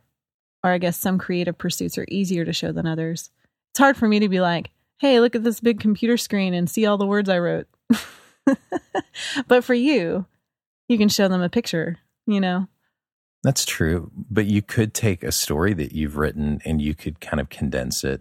or 0.64 0.70
I 0.70 0.78
guess 0.78 0.96
some 0.96 1.18
creative 1.18 1.58
pursuits 1.58 1.98
are 1.98 2.06
easier 2.08 2.44
to 2.44 2.52
show 2.52 2.72
than 2.72 2.86
others. 2.86 3.30
It's 3.70 3.78
hard 3.78 3.96
for 3.96 4.06
me 4.06 4.20
to 4.20 4.28
be 4.28 4.40
like, 4.40 4.70
"Hey, 5.02 5.18
look 5.20 5.34
at 5.34 5.42
this 5.44 5.60
big 5.60 5.80
computer 5.80 6.16
screen 6.16 6.54
and 6.54 6.70
see 6.70 6.86
all 6.86 6.96
the 6.96 7.06
words 7.06 7.28
I 7.28 7.38
wrote." 7.38 7.66
but 9.46 9.64
for 9.64 9.74
you, 9.74 10.26
you 10.88 10.96
can 10.96 11.08
show 11.08 11.28
them 11.28 11.42
a 11.42 11.48
picture, 11.48 11.98
you 12.26 12.40
know. 12.40 12.68
That's 13.42 13.64
true, 13.64 14.10
but 14.30 14.46
you 14.46 14.62
could 14.62 14.94
take 14.94 15.24
a 15.24 15.32
story 15.32 15.74
that 15.74 15.90
you've 15.92 16.16
written 16.16 16.60
and 16.64 16.80
you 16.80 16.94
could 16.94 17.20
kind 17.20 17.40
of 17.40 17.48
condense 17.48 18.04
it 18.04 18.20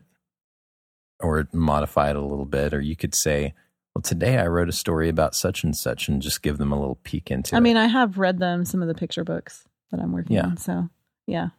or 1.19 1.47
modify 1.53 2.09
it 2.09 2.15
a 2.15 2.21
little 2.21 2.45
bit 2.45 2.73
or 2.73 2.82
you 2.82 2.95
could 2.95 3.13
say, 3.13 3.53
well, 3.93 4.01
today 4.01 4.39
I 4.39 4.47
wrote 4.47 4.67
a 4.69 4.71
story 4.73 5.09
about 5.09 5.36
such 5.36 5.63
and 5.63 5.75
such 5.75 6.07
and 6.07 6.23
just 6.23 6.41
give 6.41 6.57
them 6.57 6.71
a 6.71 6.79
little 6.79 6.97
peek 7.03 7.29
into 7.29 7.55
I 7.55 7.59
it. 7.59 7.61
mean, 7.61 7.77
I 7.77 7.86
have 7.86 8.17
read 8.17 8.39
them 8.39 8.65
some 8.65 8.82
of 8.82 8.88
the 8.88 8.95
picture 8.95 9.23
books 9.23 9.63
that 9.91 9.99
I'm 9.99 10.11
working 10.11 10.38
Yeah. 10.38 10.45
on, 10.47 10.57
so 10.57 10.89
yeah. 11.27 11.49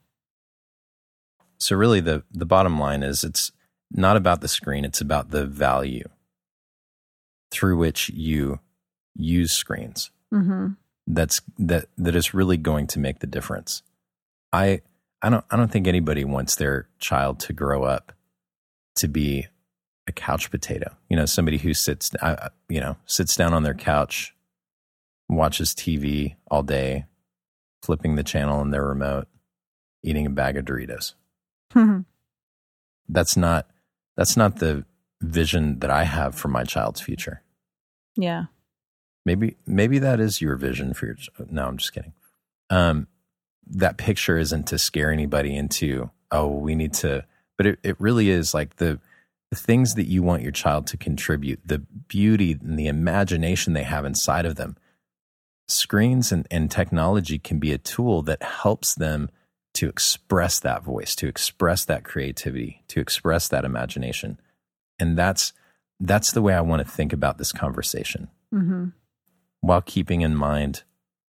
So 1.58 1.76
really 1.76 2.00
the 2.00 2.24
the 2.32 2.46
bottom 2.46 2.80
line 2.80 3.04
is 3.04 3.22
it's 3.22 3.52
not 3.95 4.16
about 4.16 4.40
the 4.40 4.49
screen, 4.49 4.84
it's 4.84 5.01
about 5.01 5.30
the 5.30 5.47
value 5.47 6.09
through 7.51 7.76
which 7.76 8.09
you 8.11 8.61
use 9.14 9.53
screens. 9.53 10.11
Mhm. 10.32 10.76
That's 11.07 11.40
that 11.59 11.86
that 11.99 12.14
is 12.16 12.32
really 12.32 12.57
going 12.57 12.86
to 12.88 12.99
make 12.99 13.18
the 13.18 13.26
difference. 13.26 13.82
I 14.53 14.80
I 15.20 15.28
don't 15.30 15.45
I 15.51 15.57
don't 15.57 15.70
think 15.70 15.86
anybody 15.86 16.24
wants 16.24 16.57
their 16.57 16.88
child 16.99 17.40
to 17.40 17.53
grow 17.53 17.84
up 17.84 18.12
to 18.97 19.09
be 19.09 19.47
a 20.07 20.12
couch 20.12 20.51
potato. 20.51 20.97
You 21.09 21.16
know, 21.16 21.26
somebody 21.26 21.59
who 21.59 21.74
sits 21.74 22.11
you 22.68 22.80
know, 22.80 22.97
sits 23.07 23.36
down 23.36 23.53
on 23.53 23.62
their 23.62 23.74
couch, 23.74 24.34
watches 25.28 25.74
TV 25.74 26.36
all 26.51 26.62
day, 26.62 27.07
flipping 27.82 28.16
the 28.16 28.22
channel 28.24 28.59
on 28.61 28.70
their 28.70 28.84
remote, 28.84 29.28
eating 30.03 30.26
a 30.26 30.30
bag 30.30 30.57
of 30.57 30.64
Doritos. 30.64 31.14
that's 33.09 33.36
not 33.36 33.68
that's 34.16 34.36
not 34.36 34.56
the 34.56 34.84
vision 35.20 35.78
that 35.80 35.90
I 35.90 36.04
have 36.04 36.34
for 36.34 36.48
my 36.48 36.64
child's 36.64 37.00
future. 37.00 37.42
yeah. 38.16 38.44
Maybe 39.24 39.56
maybe 39.66 40.00
that 40.00 40.18
is 40.18 40.40
your 40.40 40.56
vision 40.56 40.94
for 40.94 41.06
your. 41.06 41.16
No, 41.48 41.66
I'm 41.66 41.76
just 41.76 41.92
kidding. 41.92 42.12
Um, 42.70 43.06
that 43.68 43.96
picture 43.96 44.36
isn't 44.36 44.66
to 44.66 44.78
scare 44.78 45.12
anybody 45.12 45.54
into. 45.54 46.10
Oh, 46.32 46.48
we 46.48 46.74
need 46.74 46.92
to. 46.94 47.24
But 47.56 47.66
it, 47.68 47.78
it 47.84 48.00
really 48.00 48.30
is 48.30 48.52
like 48.52 48.78
the 48.78 48.98
the 49.50 49.56
things 49.56 49.94
that 49.94 50.08
you 50.08 50.24
want 50.24 50.42
your 50.42 50.50
child 50.50 50.88
to 50.88 50.96
contribute, 50.96 51.60
the 51.64 51.78
beauty 52.08 52.58
and 52.60 52.76
the 52.76 52.88
imagination 52.88 53.74
they 53.74 53.84
have 53.84 54.04
inside 54.04 54.44
of 54.44 54.56
them. 54.56 54.76
Screens 55.68 56.32
and, 56.32 56.48
and 56.50 56.68
technology 56.68 57.38
can 57.38 57.60
be 57.60 57.70
a 57.70 57.78
tool 57.78 58.22
that 58.22 58.42
helps 58.42 58.94
them 58.94 59.30
to 59.74 59.88
express 59.88 60.60
that 60.60 60.82
voice, 60.82 61.14
to 61.16 61.26
express 61.26 61.84
that 61.86 62.04
creativity, 62.04 62.82
to 62.88 63.00
express 63.00 63.48
that 63.48 63.64
imagination. 63.64 64.38
And 64.98 65.16
that's 65.16 65.52
that's 66.00 66.32
the 66.32 66.42
way 66.42 66.54
I 66.54 66.60
want 66.60 66.84
to 66.84 66.90
think 66.90 67.12
about 67.12 67.38
this 67.38 67.52
conversation 67.52 68.28
hmm 68.50 68.88
while 69.62 69.80
keeping 69.80 70.20
in 70.22 70.34
mind 70.34 70.82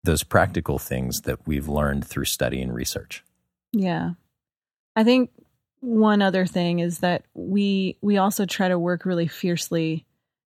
those 0.04 0.22
practical 0.22 0.78
things 0.78 1.22
that 1.22 1.46
we've 1.46 1.68
learned 1.68 2.06
through 2.06 2.26
study 2.26 2.62
and 2.62 2.74
research. 2.74 3.24
Yeah. 3.72 4.10
I 4.94 5.02
think 5.02 5.30
one 5.80 6.22
other 6.22 6.46
thing 6.46 6.78
is 6.78 7.00
that 7.00 7.24
we 7.34 7.96
we 8.00 8.18
also 8.18 8.46
try 8.46 8.68
to 8.68 8.78
work 8.78 9.04
really 9.04 9.26
fiercely 9.26 10.04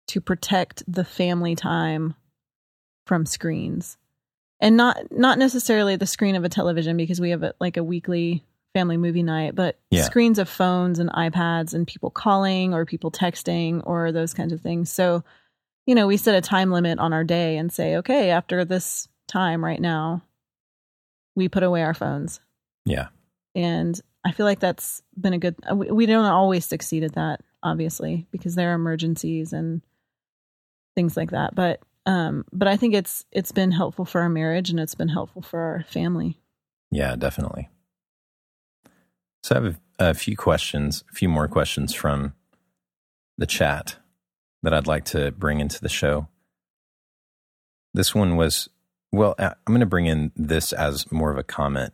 to 0.08 0.22
protect 0.22 0.84
the 0.88 1.04
family 1.04 1.56
time 1.56 2.16
from 3.06 3.26
screens. 3.26 3.98
And 4.64 4.78
not 4.78 4.98
not 5.12 5.40
necessarily 5.40 5.96
the 5.96 6.06
screen 6.06 6.36
of 6.36 6.44
a 6.44 6.50
television 6.50 6.96
because 6.96 7.20
we 7.20 7.32
have 7.32 7.42
a, 7.44 7.54
like 7.60 7.78
a 7.78 7.84
weekly 7.84 8.46
family 8.74 8.96
movie 8.96 9.24
night, 9.24 9.56
but 9.56 9.78
Yeah. 9.90 10.04
screens 10.04 10.38
of 10.40 10.48
phones 10.48 11.00
and 11.00 11.10
iPads 11.10 11.74
and 11.74 11.86
people 11.88 12.10
calling 12.12 12.74
or 12.74 12.86
people 12.86 13.12
texting 13.12 13.82
or 13.86 14.12
those 14.12 14.34
kinds 14.34 14.54
of 14.54 14.62
things. 14.62 14.92
So, 14.92 15.24
you 15.86 15.96
know, 15.96 16.08
we 16.08 16.16
set 16.16 16.36
a 16.36 16.42
time 16.42 16.72
limit 16.72 17.00
on 17.00 17.12
our 17.12 17.24
day 17.24 17.58
and 17.58 17.72
say, 17.74 17.98
okay, 17.98 18.30
after 18.30 18.64
this 18.64 19.10
time 19.28 19.66
right 19.66 19.82
now, 19.82 20.22
we 21.36 21.50
put 21.50 21.64
away 21.64 21.82
our 21.82 21.94
phones 21.94 22.40
Yeah. 22.86 23.08
and 23.56 24.00
I 24.24 24.32
feel 24.32 24.46
like 24.46 24.60
that's 24.60 25.02
been 25.20 25.34
a 25.34 25.40
good. 25.40 25.56
uh, 25.70 25.76
We, 25.76 25.90
we 25.92 26.06
don't 26.06 26.26
always 26.26 26.64
succeed 26.66 27.04
at 27.04 27.14
that, 27.14 27.42
obviously, 27.64 28.28
because 28.32 28.54
there 28.54 28.72
are 28.72 28.76
emergencies 28.76 29.52
and 29.52 29.82
things 30.96 31.18
like 31.18 31.32
that. 31.32 31.56
But 31.56 31.82
um, 32.06 32.46
but 32.52 32.68
I 32.68 32.78
think 32.78 32.94
it's 32.94 33.26
it's 33.32 33.52
been 33.52 33.72
helpful 33.72 34.06
for 34.06 34.22
our 34.22 34.30
marriage 34.30 34.70
and 34.70 34.80
it's 34.80 34.96
been 34.96 35.10
helpful 35.10 35.42
for 35.42 35.60
our 35.60 35.86
family. 35.90 36.40
Yeah, 36.90 37.16
definitely. 37.16 37.70
So 39.44 39.56
I 39.56 39.64
have 39.64 39.80
a, 39.98 40.14
few 40.14 40.38
questions, 40.38 41.04
a 41.12 41.16
few 41.16 41.30
more 41.30 41.48
questions 41.48 41.94
from 41.94 42.34
the 43.38 43.48
chat 43.48 43.96
that 44.62 44.74
I'd 44.74 44.88
like 44.88 45.06
to 45.06 45.32
bring 45.32 45.60
into 45.60 45.82
the 45.82 45.90
show. 45.90 46.28
This 47.94 48.14
one 48.14 48.36
was, 48.36 48.70
well, 49.12 49.34
I- 49.40 49.46
I'm 49.46 49.74
going 49.74 49.80
to 49.80 49.86
bring 49.88 50.06
in 50.06 50.32
this 50.36 50.74
as 50.74 51.12
more 51.12 51.32
of 51.32 51.38
a 51.38 51.44
comment 51.44 51.94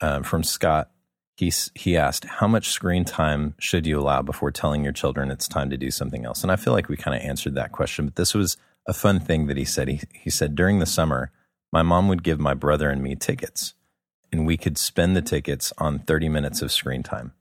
uh, 0.00 0.22
from 0.22 0.42
Scott. 0.42 0.90
He, 1.36 1.52
he 1.74 1.98
asked, 1.98 2.24
How 2.24 2.48
much 2.48 2.70
screen 2.70 3.04
time 3.04 3.54
should 3.58 3.86
you 3.86 4.00
allow 4.00 4.22
before 4.22 4.50
telling 4.50 4.82
your 4.82 4.94
children 4.94 5.30
it's 5.30 5.48
time 5.48 5.68
to 5.68 5.76
do 5.76 5.90
something 5.90 6.24
else? 6.24 6.42
And 6.42 6.50
I 6.50 6.56
feel 6.56 6.72
like 6.72 6.88
we 6.88 6.96
kind 6.96 7.14
of 7.14 7.22
answered 7.28 7.56
that 7.56 7.72
question, 7.72 8.06
but 8.06 8.16
this 8.16 8.32
was 8.34 8.56
a 8.86 8.92
fun 8.92 9.20
thing 9.20 9.46
that 9.46 9.56
he 9.56 9.64
said. 9.64 9.88
He, 9.88 10.00
he 10.12 10.30
said, 10.30 10.54
During 10.54 10.78
the 10.78 10.86
summer, 10.86 11.30
my 11.72 11.82
mom 11.82 12.08
would 12.08 12.22
give 12.22 12.38
my 12.38 12.54
brother 12.54 12.90
and 12.90 13.02
me 13.02 13.16
tickets, 13.16 13.74
and 14.32 14.46
we 14.46 14.56
could 14.56 14.78
spend 14.78 15.16
the 15.16 15.22
tickets 15.22 15.72
on 15.78 16.00
30 16.00 16.28
minutes 16.28 16.62
of 16.62 16.72
screen 16.72 17.02
time. 17.02 17.32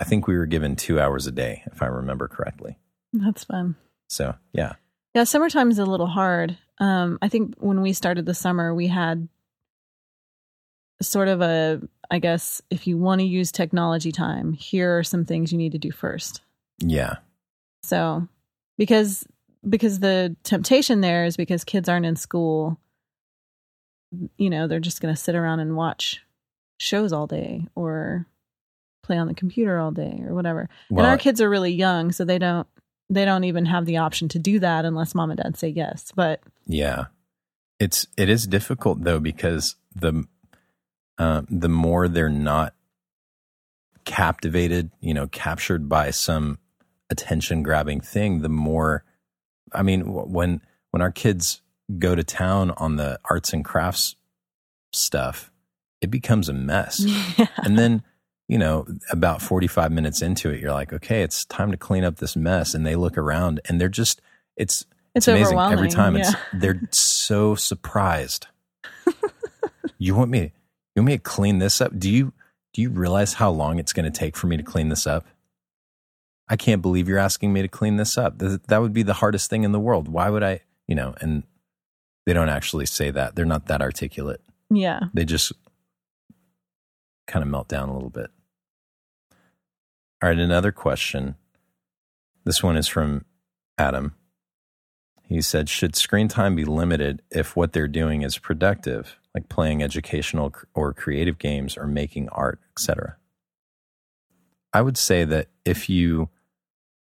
I 0.00 0.04
think 0.04 0.26
we 0.26 0.36
were 0.36 0.46
given 0.46 0.76
two 0.76 0.98
hours 1.00 1.26
a 1.26 1.32
day, 1.32 1.62
if 1.66 1.82
I 1.82 1.86
remember 1.86 2.28
correctly. 2.28 2.78
That's 3.12 3.44
fun. 3.44 3.76
So, 4.08 4.34
yeah. 4.52 4.74
Yeah, 5.14 5.24
summertime 5.24 5.70
is 5.70 5.78
a 5.78 5.84
little 5.84 6.06
hard. 6.06 6.56
Um, 6.78 7.18
I 7.22 7.28
think 7.28 7.54
when 7.58 7.82
we 7.82 7.92
started 7.92 8.26
the 8.26 8.34
summer, 8.34 8.74
we 8.74 8.88
had 8.88 9.28
sort 11.02 11.28
of 11.28 11.40
a, 11.40 11.80
I 12.10 12.18
guess, 12.18 12.62
if 12.70 12.86
you 12.86 12.96
want 12.96 13.20
to 13.20 13.26
use 13.26 13.52
technology 13.52 14.12
time, 14.12 14.52
here 14.52 14.98
are 14.98 15.04
some 15.04 15.24
things 15.24 15.52
you 15.52 15.58
need 15.58 15.72
to 15.72 15.78
do 15.78 15.92
first. 15.92 16.40
Yeah. 16.80 17.16
So, 17.82 18.26
because 18.78 19.26
because 19.68 20.00
the 20.00 20.36
temptation 20.42 21.00
there 21.00 21.24
is 21.24 21.36
because 21.36 21.64
kids 21.64 21.88
aren't 21.88 22.06
in 22.06 22.16
school, 22.16 22.78
you 24.36 24.50
know, 24.50 24.66
they're 24.66 24.80
just 24.80 25.00
going 25.00 25.14
to 25.14 25.20
sit 25.20 25.34
around 25.34 25.60
and 25.60 25.76
watch 25.76 26.20
shows 26.78 27.12
all 27.12 27.26
day 27.26 27.66
or 27.74 28.26
play 29.02 29.16
on 29.16 29.28
the 29.28 29.34
computer 29.34 29.78
all 29.78 29.90
day 29.90 30.22
or 30.26 30.34
whatever. 30.34 30.68
Well, 30.90 31.04
and 31.04 31.10
our 31.10 31.18
kids 31.18 31.40
are 31.40 31.50
really 31.50 31.72
young, 31.72 32.12
so 32.12 32.24
they 32.24 32.38
don't 32.38 32.66
they 33.10 33.24
don't 33.24 33.44
even 33.44 33.66
have 33.66 33.84
the 33.84 33.98
option 33.98 34.28
to 34.28 34.38
do 34.38 34.58
that 34.60 34.84
unless 34.84 35.14
mom 35.14 35.30
and 35.30 35.40
dad 35.40 35.56
say 35.56 35.68
yes. 35.68 36.12
But 36.14 36.40
Yeah, 36.66 37.06
it's 37.78 38.06
it 38.16 38.28
is 38.28 38.46
difficult 38.46 39.04
though 39.04 39.20
because 39.20 39.76
the 39.94 40.24
uh, 41.18 41.42
the 41.48 41.68
more 41.68 42.08
they're 42.08 42.28
not 42.28 42.74
captivated, 44.04 44.90
you 45.00 45.14
know, 45.14 45.28
captured 45.28 45.88
by 45.88 46.10
some 46.10 46.58
attention 47.10 47.62
grabbing 47.62 48.00
thing, 48.00 48.42
the 48.42 48.48
more. 48.48 49.04
I 49.74 49.82
mean, 49.82 50.12
when 50.12 50.60
when 50.90 51.02
our 51.02 51.10
kids 51.10 51.62
go 51.98 52.14
to 52.14 52.24
town 52.24 52.72
on 52.76 52.96
the 52.96 53.18
arts 53.28 53.52
and 53.52 53.64
crafts 53.64 54.16
stuff, 54.92 55.50
it 56.00 56.10
becomes 56.10 56.48
a 56.48 56.52
mess, 56.52 57.00
yeah, 57.38 57.46
and 57.58 57.78
then. 57.78 58.02
You 58.48 58.58
know, 58.58 58.86
about 59.10 59.40
45 59.40 59.92
minutes 59.92 60.20
into 60.20 60.50
it, 60.50 60.60
you're 60.60 60.72
like, 60.72 60.92
okay, 60.92 61.22
it's 61.22 61.46
time 61.46 61.70
to 61.70 61.78
clean 61.78 62.04
up 62.04 62.16
this 62.16 62.36
mess. 62.36 62.74
And 62.74 62.84
they 62.84 62.96
look 62.96 63.16
around 63.16 63.60
and 63.66 63.80
they're 63.80 63.88
just, 63.88 64.20
it's, 64.58 64.84
it's, 65.14 65.26
it's 65.26 65.28
amazing 65.28 65.46
overwhelming 65.58 65.78
every 65.78 65.88
time. 65.88 66.16
Yeah. 66.16 66.22
It's 66.22 66.36
they're 66.52 66.80
so 66.90 67.54
surprised. 67.54 68.48
you 69.98 70.14
want 70.14 70.30
me? 70.30 70.52
You 70.94 71.00
want 71.00 71.06
me 71.06 71.16
to 71.16 71.22
clean 71.22 71.58
this 71.60 71.80
up? 71.80 71.98
Do 71.98 72.10
you 72.10 72.34
do 72.72 72.82
you 72.82 72.90
realize 72.90 73.34
how 73.34 73.50
long 73.50 73.78
it's 73.78 73.92
going 73.92 74.10
to 74.10 74.18
take 74.18 74.36
for 74.36 74.46
me 74.46 74.56
to 74.56 74.62
clean 74.62 74.88
this 74.88 75.06
up? 75.06 75.26
I 76.48 76.56
can't 76.56 76.82
believe 76.82 77.08
you're 77.08 77.18
asking 77.18 77.52
me 77.52 77.62
to 77.62 77.68
clean 77.68 77.96
this 77.96 78.18
up. 78.18 78.38
That 78.38 78.82
would 78.82 78.92
be 78.92 79.02
the 79.02 79.14
hardest 79.14 79.48
thing 79.48 79.64
in 79.64 79.72
the 79.72 79.80
world. 79.80 80.08
Why 80.08 80.28
would 80.28 80.42
I? 80.42 80.60
You 80.86 80.94
know, 80.94 81.14
and 81.20 81.44
they 82.26 82.32
don't 82.32 82.48
actually 82.48 82.86
say 82.86 83.10
that. 83.10 83.34
They're 83.34 83.44
not 83.44 83.66
that 83.66 83.80
articulate. 83.82 84.40
yeah. 84.70 85.00
They 85.14 85.24
just 85.24 85.52
kind 87.26 87.42
of 87.42 87.48
melt 87.48 87.68
down 87.68 87.88
a 87.88 87.94
little 87.94 88.10
bit. 88.10 88.30
All 90.22 90.28
right, 90.28 90.38
another 90.38 90.72
question. 90.72 91.36
This 92.44 92.62
one 92.62 92.76
is 92.76 92.88
from 92.88 93.24
Adam. 93.78 94.14
He 95.24 95.40
said, 95.40 95.68
Should 95.68 95.96
screen 95.96 96.28
time 96.28 96.54
be 96.54 96.64
limited 96.64 97.22
if 97.30 97.56
what 97.56 97.72
they're 97.72 97.88
doing 97.88 98.22
is 98.22 98.38
productive 98.38 99.18
like 99.34 99.48
playing 99.48 99.82
educational 99.82 100.52
or 100.74 100.92
creative 100.92 101.38
games 101.38 101.76
or 101.76 101.86
making 101.86 102.28
art, 102.30 102.60
etc. 102.76 103.16
I 104.72 104.82
would 104.82 104.96
say 104.96 105.24
that 105.24 105.48
if 105.64 105.88
you 105.88 106.30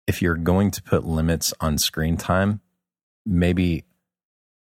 if 0.07 0.21
you're 0.21 0.37
going 0.37 0.71
to 0.71 0.83
put 0.83 1.05
limits 1.05 1.55
on 1.61 1.79
screen 1.79 2.17
time, 2.17 2.61
maybe 3.25 3.85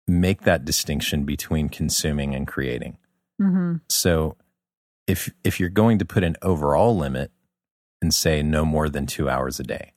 make 0.06 0.42
that 0.42 0.64
distinction 0.64 1.24
between 1.24 1.68
consuming 1.68 2.34
and 2.34 2.46
creating. 2.46 2.96
Mm-hmm. 3.40 3.76
So 3.88 4.36
if 5.06 5.30
if 5.44 5.60
you're 5.60 5.68
going 5.68 5.98
to 5.98 6.04
put 6.04 6.24
an 6.24 6.36
overall 6.42 6.96
limit 6.96 7.30
and 8.00 8.14
say 8.14 8.42
no 8.42 8.64
more 8.64 8.88
than 8.88 9.06
2 9.06 9.28
hours 9.28 9.60
a 9.60 9.64
day, 9.64 9.92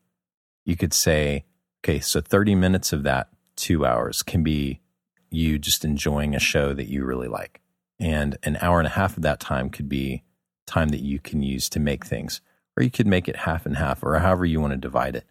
you 0.66 0.76
could 0.76 0.94
say 0.94 1.46
okay, 1.84 2.00
so 2.00 2.22
30 2.22 2.56
minutes 2.56 2.94
of 2.94 3.04
that 3.04 3.30
2 3.56 3.86
hours 3.86 4.22
can 4.22 4.44
be 4.44 4.82
you 5.32 5.58
just 5.58 5.86
enjoying 5.86 6.36
a 6.36 6.40
show 6.40 6.74
that 6.74 6.88
you 6.88 7.04
really 7.06 7.28
like. 7.28 7.62
And 8.00 8.38
an 8.44 8.58
hour 8.62 8.80
and 8.80 8.88
a 8.88 8.92
half 8.92 9.16
of 9.16 9.24
that 9.24 9.40
time 9.40 9.70
could 9.70 9.88
be 9.88 10.24
time 10.68 10.90
that 10.90 11.00
you 11.00 11.20
can 11.20 11.42
use 11.42 11.70
to 11.70 11.80
make 11.80 12.06
things. 12.06 12.42
Or 12.82 12.84
you 12.84 12.90
could 12.90 13.06
make 13.06 13.28
it 13.30 13.36
half 13.36 13.68
and 13.68 13.78
half 13.78 14.02
or 14.02 14.18
however 14.18 14.44
you 14.44 14.60
want 14.60 14.72
to 14.72 14.78
divide 14.78 15.16
it. 15.16 15.24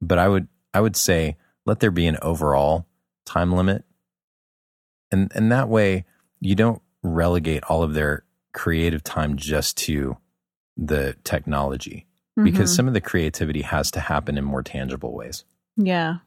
But 0.00 0.18
I 0.18 0.28
would 0.28 0.46
I 0.72 0.80
would 0.80 0.94
say 0.94 1.36
let 1.66 1.80
there 1.80 1.90
be 1.90 2.06
an 2.06 2.18
overall 2.22 2.86
time 3.26 3.52
limit. 3.52 3.84
And 5.10 5.32
and 5.34 5.50
that 5.50 5.68
way 5.68 6.04
you 6.40 6.54
don't 6.54 6.80
relegate 7.02 7.64
all 7.64 7.82
of 7.82 7.94
their 7.94 8.24
creative 8.54 9.02
time 9.02 9.36
just 9.36 9.76
to 9.78 10.18
the 10.76 11.16
technology 11.24 12.06
because 12.44 12.70
Mhm. 12.70 12.76
some 12.76 12.88
of 12.88 12.94
the 12.94 13.00
creativity 13.00 13.62
has 13.62 13.90
to 13.90 14.00
happen 14.00 14.38
in 14.38 14.44
more 14.44 14.62
tangible 14.62 15.12
ways. 15.12 15.44
Yeah. 15.76 16.18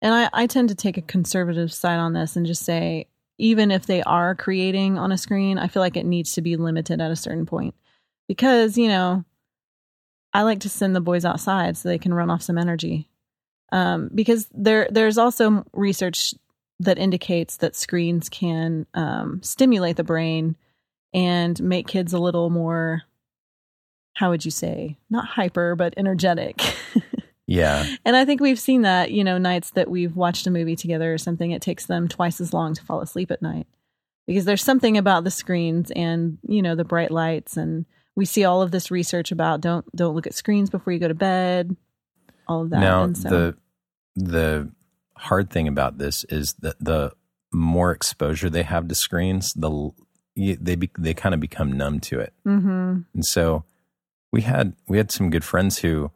And 0.00 0.14
I, 0.14 0.30
I 0.32 0.46
tend 0.46 0.70
to 0.70 0.74
take 0.74 0.96
a 0.96 1.02
conservative 1.02 1.70
side 1.70 1.98
on 1.98 2.14
this 2.14 2.34
and 2.34 2.46
just 2.46 2.64
say, 2.64 3.08
even 3.38 3.70
if 3.70 3.84
they 3.84 4.02
are 4.02 4.34
creating 4.34 4.96
on 4.98 5.12
a 5.12 5.18
screen, 5.18 5.58
I 5.58 5.68
feel 5.68 5.82
like 5.82 5.96
it 5.98 6.06
needs 6.06 6.32
to 6.32 6.40
be 6.42 6.56
limited 6.56 7.00
at 7.00 7.10
a 7.10 7.16
certain 7.16 7.44
point. 7.46 7.74
Because, 8.26 8.78
you 8.78 8.88
know, 8.88 9.24
I 10.34 10.42
like 10.42 10.60
to 10.60 10.68
send 10.68 10.96
the 10.96 11.00
boys 11.00 11.24
outside 11.24 11.76
so 11.76 11.88
they 11.88 11.98
can 11.98 12.14
run 12.14 12.30
off 12.30 12.42
some 12.42 12.58
energy. 12.58 13.08
Um, 13.70 14.10
because 14.14 14.48
there 14.52 14.88
there's 14.90 15.18
also 15.18 15.64
research 15.72 16.34
that 16.80 16.98
indicates 16.98 17.58
that 17.58 17.76
screens 17.76 18.28
can 18.28 18.86
um, 18.94 19.40
stimulate 19.42 19.96
the 19.96 20.04
brain 20.04 20.56
and 21.14 21.60
make 21.62 21.86
kids 21.86 22.12
a 22.12 22.18
little 22.18 22.50
more 22.50 23.02
how 24.14 24.30
would 24.30 24.44
you 24.44 24.50
say 24.50 24.98
not 25.08 25.26
hyper 25.26 25.74
but 25.74 25.94
energetic 25.96 26.60
Yeah. 27.46 27.84
and 28.04 28.16
I 28.16 28.24
think 28.24 28.40
we've 28.40 28.58
seen 28.58 28.82
that, 28.82 29.10
you 29.10 29.24
know, 29.24 29.36
nights 29.36 29.70
that 29.70 29.90
we've 29.90 30.16
watched 30.16 30.46
a 30.46 30.50
movie 30.50 30.76
together 30.76 31.12
or 31.12 31.18
something, 31.18 31.50
it 31.50 31.60
takes 31.60 31.86
them 31.86 32.08
twice 32.08 32.40
as 32.40 32.54
long 32.54 32.72
to 32.74 32.82
fall 32.82 33.00
asleep 33.00 33.30
at 33.30 33.42
night. 33.42 33.66
Because 34.26 34.44
there's 34.44 34.62
something 34.62 34.96
about 34.96 35.24
the 35.24 35.30
screens 35.30 35.90
and, 35.90 36.38
you 36.46 36.62
know, 36.62 36.74
the 36.74 36.84
bright 36.84 37.10
lights 37.10 37.56
and 37.56 37.84
we 38.14 38.24
see 38.24 38.44
all 38.44 38.62
of 38.62 38.70
this 38.70 38.90
research 38.90 39.32
about 39.32 39.60
don't 39.60 39.84
don't 39.96 40.14
look 40.14 40.26
at 40.26 40.34
screens 40.34 40.70
before 40.70 40.92
you 40.92 40.98
go 40.98 41.08
to 41.08 41.14
bed, 41.14 41.76
all 42.46 42.62
of 42.62 42.70
that. 42.70 42.80
Now 42.80 43.04
and 43.04 43.16
so, 43.16 43.28
the 43.28 43.56
the 44.16 44.70
hard 45.16 45.50
thing 45.50 45.68
about 45.68 45.98
this 45.98 46.24
is 46.24 46.54
that 46.60 46.76
the 46.80 47.12
more 47.52 47.92
exposure 47.92 48.50
they 48.50 48.62
have 48.62 48.88
to 48.88 48.94
screens, 48.94 49.52
the 49.54 49.90
they 50.34 50.74
be, 50.76 50.90
they 50.98 51.14
kind 51.14 51.34
of 51.34 51.40
become 51.40 51.72
numb 51.72 52.00
to 52.00 52.18
it. 52.20 52.32
Mhm. 52.46 53.04
And 53.14 53.24
so 53.24 53.64
we 54.32 54.42
had 54.42 54.74
we 54.88 54.96
had 54.96 55.10
some 55.10 55.30
good 55.30 55.44
friends 55.44 55.78
who 55.78 56.10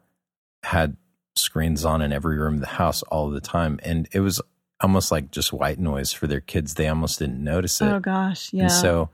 had 0.63 0.97
screens 1.35 1.85
on 1.85 2.01
in 2.01 2.11
every 2.11 2.37
room 2.37 2.55
of 2.55 2.59
the 2.61 2.65
house 2.67 3.03
all 3.03 3.29
the 3.29 3.41
time, 3.41 3.79
and 3.83 4.07
it 4.11 4.21
was 4.21 4.41
almost 4.81 5.11
like 5.11 5.31
just 5.31 5.53
white 5.53 5.79
noise 5.79 6.11
for 6.11 6.27
their 6.27 6.41
kids. 6.41 6.73
They 6.73 6.87
almost 6.87 7.19
didn't 7.19 7.43
notice 7.43 7.79
it. 7.81 7.85
Oh 7.85 7.99
gosh, 7.99 8.51
yeah. 8.53 8.63
And 8.63 8.71
so 8.71 9.09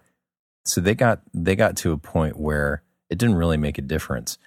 so 0.66 0.82
they 0.82 0.96
got 0.96 1.22
they 1.34 1.56
got 1.56 1.76
to 1.78 1.92
a 1.92 1.98
point 1.98 2.38
where 2.40 2.82
it 3.10 3.18
didn't 3.18 3.36
really 3.36 3.58
make 3.58 3.78
a 3.78 3.82
difference. 3.82 4.38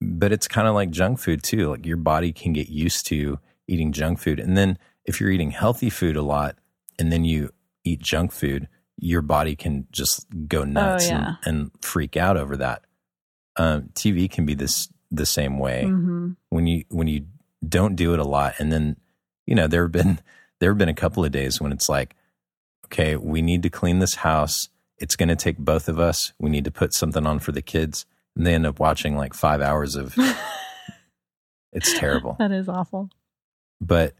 But 0.00 0.32
it's 0.32 0.48
kind 0.48 0.66
of 0.66 0.74
like 0.74 0.90
junk 0.90 1.18
food 1.18 1.42
too. 1.42 1.70
Like 1.70 1.84
your 1.86 1.96
body 1.98 2.32
can 2.32 2.52
get 2.52 2.68
used 2.68 3.06
to 3.08 3.38
eating 3.68 3.92
junk 3.92 4.18
food. 4.18 4.40
And 4.40 4.56
then 4.56 4.78
if 5.04 5.20
you're 5.20 5.30
eating 5.30 5.50
healthy 5.50 5.90
food 5.90 6.16
a 6.16 6.22
lot 6.22 6.56
and 6.98 7.12
then 7.12 7.24
you 7.24 7.50
eat 7.84 8.00
junk 8.00 8.32
food, 8.32 8.68
your 8.96 9.20
body 9.22 9.54
can 9.56 9.86
just 9.92 10.26
go 10.48 10.64
nuts 10.64 11.06
Oh, 11.06 11.08
yeah. 11.10 11.34
and, 11.44 11.58
and 11.58 11.70
freak 11.82 12.16
out 12.16 12.36
over 12.36 12.56
that. 12.56 12.84
Um, 13.56 13.90
TV 13.94 14.30
can 14.30 14.46
be 14.46 14.54
this 14.54 14.88
the 15.10 15.26
same 15.26 15.58
way 15.58 15.84
Mhm. 15.86 16.36
when 16.50 16.66
you 16.66 16.84
when 16.88 17.08
you 17.08 17.26
don't 17.68 17.96
do 17.96 18.14
it 18.14 18.20
a 18.20 18.24
lot 18.24 18.54
and 18.58 18.72
then 18.72 18.96
you 19.44 19.54
know 19.56 19.66
there 19.66 19.82
have 19.82 19.92
been 19.92 20.20
there 20.60 20.70
have 20.70 20.78
been 20.78 20.88
a 20.88 20.94
couple 20.94 21.24
of 21.24 21.32
days 21.32 21.60
when 21.60 21.72
it's 21.72 21.88
like 21.88 22.14
okay 22.86 23.16
we 23.16 23.42
need 23.42 23.62
to 23.64 23.68
clean 23.70 23.98
this 23.98 24.14
house 24.16 24.68
it's 25.00 25.16
going 25.16 25.30
to 25.30 25.36
take 25.36 25.58
both 25.58 25.88
of 25.88 25.98
us. 25.98 26.32
We 26.38 26.50
need 26.50 26.64
to 26.64 26.70
put 26.70 26.94
something 26.94 27.26
on 27.26 27.38
for 27.40 27.52
the 27.52 27.62
kids 27.62 28.06
and 28.36 28.46
they 28.46 28.54
end 28.54 28.66
up 28.66 28.78
watching 28.78 29.16
like 29.16 29.34
five 29.34 29.60
hours 29.60 29.96
of 29.96 30.14
it's 31.72 31.98
terrible. 31.98 32.36
That 32.38 32.52
is 32.52 32.68
awful. 32.68 33.10
but 33.80 34.14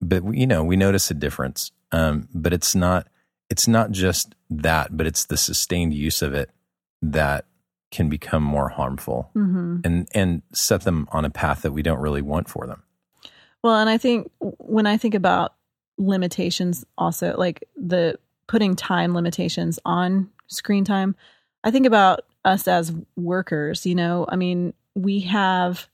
but 0.00 0.22
you 0.34 0.46
know 0.46 0.64
we 0.64 0.76
notice 0.76 1.10
a 1.10 1.14
difference. 1.14 1.72
Um 1.90 2.28
but 2.34 2.52
it's 2.52 2.74
not 2.74 3.08
it's 3.50 3.68
not 3.68 3.90
just 3.90 4.34
that 4.50 4.96
but 4.96 5.06
it's 5.06 5.24
the 5.26 5.36
sustained 5.36 5.92
use 5.94 6.22
of 6.22 6.32
it 6.34 6.50
that 7.02 7.44
can 7.90 8.08
become 8.08 8.42
more 8.42 8.70
harmful 8.70 9.30
hmm 9.34 9.80
and 9.84 10.08
and 10.14 10.42
set 10.54 10.82
them 10.82 11.06
on 11.12 11.24
a 11.26 11.30
path 11.30 11.62
that 11.62 11.72
we 11.72 11.82
don't 11.82 12.00
really 12.00 12.22
want 12.22 12.48
for 12.48 12.66
them. 12.66 12.82
Well, 13.62 13.76
and 13.76 13.88
I 13.90 13.98
think 13.98 14.30
when 14.40 14.86
I 14.86 14.96
think 14.96 15.14
about 15.14 15.54
limitations, 15.98 16.84
also 16.98 17.36
like 17.36 17.62
the 17.76 18.18
putting 18.52 18.76
time 18.76 19.14
limitations 19.14 19.78
on 19.86 20.28
screen 20.46 20.84
time, 20.84 21.16
I 21.64 21.70
think 21.70 21.86
about 21.86 22.20
us 22.44 22.68
as 22.68 22.92
workers. 23.16 23.86
You 23.86 23.94
know, 23.94 24.26
I 24.28 24.36
mean, 24.36 24.74
we 24.94 25.20
have 25.20 25.88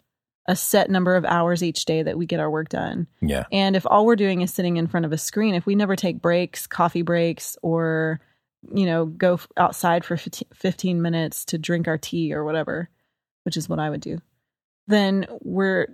a 0.48 0.56
set 0.56 0.90
number 0.90 1.14
of 1.14 1.24
hours 1.24 1.62
each 1.62 1.84
day 1.84 2.02
that 2.02 2.18
we 2.18 2.26
get 2.26 2.40
our 2.40 2.50
work 2.50 2.68
done. 2.68 3.06
yeah 3.20 3.44
And 3.52 3.76
if 3.76 3.86
all 3.86 4.04
we're 4.04 4.16
doing 4.16 4.40
is 4.40 4.52
sitting 4.52 4.76
in 4.76 4.88
front 4.88 5.06
of 5.06 5.12
a 5.12 5.18
screen, 5.18 5.54
if 5.54 5.66
we 5.66 5.76
never 5.76 5.94
take 5.94 6.20
breaks, 6.20 6.66
coffee 6.66 7.02
breaks, 7.02 7.56
or, 7.62 8.18
you 8.74 8.86
know, 8.86 9.06
go 9.06 9.34
f- 9.34 9.46
outside 9.56 10.04
for 10.04 10.16
15 10.16 10.48
15 10.52 11.00
minutes 11.00 11.44
to 11.44 11.58
drink 11.58 11.86
our 11.86 11.98
tea 11.98 12.34
or 12.34 12.44
whatever, 12.44 12.88
which 13.44 13.56
is 13.56 13.68
what 13.68 13.78
I 13.78 13.88
would 13.88 14.00
do, 14.00 14.18
then 14.88 15.26
we're 15.42 15.86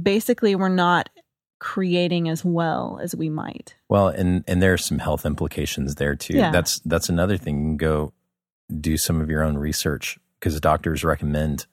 basically 0.00 0.54
we're 0.54 0.68
not 0.68 1.08
creating 1.64 2.28
as 2.28 2.44
well 2.44 3.00
as 3.02 3.16
we 3.16 3.30
might. 3.30 3.74
Well, 3.88 4.08
and 4.08 4.44
and 4.46 4.62
there 4.62 4.74
are 4.74 4.78
some 4.78 4.98
health 4.98 5.24
implications 5.24 5.94
there 5.94 6.14
too. 6.14 6.36
Yeah. 6.36 6.50
That's 6.50 6.78
that's 6.80 7.08
another 7.08 7.38
thing. 7.38 7.56
You 7.56 7.64
can 7.70 7.76
go 7.78 8.12
do 8.80 8.98
some 8.98 9.18
of 9.18 9.30
your 9.30 9.42
own 9.42 9.56
research 9.56 10.18
because 10.38 10.60
doctors 10.60 11.02
recommend 11.04 11.66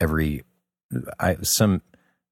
every 0.00 0.44
I 1.18 1.38
some 1.42 1.82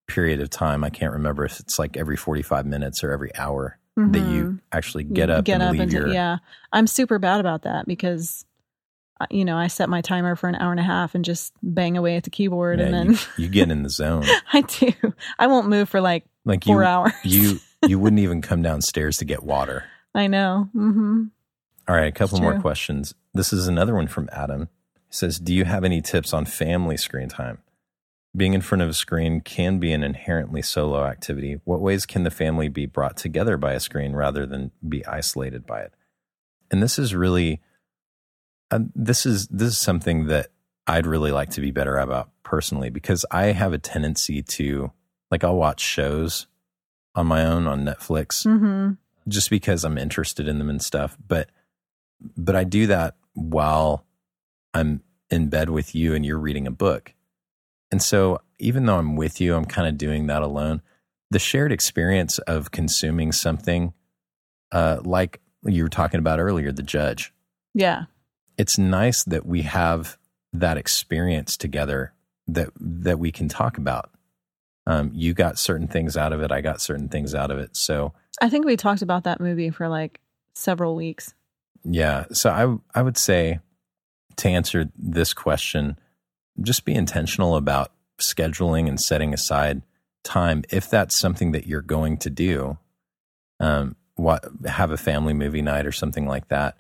period 0.07 0.41
of 0.41 0.51
time. 0.51 0.85
I 0.85 0.91
can't 0.91 1.13
remember 1.13 1.45
if 1.45 1.59
it's 1.59 1.81
like 1.81 1.97
every 1.97 2.17
forty 2.17 2.43
five 2.43 2.65
minutes 2.65 3.03
or 3.03 3.11
every 3.11 3.35
hour 3.35 3.77
that 3.97 4.31
you 4.31 4.61
actually 4.71 5.03
get 5.03 5.31
up 5.31 5.39
Mm-hmm. 5.39 5.45
get 5.45 5.55
and 5.55 5.63
up 5.65 5.73
leave 5.73 5.81
and 5.81 5.93
your 5.93 6.09
yeah. 6.09 6.39
I'm 6.73 6.87
super 6.87 7.19
bad 7.19 7.41
about 7.41 7.63
that 7.63 7.87
because 7.87 8.45
uh, 9.21 9.27
you 9.31 9.45
know, 9.45 9.57
I 9.57 9.67
set 9.67 9.89
my 9.89 10.01
timer 10.01 10.37
for 10.37 10.49
an 10.49 10.55
hour 10.55 10.71
and 10.71 10.81
a 10.81 10.85
half 10.85 11.17
and 11.17 11.25
just 11.25 11.53
bang 11.61 11.97
away 11.97 12.17
at 12.17 12.23
the 12.23 12.31
keyboard 12.31 12.79
yeah, 12.79 12.87
and 12.87 12.95
then 12.95 13.11
you, 13.13 13.45
you 13.45 13.49
get 13.49 13.71
in 13.73 13.83
the 13.83 13.91
zone. 14.03 14.25
I 14.53 14.61
do. 14.61 14.93
I 15.41 15.49
won't 15.49 15.69
move 15.69 15.89
for 15.89 16.01
like 16.01 16.25
Like 16.45 16.65
four 16.65 16.83
you 16.83 16.89
hours. 16.89 17.13
you 17.23 17.61
you 17.87 17.99
wouldn't 17.99 18.21
even 18.21 18.43
come 18.43 18.63
downstairs 18.63 19.19
to 19.19 19.25
get 19.25 19.43
water. 19.43 19.85
I 20.15 20.27
know. 20.27 20.69
hmm 20.73 21.25
All 21.89 21.97
right, 21.97 22.07
a 22.07 22.13
couple 22.13 22.41
more 22.41 22.61
questions. 22.61 23.15
This 23.33 23.53
is 23.53 23.67
another 23.67 23.95
one 23.95 24.07
from 24.07 24.29
Adam. 24.33 24.69
He 24.95 25.01
says, 25.15 25.39
"Do 25.39 25.55
you 25.55 25.65
have 25.65 25.85
any 25.85 26.01
tips 26.01 26.33
on 26.33 26.45
family 26.45 26.97
screen 26.97 27.29
time? 27.29 27.59
Being 28.37 28.55
in 28.55 28.61
front 28.63 28.83
of 28.83 28.89
a 28.89 28.95
screen 28.95 29.41
can 29.41 29.79
be 29.79 29.93
an 29.93 30.03
inherently 30.03 30.61
solo 30.63 31.05
activity. 31.05 31.61
What 31.65 31.81
ways 31.81 32.05
can 32.07 32.25
the 32.25 32.31
family 32.31 32.69
be 32.69 32.87
brought 32.87 33.17
together 33.17 33.57
by 33.57 33.75
a 33.75 33.81
screen 33.81 34.13
rather 34.13 34.45
than 34.47 34.71
be 34.87 35.05
isolated 35.07 35.67
by 35.67 35.83
it?" 35.83 35.93
And 36.71 36.83
this 36.83 36.99
is 36.99 37.15
really 37.15 37.61
uh, 38.71 38.81
this 38.95 39.25
is 39.27 39.47
this 39.49 39.69
is 39.69 39.79
something 39.79 40.27
that 40.27 40.49
I'd 40.87 41.07
really 41.07 41.33
like 41.33 41.51
to 41.51 41.61
be 41.61 41.71
better 41.71 41.97
about 41.97 42.31
personally 42.43 42.91
because 42.91 43.25
I 43.31 43.47
have 43.47 43.73
a 43.73 43.79
tendency 43.79 44.43
to 44.43 44.93
like 45.35 45.43
I'll 45.43 45.57
watch 45.57 45.81
shows 45.81 46.47
on 47.17 47.27
my 47.27 47.45
own 47.45 47.67
on 47.67 47.85
Netflix 47.85 48.45
hmm 48.45 48.93
just 49.27 49.51
because 49.51 49.85
I'm 49.85 49.99
interested 49.99 50.47
in 50.47 50.59
them 50.59 50.71
and 50.71 50.83
stuff. 50.83 51.17
But 51.27 51.51
but 52.37 52.55
I 52.55 52.63
do 52.65 52.87
that 52.87 53.17
while 53.33 54.05
I'm 54.73 55.03
in 55.31 55.49
bed 55.49 55.71
with 55.71 55.95
you 55.95 56.15
and 56.15 56.25
you're 56.25 56.39
reading 56.39 56.67
a 56.67 56.71
book. 56.71 57.15
And 57.91 58.03
so 58.03 58.41
even 58.59 58.87
though 58.87 58.99
I'm 58.99 59.17
with 59.17 59.41
you, 59.41 59.55
I'm 59.55 59.65
kind 59.65 59.89
of 59.89 59.99
doing 59.99 60.27
that 60.27 60.43
alone. 60.43 60.83
The 61.31 61.39
shared 61.39 61.73
experience 61.73 62.39
of 62.41 62.71
consuming 62.71 63.33
something 63.33 63.93
uh, 64.73 64.99
like 65.05 65.41
you 65.65 65.83
were 65.83 65.89
talking 65.89 66.19
about 66.19 66.39
earlier, 66.39 66.71
the 66.71 66.83
judge. 66.83 67.33
Yeah. 67.73 68.05
It's 68.59 68.79
nice 68.79 69.25
that 69.25 69.47
we 69.47 69.63
have 69.63 70.19
that 70.53 70.77
experience 70.77 71.57
together 71.57 72.13
that 72.47 72.69
that 72.79 73.19
we 73.19 73.33
can 73.33 73.49
talk 73.49 73.79
about. 73.79 74.11
Um, 74.87 75.11
you 75.15 75.33
got 75.33 75.59
certain 75.59 75.89
things 75.89 76.17
out 76.17 76.33
of 76.33 76.43
it. 76.43 76.53
I 76.53 76.61
got 76.61 76.81
certain 76.81 77.09
things 77.09 77.35
out 77.35 77.51
of 77.51 77.59
it. 77.59 77.77
So 77.77 78.13
I 78.41 78.49
think 78.49 78.67
we 78.67 78.77
talked 78.77 79.03
about 79.03 79.25
that 79.25 79.41
movie 79.41 79.71
for 79.71 79.89
like 79.89 80.21
several 80.55 80.95
weeks. 80.95 81.35
Yeah. 81.85 82.27
So 82.33 82.51
I 82.51 82.99
I 82.99 83.03
would 83.03 83.17
say 83.17 83.61
to 84.37 84.49
answer 84.49 84.91
this 84.97 85.33
question, 85.33 85.99
just 86.61 86.85
be 86.85 86.95
intentional 86.95 87.57
about 87.57 87.93
scheduling 88.21 88.89
and 88.89 89.01
setting 89.01 89.33
aside 89.33 89.83
time 90.23 90.65
if 90.71 90.89
that's 90.89 91.19
something 91.19 91.53
that 91.53 91.67
you're 91.67 91.83
going 91.83 92.17
to 92.19 92.31
do. 92.31 92.79
Um, 93.61 93.97
what 94.17 94.45
have 94.67 94.91
a 94.91 94.97
family 94.97 95.35
movie 95.35 95.63
night 95.63 95.87
or 95.87 95.93
something 95.93 96.27
like 96.27 96.49
that. 96.49 96.77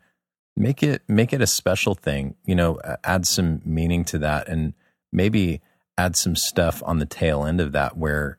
Make 0.57 0.82
it 0.82 1.02
make 1.09 1.32
it 1.32 1.42
a 1.42 1.46
special 1.46 1.94
thing. 1.94 2.36
You 2.44 2.55
know, 2.55 2.78
add 3.02 3.26
some 3.26 3.61
meaning 3.64 4.05
to 4.07 4.18
that, 4.18 4.48
and 4.48 4.74
maybe 5.12 5.61
add 5.97 6.16
some 6.16 6.36
stuff 6.36 6.82
on 6.84 6.99
the 6.99 7.07
tail 7.07 7.45
end 7.45 7.61
of 7.61 7.72
that 7.72 7.97
where 7.97 8.38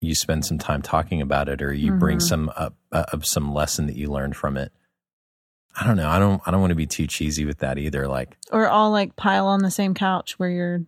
you 0.00 0.14
spend 0.14 0.44
some 0.44 0.58
time 0.58 0.82
talking 0.82 1.20
about 1.20 1.48
it, 1.48 1.62
or 1.62 1.72
you 1.72 1.90
mm-hmm. 1.90 1.98
bring 1.98 2.20
some 2.20 2.50
up 2.56 2.74
uh, 2.92 3.04
of 3.12 3.26
some 3.26 3.52
lesson 3.52 3.86
that 3.86 3.96
you 3.96 4.08
learned 4.08 4.36
from 4.36 4.56
it. 4.56 4.72
I 5.76 5.86
don't 5.86 5.96
know. 5.96 6.08
I 6.08 6.18
don't. 6.18 6.40
I 6.46 6.50
don't 6.50 6.60
want 6.60 6.70
to 6.70 6.76
be 6.76 6.86
too 6.86 7.06
cheesy 7.06 7.44
with 7.44 7.58
that 7.58 7.78
either. 7.78 8.06
Like, 8.06 8.36
or 8.52 8.68
all 8.68 8.90
like 8.90 9.16
pile 9.16 9.46
on 9.46 9.60
the 9.60 9.70
same 9.70 9.94
couch 9.94 10.38
where 10.38 10.50
you're 10.50 10.82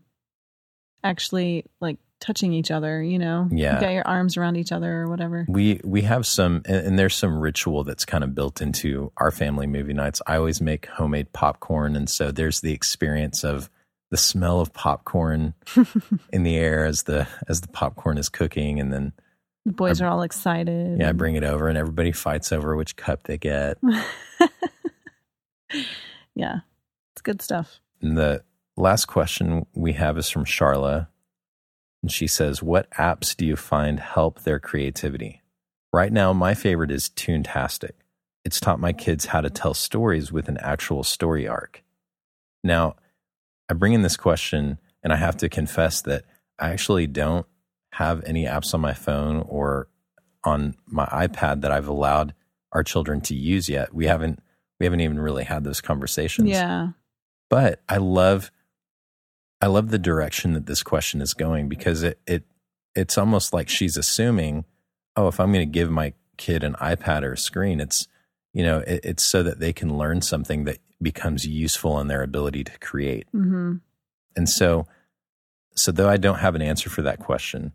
actually 1.03 1.65
like 1.81 1.99
touching 2.21 2.53
each 2.53 2.71
other. 2.71 3.03
You 3.03 3.19
know, 3.19 3.49
yeah, 3.51 3.75
you 3.75 3.81
got 3.81 3.93
your 3.93 4.07
arms 4.07 4.37
around 4.37 4.57
each 4.57 4.71
other 4.71 5.03
or 5.03 5.09
whatever. 5.09 5.45
We 5.49 5.81
we 5.83 6.03
have 6.03 6.25
some, 6.25 6.63
and, 6.67 6.87
and 6.87 6.99
there's 6.99 7.17
some 7.17 7.37
ritual 7.41 7.83
that's 7.83 8.05
kind 8.05 8.23
of 8.23 8.35
built 8.35 8.61
into 8.61 9.11
our 9.17 9.33
family 9.33 9.67
movie 9.67 9.95
nights. 9.95 10.23
I 10.27 10.37
always 10.37 10.61
make 10.61 10.87
homemade 10.87 11.33
popcorn, 11.33 11.97
and 11.97 12.09
so 12.09 12.31
there's 12.31 12.61
the 12.61 12.73
experience 12.73 13.43
of 13.43 13.69
the 14.11 14.17
smell 14.17 14.61
of 14.61 14.73
popcorn 14.73 15.55
in 16.33 16.43
the 16.43 16.57
air 16.57 16.85
as 16.85 17.05
the 17.05 17.27
as 17.49 17.61
the 17.61 17.69
popcorn 17.69 18.19
is 18.19 18.29
cooking, 18.29 18.81
and 18.81 18.93
then 18.93 19.13
the 19.65 19.73
boys 19.73 20.01
I, 20.01 20.07
are 20.07 20.09
all 20.09 20.23
excited. 20.23 21.01
Yeah, 21.01 21.09
I 21.09 21.13
bring 21.13 21.35
it 21.35 21.45
over, 21.45 21.69
and 21.69 21.77
everybody 21.77 22.13
fights 22.13 22.53
over 22.53 22.77
which 22.77 22.97
cup 22.97 23.25
they 23.25 23.39
get. 23.39 23.79
yeah, 26.35 26.61
it's 27.13 27.23
good 27.23 27.43
stuff. 27.43 27.81
And 28.01 28.17
the 28.17 28.45
last 28.77 29.07
question 29.07 29.67
we 29.75 29.95
have 29.95 30.19
is 30.19 30.31
from 30.31 30.45
Charla. 30.45 31.09
And 32.03 32.13
she 32.13 32.27
says, 32.27 32.63
What 32.63 32.91
apps 32.93 33.37
do 33.37 33.47
you 33.47 33.57
find 33.57 33.99
help 33.99 34.43
their 34.43 34.61
creativity? 34.61 35.43
Right 35.93 36.13
now, 36.13 36.33
my 36.33 36.55
favorite 36.55 36.91
is 36.91 37.09
Toontastic. 37.09 37.93
It's 38.45 38.61
taught 38.61 38.79
my 38.79 38.93
kids 38.93 39.27
how 39.27 39.41
to 39.41 39.51
tell 39.51 39.75
stories 39.75 40.31
with 40.31 40.49
an 40.49 40.59
actual 40.59 41.03
story 41.03 41.49
arc. 41.49 41.83
Now, 42.63 42.95
I 43.69 43.75
bring 43.75 43.93
in 43.93 44.03
this 44.03 44.17
question, 44.17 44.79
and 45.03 45.13
I 45.13 45.17
have 45.17 45.37
to 45.39 45.49
confess 45.49 46.03
that 46.03 46.25
I 46.59 46.71
actually 46.71 47.07
don't 47.07 47.47
have 47.93 48.23
any 48.25 48.45
apps 48.45 48.75
on 48.75 48.81
my 48.81 48.95
phone 48.95 49.45
or 49.49 49.89
on 50.45 50.75
my 50.87 51.07
iPad 51.07 51.63
that 51.63 51.73
I've 51.73 51.89
allowed 51.89 52.35
our 52.73 52.83
children 52.83 53.21
to 53.23 53.35
use 53.35 53.69
yet. 53.69 53.95
We 53.95 54.07
haven't 54.07 54.41
we 54.79 54.85
haven't 54.85 55.01
even 55.01 55.19
really 55.19 55.45
had 55.45 55.65
those 55.65 55.81
conversations. 55.81 56.51
Yeah. 56.51 56.89
But 57.49 57.83
I 57.89 57.97
love 57.97 58.51
I 59.61 59.67
love 59.67 59.91
the 59.91 59.99
direction 59.99 60.53
that 60.53 60.67
this 60.67 60.83
question 60.83 61.21
is 61.21 61.35
going 61.35 61.69
because 61.69 62.03
it 62.03 62.21
it 62.27 62.45
it's 62.95 63.19
almost 63.19 63.53
like 63.53 63.69
she's 63.69 63.97
assuming, 63.97 64.65
oh, 65.17 65.29
if 65.29 65.41
I'm 65.41 65.53
going 65.53 65.67
to 65.67 65.73
give 65.73 65.91
my 65.91 66.15
kid 66.37 66.65
an 66.65 66.75
iPad 66.75 67.23
or 67.23 67.33
a 67.33 67.39
screen, 67.39 67.81
it's 67.81 68.07
you 68.53 68.63
know, 68.63 68.79
it, 68.87 69.01
it's 69.05 69.25
so 69.25 69.43
that 69.43 69.61
they 69.61 69.73
can 69.73 69.99
learn 69.99 70.23
something 70.23 70.65
that 70.65 70.79
becomes 71.01 71.47
useful 71.47 72.01
in 72.01 72.09
their 72.09 72.23
ability 72.23 72.65
to 72.65 72.79
create. 72.79 73.27
Mm-hmm. 73.35 73.77
And 74.35 74.49
so, 74.49 74.87
so 75.75 75.93
though 75.93 76.09
I 76.09 76.17
don't 76.17 76.39
have 76.39 76.55
an 76.55 76.63
answer 76.63 76.91
for 76.91 77.03
that 77.03 77.19
question, 77.19 77.73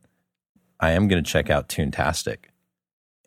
I 0.80 0.92
am 0.92 1.08
going 1.08 1.24
to 1.24 1.30
check 1.30 1.50
out 1.50 1.70
Toontastic, 1.70 2.46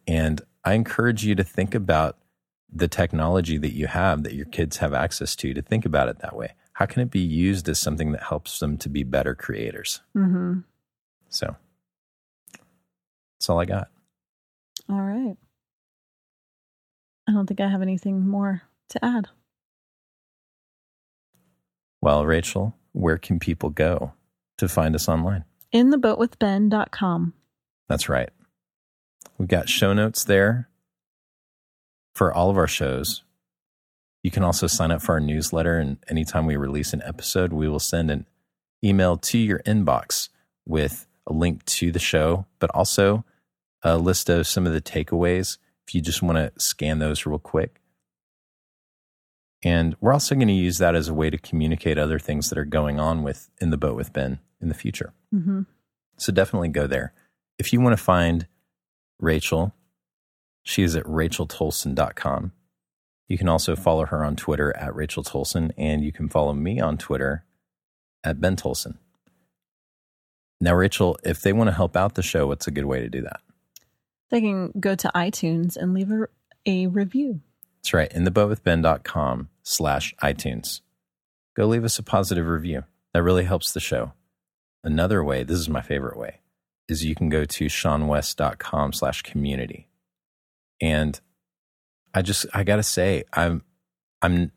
and 0.07 0.41
I 0.65 0.75
encourage 0.75 1.25
you 1.25 1.35
to 1.37 1.45
think 1.45 1.75
about 1.75 2.19
the 2.73 2.89
technology 2.89 3.59
that 3.59 3.73
you 3.73 3.87
have 3.87 4.25
that 4.25 4.35
your 4.35 4.47
kids 4.47 4.79
have 4.79 4.93
access 4.93 5.37
to. 5.37 5.55
To 5.55 5.63
think 5.63 5.87
about 5.87 6.09
it 6.09 6.19
that 6.19 6.35
way. 6.35 6.55
How 6.73 6.87
can 6.87 7.03
it 7.03 7.11
be 7.11 7.21
used 7.21 7.69
as 7.69 7.79
something 7.79 8.11
that 8.13 8.25
helps 8.25 8.59
them 8.59 8.77
to 8.79 8.89
be 8.89 9.05
better 9.05 9.37
creators? 9.37 10.01
Mm-hmm. 10.17 10.61
So, 11.29 11.55
that's 13.39 13.49
all 13.49 13.61
I 13.61 13.65
got. 13.65 13.89
All 14.89 15.01
right. 15.01 15.37
I 17.29 17.33
don't 17.33 17.47
think 17.47 17.61
I 17.61 17.69
have 17.69 17.83
anything 17.83 18.27
more 18.27 18.63
to 18.91 19.05
add. 19.05 19.29
Well, 22.05 22.27
Rachel, 22.27 22.77
where 22.93 23.17
can 23.17 23.39
people 23.39 23.71
go 23.71 24.13
to 24.59 24.69
find 24.69 24.95
us 24.95 25.09
online? 25.09 25.47
In 25.73 25.89
the 25.89 25.97
boat 25.97 26.19
with 26.19 26.39
InTheBoatWithBen.com. 26.39 27.33
That's 27.89 28.11
right. 28.11 28.29
We've 29.39 29.49
got 29.49 29.71
show 29.71 29.95
notes 29.95 30.23
there 30.23 30.69
for 32.15 32.31
all 32.31 32.51
of 32.51 32.59
our 32.59 32.67
shows. 32.67 33.23
You 34.23 34.31
can 34.31 34.45
also 34.45 34.67
sign 34.67 34.91
up 34.91 35.01
for 35.01 35.13
our 35.13 35.21
newsletter, 35.21 35.79
and 35.79 35.97
anytime 36.07 36.45
we 36.45 36.57
release 36.57 36.93
an 36.93 37.01
episode, 37.07 37.55
we 37.55 37.71
will 37.71 37.81
send 37.81 38.11
an 38.11 38.27
email 38.85 39.17
to 39.17 39.39
your 39.39 39.61
inbox 39.61 40.29
with 40.67 41.07
a 41.27 41.33
link 41.33 41.65
to 41.65 41.91
the 41.91 41.99
show, 41.99 42.45
but 42.59 42.69
also 42.75 43.25
a 43.83 43.97
list 43.97 44.29
of 44.29 44.47
some 44.47 44.67
of 44.67 44.75
the 44.75 44.83
takeaways 44.83 45.57
if 45.89 45.95
you 45.95 46.03
just 46.03 46.23
want 46.23 46.37
to 46.37 46.53
scan 46.63 46.99
those 46.99 47.25
real 47.25 47.39
quick. 47.39 47.81
And 49.65 49.97
we're 50.01 50.13
also 50.13 50.35
going 50.35 50.49
to 50.49 50.55
use 50.55 50.79
that 50.79 50.95
as 50.95 51.09
a 51.09 51.15
way 51.15 51.31
to 51.31 51.39
communicate 51.39 51.97
other 51.97 52.19
things 52.19 52.51
that 52.51 52.59
are 52.59 52.67
going 52.67 53.01
on 53.01 53.23
with 53.23 53.49
in 53.61 53.71
the 53.71 53.79
boat 53.79 53.97
with 53.97 54.13
Ben 54.13 54.39
in 54.61 54.69
the 54.69 54.75
future. 54.75 55.15
Mm-hmm. 55.35 55.63
So 56.19 56.33
definitely 56.33 56.69
go 56.69 56.87
there. 56.87 57.15
If 57.59 57.73
you 57.73 57.81
want 57.81 57.97
to 57.97 58.03
find 58.03 58.47
Rachel, 59.19 59.75
she 60.63 60.83
is 60.83 60.95
at 60.95 61.05
racheltoalson.com. 61.05 62.53
You 63.27 63.39
can 63.39 63.49
also 63.49 63.75
follow 63.75 64.05
her 64.05 64.23
on 64.23 64.37
Twitter 64.37 64.77
at 64.77 64.95
Rachel 64.95 65.25
Toalson, 65.25 65.73
and 65.79 66.05
you 66.05 66.13
can 66.13 66.29
follow 66.29 66.53
me 66.53 66.79
on 66.79 66.99
Twitter 66.99 67.45
at 68.23 68.41
Ben 68.41 68.57
Toalson. 68.57 68.99
Now, 70.61 70.75
Rachel, 70.75 71.19
if 71.25 71.41
they 71.41 71.53
want 71.53 71.69
to 71.69 71.75
help 71.75 71.97
out 71.97 72.15
the 72.15 72.23
show, 72.23 72.47
what's 72.47 72.67
a 72.67 72.71
good 72.71 72.85
way 72.85 73.01
to 73.01 73.09
do 73.09 73.23
that? 73.23 73.41
They 74.31 74.41
can 74.41 74.73
go 74.79 74.95
to 74.95 75.11
iTunes 75.15 75.77
and 75.77 75.95
leave 75.95 76.11
a, 76.11 76.27
a 76.67 76.87
review. 76.87 77.41
That's 77.85 77.93
right. 77.93 78.13
In 78.13 78.25
the 78.25 78.31
theboatwithben.com 78.31 79.51
slash 79.63 80.15
iTunes. 80.23 80.81
Go 81.55 81.67
leave 81.67 81.85
us 81.85 81.99
a 81.99 82.03
positive 82.03 82.47
review. 82.47 82.85
That 83.13 83.23
really 83.23 83.45
helps 83.45 83.73
the 83.73 83.81
show. 83.81 84.15
Another 84.83 85.23
way, 85.23 85.43
this 85.43 85.59
is 85.59 85.69
my 85.69 85.83
favorite 85.83 86.17
way, 86.17 86.41
is 86.89 87.05
you 87.05 87.15
can 87.15 87.29
go 87.29 87.45
to 87.45 87.67
seanwes.com 87.67 88.95
slash 88.95 89.21
community. 89.21 89.89
And 90.81 91.21
I 92.15 92.23
just, 92.23 92.47
I 92.55 92.65
got 92.65 92.77
to 92.77 92.83
say, 92.83 93.25
I'm, 93.35 93.63
I'm 94.23 94.51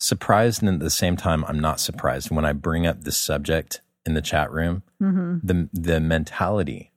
surprised 0.00 0.62
and 0.62 0.70
at 0.70 0.80
the 0.80 0.88
same 0.88 1.18
time, 1.18 1.44
I'm 1.44 1.60
not 1.60 1.80
surprised 1.80 2.30
when 2.30 2.46
I 2.46 2.54
bring 2.54 2.86
up 2.86 3.04
this 3.04 3.18
subject 3.18 3.82
in 4.06 4.14
the 4.14 4.22
chat 4.22 4.50
room. 4.50 4.82
Mm-hmm. 5.02 5.46
The, 5.46 5.68
the 5.74 6.00
mentality 6.00 6.92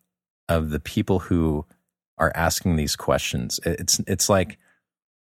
of 0.47 0.69
the 0.69 0.79
people 0.79 1.19
who 1.19 1.65
are 2.17 2.31
asking 2.35 2.77
these 2.77 2.95
questions. 2.95 3.59
It's 3.65 3.99
it's 4.07 4.29
like 4.29 4.57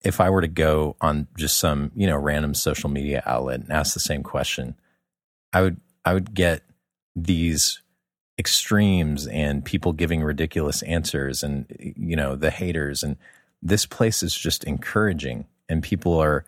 if 0.01 0.21
I 0.21 0.29
were 0.29 0.41
to 0.41 0.47
go 0.47 0.95
on 1.01 1.27
just 1.37 1.57
some 1.57 1.91
you 1.95 2.07
know 2.07 2.17
random 2.17 2.53
social 2.53 2.89
media 2.89 3.23
outlet 3.25 3.61
and 3.61 3.71
ask 3.71 3.93
the 3.93 3.99
same 3.99 4.23
question, 4.23 4.75
I 5.53 5.61
would 5.61 5.81
I 6.05 6.13
would 6.13 6.33
get 6.33 6.63
these 7.15 7.81
extremes 8.37 9.27
and 9.27 9.65
people 9.65 9.91
giving 9.91 10.23
ridiculous 10.23 10.81
answers 10.83 11.43
and 11.43 11.65
you 11.77 12.15
know 12.15 12.35
the 12.35 12.51
haters. 12.51 13.03
And 13.03 13.17
this 13.61 13.85
place 13.85 14.23
is 14.23 14.33
just 14.33 14.63
encouraging 14.63 15.45
and 15.67 15.83
people 15.83 16.17
are 16.17 16.45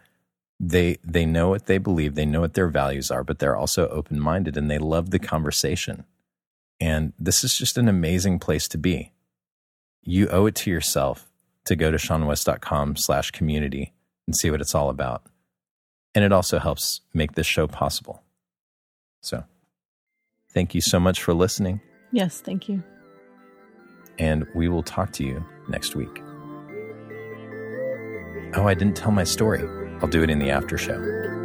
they 0.60 0.98
they 1.04 1.26
know 1.26 1.50
what 1.50 1.66
they 1.66 1.78
believe 1.78 2.16
they 2.16 2.26
know 2.26 2.42
what 2.42 2.54
their 2.54 2.68
values 2.68 3.10
are 3.10 3.24
but 3.24 3.40
they're 3.40 3.58
also 3.58 3.88
open-minded 3.90 4.56
and 4.56 4.70
they 4.70 4.78
love 4.78 5.10
the 5.10 5.20
conversation. 5.20 6.06
And 6.80 7.14
this 7.20 7.44
is 7.44 7.56
just 7.56 7.78
an 7.78 7.88
amazing 7.88 8.40
place 8.40 8.68
to 8.70 8.78
be. 8.78 9.12
You 10.02 10.28
owe 10.30 10.48
it 10.48 10.56
to 10.56 10.72
yourself 10.72 11.31
to 11.66 11.76
go 11.76 11.92
to 11.92 11.98
seanwes.com 11.98 12.96
slash 12.98 13.32
community 13.32 13.94
and 14.28 14.36
see 14.36 14.50
what 14.50 14.62
it's 14.62 14.76
all 14.76 14.90
about. 14.90 15.24
And 16.14 16.26
it 16.26 16.32
also 16.32 16.60
helps 16.60 17.02
make 17.14 17.34
this 17.34 17.48
show 17.48 17.68
possible. 17.68 18.24
So 19.22 19.44
thank 20.54 20.76
you 20.76 20.82
so 20.82 21.00
much 21.00 21.22
for 21.22 21.34
listening. 21.34 21.82
Yes, 22.12 22.42
thank 22.42 22.68
you. 22.68 22.84
And 24.20 24.46
we 24.54 24.68
will 24.68 24.84
talk 24.84 25.14
to 25.14 25.24
you 25.24 25.46
next 25.70 25.96
week. 25.96 26.22
Oh, 28.54 28.68
I 28.68 28.74
didn't 28.74 28.98
tell 28.98 29.12
my 29.12 29.24
story. 29.24 29.62
I'll 30.02 30.10
do 30.10 30.24
it 30.24 30.30
in 30.30 30.40
the 30.40 30.50
after 30.50 30.78
show. 30.78 31.41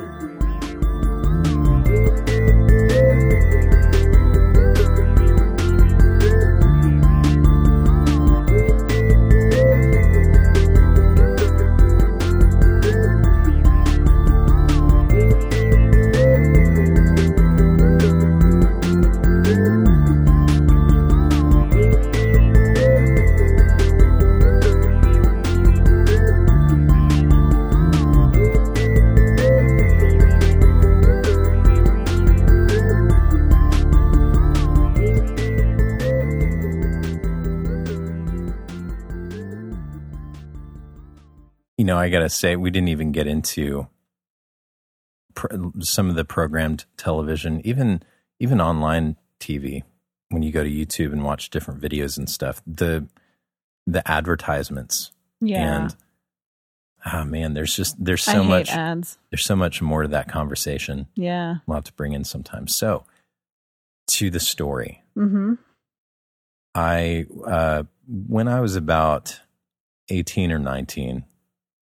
I 42.07 42.11
got 42.11 42.21
to 42.21 42.29
say, 42.29 42.55
we 42.55 42.71
didn't 42.71 42.89
even 42.89 43.11
get 43.11 43.27
into 43.27 43.89
pr- 45.35 45.49
some 45.81 46.09
of 46.09 46.15
the 46.15 46.25
programmed 46.25 46.85
television, 46.97 47.61
even 47.65 48.03
even 48.39 48.61
online 48.61 49.17
TV. 49.41 49.83
When 50.29 50.43
you 50.43 50.53
go 50.53 50.63
to 50.63 50.71
YouTube 50.71 51.13
and 51.13 51.25
watch 51.25 51.51
different 51.51 51.81
videos 51.81 52.17
and 52.17 52.31
stuff, 52.31 52.63
the 52.67 53.07
the 53.87 54.09
advertisements 54.09 55.11
Yeah. 55.41 55.77
and 55.85 55.97
ah 57.05 57.25
man, 57.25 57.55
there's 57.55 57.75
just 57.75 57.97
there's 58.05 58.23
so 58.25 58.43
much 58.45 58.71
ads. 58.71 59.19
there's 59.31 59.45
so 59.45 59.57
much 59.57 59.83
more 59.83 60.03
to 60.03 60.09
that 60.09 60.29
conversation. 60.29 61.07
Yeah. 61.17 61.57
We'll 61.67 61.77
have 61.77 61.85
to 61.85 61.93
bring 61.93 62.13
in 62.13 62.25
sometime. 62.25 62.69
So 62.69 63.05
to 64.13 64.31
the 64.31 64.41
story. 64.41 65.03
Mm-hmm. 65.19 65.55
I 66.75 67.27
uh, 67.47 67.83
when 68.07 68.49
I 68.49 68.61
was 68.61 68.77
about 68.77 69.41
eighteen 70.09 70.53
or 70.53 70.59
nineteen, 70.59 71.25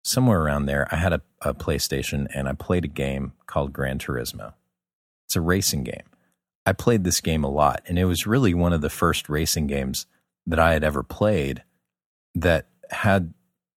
somewhere 0.08 0.42
around 0.42 0.66
there, 0.66 0.88
I 0.90 0.96
had 0.96 1.14
a, 1.14 1.22
a 1.42 1.54
PlayStation 1.54 2.28
and 2.34 2.48
I 2.48 2.54
played 2.54 2.86
a 2.86 2.90
game 2.90 3.34
called 3.46 3.74
Gran 3.74 4.00
Turismo. 4.00 4.54
It's 5.26 5.36
a 5.36 5.42
racing 5.42 5.84
game. 5.84 6.04
I 6.66 6.74
played 6.74 7.04
this 7.04 7.22
game 7.22 7.44
a 7.44 7.50
lot, 7.50 7.82
and 7.88 7.98
it 7.98 8.06
was 8.06 8.28
really 8.28 8.54
one 8.54 8.74
of 8.74 8.82
the 8.82 8.90
first 8.90 9.30
racing 9.30 9.68
games 9.68 10.06
that 10.46 10.60
I 10.60 10.74
had 10.74 10.84
ever 10.84 11.04
played 11.04 11.64
that 12.36 12.68
had 12.90 13.34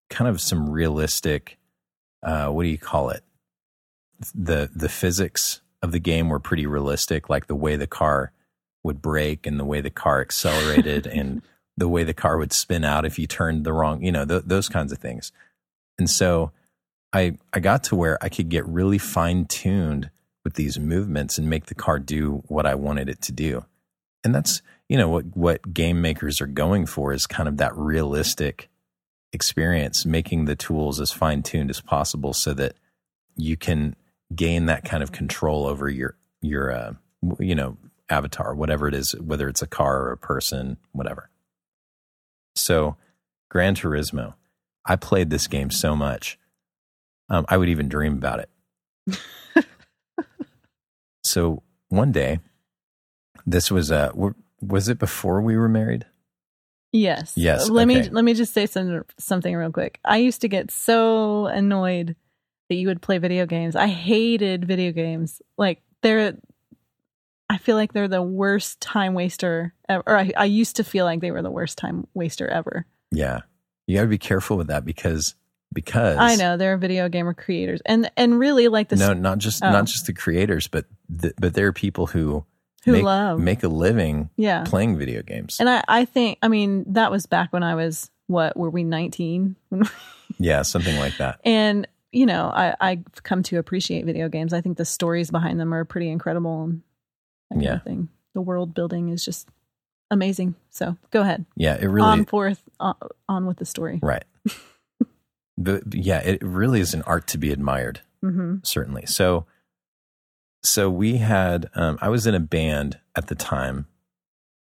kind 0.09 0.29
of 0.29 0.41
some 0.41 0.69
realistic. 0.69 1.57
Uh, 2.23 2.47
what 2.47 2.63
do 2.63 2.69
you 2.69 2.77
call 2.77 3.09
it? 3.09 3.23
the 4.35 4.69
The 4.73 4.89
physics 4.89 5.61
of 5.81 5.91
the 5.91 5.99
game 5.99 6.29
were 6.29 6.39
pretty 6.39 6.65
realistic, 6.65 7.29
like 7.29 7.47
the 7.47 7.55
way 7.55 7.75
the 7.75 7.87
car 7.87 8.31
would 8.83 9.01
brake 9.01 9.45
and 9.45 9.59
the 9.59 9.65
way 9.65 9.81
the 9.81 9.89
car 9.89 10.21
accelerated 10.21 11.07
and 11.17 11.41
the 11.77 11.87
way 11.87 12.03
the 12.03 12.13
car 12.13 12.37
would 12.37 12.53
spin 12.53 12.83
out 12.83 13.05
if 13.05 13.17
you 13.17 13.27
turned 13.27 13.65
the 13.65 13.73
wrong, 13.73 14.03
you 14.03 14.11
know, 14.11 14.25
th- 14.25 14.43
those 14.45 14.67
kinds 14.69 14.91
of 14.91 14.97
things. 14.97 15.31
And 16.01 16.09
so 16.09 16.51
I 17.13 17.37
I 17.53 17.59
got 17.59 17.83
to 17.85 17.95
where 17.95 18.17
I 18.23 18.29
could 18.29 18.49
get 18.49 18.65
really 18.65 18.97
fine 18.97 19.45
tuned 19.45 20.09
with 20.43 20.55
these 20.55 20.79
movements 20.79 21.37
and 21.37 21.47
make 21.47 21.67
the 21.67 21.75
car 21.75 21.99
do 21.99 22.41
what 22.47 22.65
I 22.65 22.73
wanted 22.73 23.07
it 23.07 23.21
to 23.21 23.31
do. 23.31 23.65
And 24.23 24.33
that's, 24.33 24.63
you 24.89 24.97
know, 24.97 25.09
what 25.09 25.37
what 25.37 25.75
game 25.75 26.01
makers 26.01 26.41
are 26.41 26.47
going 26.47 26.87
for 26.87 27.13
is 27.13 27.27
kind 27.27 27.47
of 27.47 27.57
that 27.57 27.77
realistic 27.77 28.67
experience, 29.31 30.07
making 30.07 30.45
the 30.45 30.55
tools 30.55 30.99
as 30.99 31.11
fine 31.11 31.43
tuned 31.43 31.69
as 31.69 31.81
possible 31.81 32.33
so 32.33 32.55
that 32.55 32.73
you 33.35 33.55
can 33.55 33.95
gain 34.33 34.65
that 34.65 34.83
kind 34.83 35.03
of 35.03 35.11
control 35.11 35.67
over 35.67 35.87
your 35.87 36.15
your 36.41 36.71
uh, 36.71 36.93
you 37.37 37.53
know 37.53 37.77
avatar, 38.09 38.55
whatever 38.55 38.87
it 38.87 38.95
is, 38.95 39.11
whether 39.21 39.47
it's 39.47 39.61
a 39.61 39.67
car 39.67 40.01
or 40.01 40.11
a 40.13 40.17
person, 40.17 40.77
whatever. 40.93 41.29
So, 42.55 42.97
Gran 43.49 43.75
Turismo, 43.75 44.33
I 44.85 44.95
played 44.95 45.29
this 45.29 45.47
game 45.47 45.69
so 45.71 45.95
much, 45.95 46.39
um, 47.29 47.45
I 47.47 47.57
would 47.57 47.69
even 47.69 47.87
dream 47.87 48.13
about 48.13 48.45
it. 49.07 49.19
so 51.23 51.63
one 51.89 52.11
day, 52.11 52.39
this 53.45 53.71
was 53.71 53.91
uh, 53.91 54.11
was 54.61 54.89
it 54.89 54.99
before 54.99 55.41
we 55.41 55.57
were 55.57 55.69
married? 55.69 56.05
Yes. 56.91 57.33
Yes, 57.37 57.69
Let 57.69 57.87
me 57.87 58.09
let 58.09 58.25
me 58.25 58.33
just 58.33 58.53
say 58.53 58.65
some, 58.65 59.05
something 59.17 59.55
real 59.55 59.71
quick. 59.71 59.99
I 60.03 60.17
used 60.17 60.41
to 60.41 60.47
get 60.47 60.71
so 60.71 61.45
annoyed 61.45 62.15
that 62.69 62.75
you 62.75 62.87
would 62.87 63.01
play 63.01 63.17
video 63.17 63.45
games. 63.45 63.75
I 63.75 63.87
hated 63.87 64.65
video 64.65 64.91
games. 64.91 65.41
Like 65.57 65.81
they're 66.01 66.35
I 67.49 67.57
feel 67.57 67.75
like 67.75 67.93
they're 67.93 68.07
the 68.07 68.21
worst 68.21 68.81
time 68.81 69.13
waster 69.13 69.73
ever. 69.87 70.03
Or 70.05 70.17
I, 70.17 70.31
I 70.35 70.45
used 70.45 70.77
to 70.77 70.83
feel 70.83 71.05
like 71.05 71.21
they 71.21 71.31
were 71.31 71.41
the 71.41 71.51
worst 71.51 71.77
time 71.77 72.07
waster 72.13 72.47
ever. 72.47 72.85
Yeah, 73.11 73.41
you 73.87 73.95
got 73.97 74.01
to 74.03 74.07
be 74.07 74.17
careful 74.17 74.57
with 74.57 74.67
that 74.67 74.85
because 74.85 75.35
because 75.73 76.17
I 76.17 76.35
know 76.35 76.57
there 76.57 76.73
are 76.73 76.77
video 76.77 77.07
gamer 77.09 77.33
creators, 77.33 77.81
and 77.85 78.11
and 78.17 78.37
really 78.37 78.67
like 78.67 78.89
this 78.89 78.99
no, 78.99 79.13
not 79.13 79.37
just 79.37 79.63
Oh. 79.63 79.71
not 79.71 79.85
just 79.85 80.05
the 80.05 80.13
creators, 80.13 80.67
but 80.67 80.85
the, 81.09 81.33
but 81.39 81.53
there 81.53 81.67
are 81.67 81.73
people 81.73 82.07
who 82.07 82.45
who 82.83 82.91
make, 82.93 83.03
love 83.03 83.39
make 83.39 83.63
a 83.63 83.67
living 83.67 84.29
yeah. 84.37 84.63
playing 84.65 84.97
video 84.97 85.21
games. 85.21 85.59
And 85.59 85.69
I 85.69 85.83
I 85.87 86.05
think 86.05 86.39
I 86.41 86.47
mean 86.47 86.83
that 86.93 87.11
was 87.11 87.25
back 87.25 87.53
when 87.53 87.63
I 87.63 87.75
was 87.75 88.09
what 88.27 88.57
were 88.57 88.69
we 88.69 88.83
nineteen 88.83 89.55
yeah, 90.39 90.61
something 90.63 90.97
like 90.97 91.17
that. 91.17 91.39
and 91.45 91.87
you 92.11 92.25
know 92.25 92.51
I 92.53 92.75
I've 92.81 93.23
come 93.23 93.41
to 93.43 93.57
appreciate 93.57 94.05
video 94.05 94.27
games. 94.29 94.51
I 94.53 94.59
think 94.61 94.77
the 94.77 94.85
stories 94.85 95.31
behind 95.31 95.59
them 95.59 95.73
are 95.73 95.85
pretty 95.85 96.09
incredible 96.09 96.63
and 96.63 96.81
that 97.49 97.53
kind 97.55 97.63
Yeah. 97.63 97.75
of 97.75 97.83
thing. 97.83 98.09
The 98.33 98.41
world 98.41 98.73
building 98.73 99.09
is 99.09 99.23
just 99.23 99.47
amazing. 100.11 100.53
So 100.69 100.95
go 101.09 101.21
ahead, 101.21 101.45
Yeah, 101.55 101.77
it 101.81 101.87
really 101.87 102.07
on 102.07 102.25
forth, 102.25 102.61
on, 102.79 102.93
on 103.27 103.45
with 103.47 103.57
the 103.57 103.65
story. 103.65 103.99
right. 104.03 104.23
the, 105.57 105.81
yeah, 105.91 106.19
it 106.19 106.41
really 106.43 106.79
is 106.79 106.93
an 106.93 107.01
art 107.03 107.25
to 107.27 107.37
be 107.37 107.51
admired. 107.51 108.01
hmm 108.21 108.57
certainly. 108.63 109.05
So, 109.07 109.45
so 110.63 110.89
we 110.89 111.17
had. 111.17 111.69
Um, 111.73 111.97
I 112.01 112.09
was 112.09 112.27
in 112.27 112.35
a 112.35 112.39
band 112.39 112.99
at 113.15 113.27
the 113.27 113.35
time, 113.35 113.87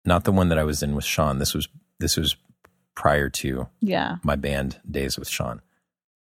not 0.04 0.24
the 0.24 0.32
one 0.32 0.48
that 0.50 0.58
I 0.58 0.64
was 0.64 0.82
in 0.82 0.94
with 0.94 1.04
Sean. 1.04 1.38
This 1.38 1.52
was 1.54 1.68
this 1.98 2.16
was 2.16 2.36
prior 2.94 3.28
to 3.28 3.66
Yeah, 3.80 4.16
my 4.22 4.36
band 4.36 4.80
days 4.88 5.18
with 5.18 5.28
Sean. 5.28 5.62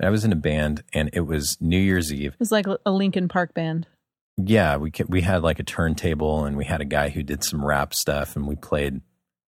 I 0.02 0.10
was 0.10 0.24
in 0.24 0.32
a 0.32 0.36
band, 0.36 0.82
and 0.92 1.10
it 1.12 1.20
was 1.26 1.58
New 1.60 1.78
Year's 1.78 2.12
Eve. 2.12 2.32
it 2.34 2.40
was 2.40 2.50
like 2.50 2.66
a 2.66 2.90
Linkin 2.90 3.28
Park 3.28 3.54
band. 3.54 3.86
Yeah, 4.38 4.76
we 4.76 4.90
ca- 4.90 5.04
we 5.08 5.20
had 5.20 5.42
like 5.42 5.58
a 5.58 5.62
turntable, 5.64 6.44
and 6.44 6.56
we 6.56 6.64
had 6.64 6.80
a 6.80 6.86
guy 6.86 7.10
who 7.10 7.22
did 7.22 7.44
some 7.44 7.64
rap 7.64 7.94
stuff, 7.94 8.34
and 8.36 8.46
we 8.46 8.56
played. 8.56 9.00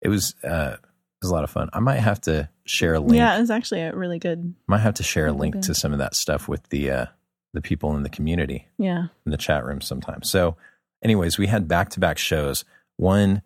It 0.02 0.08
was 0.08 0.34
uh, 0.42 0.76
it 0.80 1.22
was 1.22 1.30
a 1.30 1.34
lot 1.34 1.44
of 1.44 1.50
fun. 1.50 1.68
I 1.72 1.80
might 1.80 1.98
have 2.00 2.20
to 2.22 2.48
share 2.64 2.94
a 2.94 3.00
link. 3.00 3.16
Yeah, 3.16 3.36
it 3.36 3.40
was 3.40 3.50
actually 3.50 3.82
a 3.82 3.94
really 3.94 4.18
good. 4.18 4.54
might 4.66 4.78
have 4.78 4.94
to 4.94 5.02
share 5.02 5.26
a 5.26 5.32
link 5.32 5.60
to 5.62 5.74
some 5.74 5.92
of 5.92 5.98
that 5.98 6.14
stuff 6.14 6.48
with 6.48 6.68
the 6.70 6.90
uh, 6.90 7.06
the 7.52 7.60
people 7.60 7.94
in 7.94 8.02
the 8.04 8.08
community. 8.08 8.68
Yeah, 8.78 9.08
in 9.26 9.32
the 9.32 9.36
chat 9.36 9.64
room 9.64 9.80
sometimes. 9.82 10.30
So, 10.30 10.56
anyways, 11.04 11.36
we 11.36 11.46
had 11.48 11.68
back 11.68 11.90
to 11.90 12.00
back 12.00 12.16
shows. 12.16 12.64
One 12.96 13.42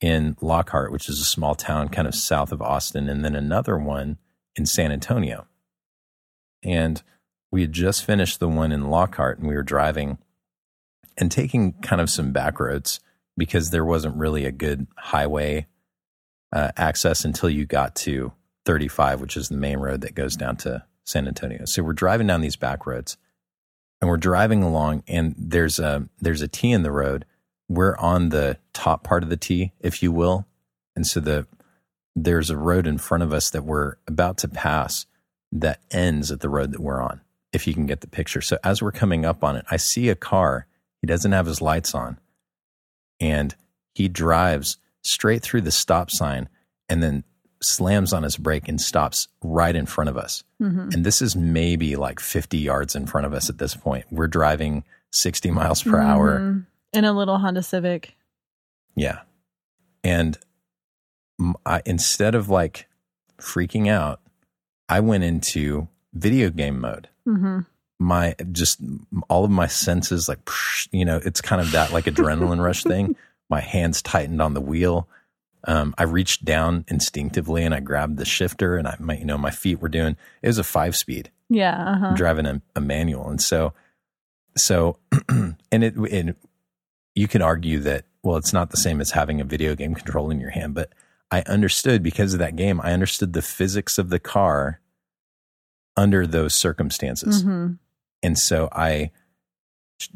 in 0.00 0.36
Lockhart, 0.42 0.92
which 0.92 1.08
is 1.08 1.18
a 1.20 1.24
small 1.24 1.54
town 1.54 1.88
kind 1.88 2.06
of 2.06 2.14
south 2.14 2.52
of 2.52 2.60
Austin, 2.60 3.08
and 3.08 3.24
then 3.24 3.34
another 3.34 3.78
one 3.78 4.18
in 4.54 4.66
San 4.66 4.92
Antonio. 4.92 5.46
And 6.62 7.02
we 7.50 7.62
had 7.62 7.72
just 7.72 8.04
finished 8.04 8.38
the 8.40 8.48
one 8.48 8.70
in 8.72 8.90
Lockhart, 8.90 9.38
and 9.38 9.48
we 9.48 9.54
were 9.54 9.62
driving 9.62 10.18
and 11.16 11.30
taking 11.30 11.72
kind 11.74 12.00
of 12.00 12.10
some 12.10 12.32
back 12.32 12.60
roads 12.60 13.00
because 13.36 13.70
there 13.70 13.84
wasn't 13.84 14.16
really 14.16 14.44
a 14.44 14.52
good 14.52 14.86
highway 14.96 15.66
uh, 16.52 16.70
access 16.76 17.24
until 17.24 17.50
you 17.50 17.66
got 17.66 17.94
to 17.96 18.32
35, 18.64 19.20
which 19.20 19.36
is 19.36 19.48
the 19.48 19.56
main 19.56 19.78
road 19.78 20.00
that 20.02 20.14
goes 20.14 20.36
down 20.36 20.56
to 20.58 20.84
San 21.04 21.26
Antonio. 21.26 21.64
So 21.64 21.82
we're 21.82 21.92
driving 21.92 22.26
down 22.26 22.40
these 22.40 22.56
back 22.56 22.86
roads 22.86 23.16
and 24.00 24.08
we're 24.08 24.16
driving 24.16 24.62
along 24.62 25.02
and 25.06 25.34
there's 25.36 25.78
a 25.78 26.08
there's 26.20 26.42
a 26.42 26.48
T 26.48 26.72
in 26.72 26.82
the 26.82 26.92
road. 26.92 27.24
We're 27.68 27.96
on 27.96 28.28
the 28.28 28.58
top 28.72 29.02
part 29.02 29.22
of 29.22 29.30
the 29.30 29.36
T, 29.36 29.72
if 29.80 30.02
you 30.02 30.12
will. 30.12 30.46
And 30.96 31.06
so 31.06 31.20
the 31.20 31.46
there's 32.16 32.50
a 32.50 32.56
road 32.56 32.86
in 32.86 32.98
front 32.98 33.22
of 33.22 33.32
us 33.32 33.50
that 33.50 33.64
we're 33.64 33.96
about 34.06 34.38
to 34.38 34.48
pass 34.48 35.06
that 35.52 35.80
ends 35.90 36.30
at 36.30 36.40
the 36.40 36.48
road 36.48 36.72
that 36.72 36.80
we're 36.80 37.00
on, 37.00 37.20
if 37.52 37.66
you 37.66 37.74
can 37.74 37.86
get 37.86 38.00
the 38.00 38.06
picture. 38.06 38.40
So 38.40 38.58
as 38.62 38.82
we're 38.82 38.92
coming 38.92 39.24
up 39.24 39.42
on 39.42 39.56
it, 39.56 39.64
I 39.70 39.76
see 39.76 40.08
a 40.08 40.14
car. 40.14 40.66
He 41.04 41.06
doesn't 41.06 41.32
have 41.32 41.44
his 41.44 41.60
lights 41.60 41.94
on. 41.94 42.18
And 43.20 43.54
he 43.94 44.08
drives 44.08 44.78
straight 45.02 45.42
through 45.42 45.60
the 45.60 45.70
stop 45.70 46.10
sign 46.10 46.48
and 46.88 47.02
then 47.02 47.24
slams 47.62 48.14
on 48.14 48.22
his 48.22 48.38
brake 48.38 48.68
and 48.70 48.80
stops 48.80 49.28
right 49.42 49.76
in 49.76 49.84
front 49.84 50.08
of 50.08 50.16
us. 50.16 50.44
hmm 50.58 50.88
And 50.94 51.04
this 51.04 51.20
is 51.20 51.36
maybe 51.36 51.94
like 51.96 52.20
50 52.20 52.56
yards 52.56 52.96
in 52.96 53.04
front 53.04 53.26
of 53.26 53.34
us 53.34 53.50
at 53.50 53.58
this 53.58 53.74
point. 53.76 54.06
We're 54.10 54.28
driving 54.28 54.82
60 55.12 55.50
miles 55.50 55.82
per 55.82 56.00
hour. 56.00 56.40
Mhm. 56.40 56.66
in 56.94 57.04
a 57.04 57.12
little 57.12 57.36
Honda 57.36 57.62
Civic. 57.62 58.16
Yeah. 58.96 59.20
And 60.02 60.38
I, 61.66 61.82
instead 61.84 62.34
of 62.34 62.48
like 62.48 62.88
freaking 63.38 63.88
out, 63.90 64.20
I 64.88 65.00
went 65.00 65.22
into 65.24 65.88
video 66.14 66.48
game 66.48 66.80
mode. 66.80 67.10
hmm 67.26 67.58
My 67.98 68.34
just 68.52 68.80
all 69.28 69.44
of 69.44 69.50
my 69.50 69.66
senses, 69.66 70.28
like, 70.28 70.40
you 70.90 71.04
know, 71.04 71.20
it's 71.24 71.40
kind 71.40 71.60
of 71.62 71.70
that 71.72 71.92
like 71.92 72.04
adrenaline 72.06 72.62
rush 72.62 72.82
thing. 72.82 73.16
My 73.50 73.60
hands 73.60 74.02
tightened 74.02 74.40
on 74.40 74.54
the 74.54 74.60
wheel. 74.60 75.06
Um, 75.66 75.94
I 75.96 76.04
reached 76.04 76.44
down 76.44 76.84
instinctively 76.88 77.62
and 77.62 77.74
I 77.74 77.80
grabbed 77.80 78.16
the 78.16 78.24
shifter 78.24 78.76
and 78.76 78.88
I, 78.88 78.96
my, 78.98 79.16
you 79.16 79.24
know, 79.24 79.38
my 79.38 79.50
feet 79.50 79.80
were 79.80 79.88
doing, 79.88 80.16
it 80.42 80.46
was 80.46 80.58
a 80.58 80.64
five 80.64 80.96
speed. 80.96 81.30
Yeah. 81.48 81.92
Uh-huh. 81.92 82.14
driving 82.14 82.46
a, 82.46 82.62
a 82.74 82.80
manual. 82.80 83.28
And 83.28 83.40
so, 83.40 83.74
so, 84.56 84.98
and 85.28 85.56
it, 85.84 85.94
and 85.94 86.34
you 87.14 87.28
can 87.28 87.42
argue 87.42 87.80
that, 87.80 88.06
well, 88.22 88.36
it's 88.36 88.52
not 88.52 88.70
the 88.70 88.76
same 88.76 89.00
as 89.00 89.12
having 89.12 89.40
a 89.40 89.44
video 89.44 89.74
game 89.74 89.94
control 89.94 90.30
in 90.30 90.40
your 90.40 90.50
hand, 90.50 90.74
but 90.74 90.90
I 91.30 91.42
understood 91.42 92.02
because 92.02 92.32
of 92.32 92.38
that 92.40 92.56
game, 92.56 92.80
I 92.80 92.92
understood 92.92 93.34
the 93.34 93.42
physics 93.42 93.98
of 93.98 94.08
the 94.08 94.18
car 94.20 94.80
under 95.96 96.26
those 96.26 96.54
circumstances. 96.54 97.42
hmm 97.42 97.72
And 98.24 98.38
so 98.38 98.68
I 98.72 99.10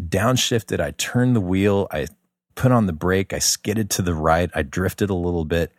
downshifted, 0.00 0.80
I 0.80 0.92
turned 0.92 1.36
the 1.36 1.40
wheel, 1.40 1.86
I 1.92 2.08
put 2.54 2.72
on 2.72 2.86
the 2.86 2.92
brake, 2.94 3.34
I 3.34 3.38
skidded 3.38 3.90
to 3.90 4.02
the 4.02 4.14
right, 4.14 4.50
I 4.54 4.62
drifted 4.62 5.10
a 5.10 5.14
little 5.14 5.44
bit, 5.44 5.72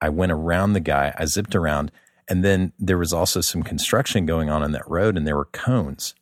I 0.00 0.08
went 0.08 0.32
around 0.32 0.72
the 0.72 0.80
guy, 0.80 1.14
I 1.16 1.24
zipped 1.24 1.54
around, 1.54 1.92
And 2.28 2.44
then 2.44 2.72
there 2.78 2.98
was 2.98 3.12
also 3.12 3.40
some 3.40 3.62
construction 3.62 4.26
going 4.26 4.50
on 4.50 4.62
on 4.62 4.72
that 4.72 4.88
road, 4.88 5.16
and 5.16 5.26
there 5.26 5.36
were 5.36 5.46
cones. 5.46 6.14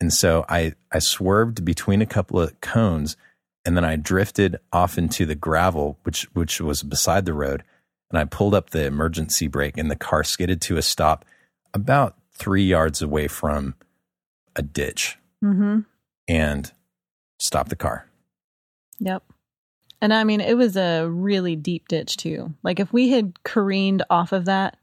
And 0.00 0.12
so 0.12 0.44
I, 0.48 0.72
I 0.90 1.00
swerved 1.00 1.64
between 1.64 2.00
a 2.00 2.06
couple 2.06 2.40
of 2.40 2.58
cones, 2.60 3.16
and 3.64 3.76
then 3.76 3.84
I 3.84 3.96
drifted 3.96 4.58
off 4.72 4.96
into 4.96 5.26
the 5.26 5.34
gravel, 5.34 5.98
which 6.04 6.22
which 6.32 6.60
was 6.60 6.82
beside 6.82 7.26
the 7.26 7.34
road. 7.34 7.62
And 8.10 8.18
I 8.18 8.24
pulled 8.24 8.54
up 8.54 8.70
the 8.70 8.84
emergency 8.84 9.48
brake, 9.48 9.76
and 9.76 9.90
the 9.90 9.96
car 9.96 10.24
skidded 10.24 10.60
to 10.62 10.76
a 10.76 10.82
stop 10.82 11.24
about 11.74 12.16
three 12.32 12.64
yards 12.64 13.02
away 13.02 13.28
from 13.28 13.74
a 14.56 14.62
ditch 14.62 15.18
Mm-hmm. 15.44 15.80
and 16.28 16.72
stop 17.40 17.68
the 17.68 17.74
car. 17.76 18.06
Yep. 19.00 19.24
And 20.00 20.14
I 20.14 20.22
mean, 20.24 20.40
it 20.40 20.56
was 20.56 20.76
a 20.76 21.06
really 21.08 21.56
deep 21.56 21.88
ditch 21.88 22.16
too. 22.16 22.54
Like 22.62 22.78
if 22.80 22.92
we 22.92 23.08
had 23.10 23.42
careened 23.44 24.02
off 24.10 24.32
of 24.32 24.44
that, 24.44 24.76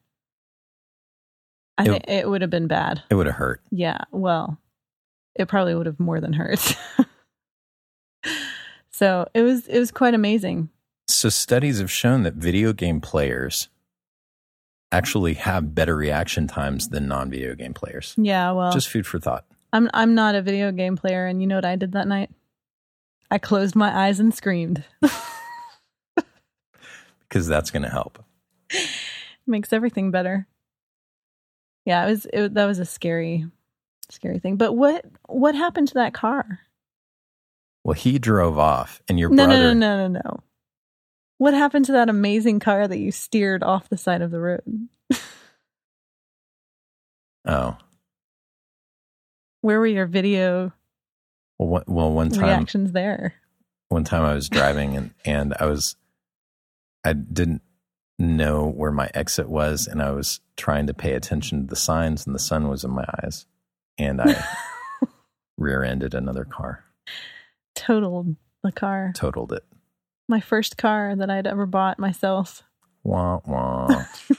I 1.78 1.84
It- 1.84 1.92
think 1.92 2.04
it 2.10 2.30
would 2.30 2.42
have 2.42 2.50
been 2.50 2.68
bad. 2.68 3.04
It 3.10 3.16
would 3.16 3.26
have 3.26 3.36
hurt. 3.36 3.62
Yeah. 3.72 4.00
Well, 4.12 4.58
it 5.36 5.48
probably 5.48 5.76
would 5.76 5.86
have 5.86 6.00
more 6.00 6.20
than 6.20 6.34
hurt. 6.34 6.60
so 8.92 9.28
it 9.34 9.42
was 9.42 9.68
it 9.68 9.80
was 9.80 9.92
quite 9.92 10.14
amazing. 10.14 10.70
So 11.08 11.30
studies 11.30 11.80
have 11.80 11.92
shown 11.92 12.24
that 12.24 12.34
video 12.36 12.74
game 12.74 13.02
players 13.02 13.70
actually 14.92 15.36
have 15.36 15.74
better 15.76 15.96
reaction 15.96 16.48
times 16.48 16.90
than 16.90 17.08
non-video 17.08 17.56
game 17.56 17.74
players. 17.74 18.14
Yeah. 18.18 18.52
Well, 18.52 18.72
Just 18.72 18.90
food 18.90 19.06
for 19.08 19.20
thought. 19.20 19.46
I'm 19.72 19.90
I'm 19.94 20.16
not 20.16 20.36
a 20.36 20.42
video 20.42 20.72
game 20.72 20.96
player, 20.98 21.26
and 21.28 21.42
you 21.42 21.48
know 21.48 21.56
what 21.56 21.66
I 21.66 21.76
did 21.76 21.92
that 21.94 22.08
night? 22.08 22.32
I 23.32 23.38
closed 23.38 23.76
my 23.76 23.96
eyes 24.08 24.20
and 24.20 24.34
screamed. 24.34 24.84
because 27.22 27.48
that's 27.48 27.70
going 27.70 27.84
to 27.84 27.90
help. 27.90 28.24
Makes 29.46 29.72
everything 29.72 30.10
better. 30.12 30.48
Yeah, 31.86 32.06
it 32.06 32.10
was 32.10 32.28
it, 32.34 32.54
that 32.56 32.66
was 32.66 32.80
a 32.80 32.86
scary, 32.86 33.46
scary 34.10 34.40
thing. 34.40 34.56
But 34.58 34.74
what 34.74 35.06
what 35.28 35.54
happened 35.56 35.88
to 35.90 35.94
that 35.96 36.14
car? 36.14 36.60
Well, 37.84 37.94
he 37.94 38.20
drove 38.20 38.58
off, 38.60 39.02
and 39.08 39.18
your 39.20 39.30
No, 39.30 39.46
brother. 39.46 39.74
no, 39.74 39.74
no, 39.74 39.98
no, 39.98 40.08
no, 40.08 40.20
no. 40.26 40.40
What 41.38 41.54
happened 41.54 41.86
to 41.86 41.94
that 41.94 42.10
amazing 42.10 42.60
car 42.60 42.88
that 42.88 42.98
you 43.00 43.12
steered 43.12 43.64
off 43.64 43.88
the 43.90 43.98
side 43.98 44.22
of 44.22 44.32
the 44.32 44.40
road? 44.40 44.90
Oh, 47.46 47.78
Where 49.62 49.80
were 49.80 49.88
your 49.88 50.06
video 50.08 50.72
well, 51.58 51.70
one, 51.70 51.84
well, 51.88 52.12
one 52.12 52.30
time, 52.30 52.44
reactions 52.44 52.92
there? 52.94 53.34
one 53.90 54.04
time 54.04 54.24
I 54.24 54.34
was 54.34 54.50
driving, 54.50 54.96
and 54.96 55.12
and 55.26 55.54
I 55.60 55.66
was, 55.66 55.96
I 57.04 57.14
didn't 57.14 57.62
know 58.18 58.68
where 58.70 58.92
my 58.92 59.10
exit 59.14 59.50
was, 59.50 59.88
and 59.88 60.02
I 60.02 60.12
was 60.12 60.40
trying 60.58 60.88
to 60.88 60.94
pay 60.94 61.14
attention 61.14 61.62
to 61.62 61.68
the 61.68 61.76
signs, 61.76 62.26
and 62.26 62.34
the 62.36 62.40
sun 62.40 62.68
was 62.70 62.84
in 62.84 62.92
my 62.92 63.06
eyes, 63.24 63.46
and 63.98 64.22
I 64.22 64.44
rear-ended 65.58 66.14
another 66.14 66.46
car, 66.46 66.84
Totaled 67.76 68.36
the 68.64 68.72
car. 68.72 69.12
totaled 69.16 69.52
it. 69.54 69.64
My 70.28 70.40
first 70.40 70.78
car 70.78 71.16
that 71.16 71.30
I'd 71.30 71.48
ever 71.48 71.66
bought 71.66 71.98
myself. 72.00 72.64
Wah 73.04 73.40
wah. 73.46 74.06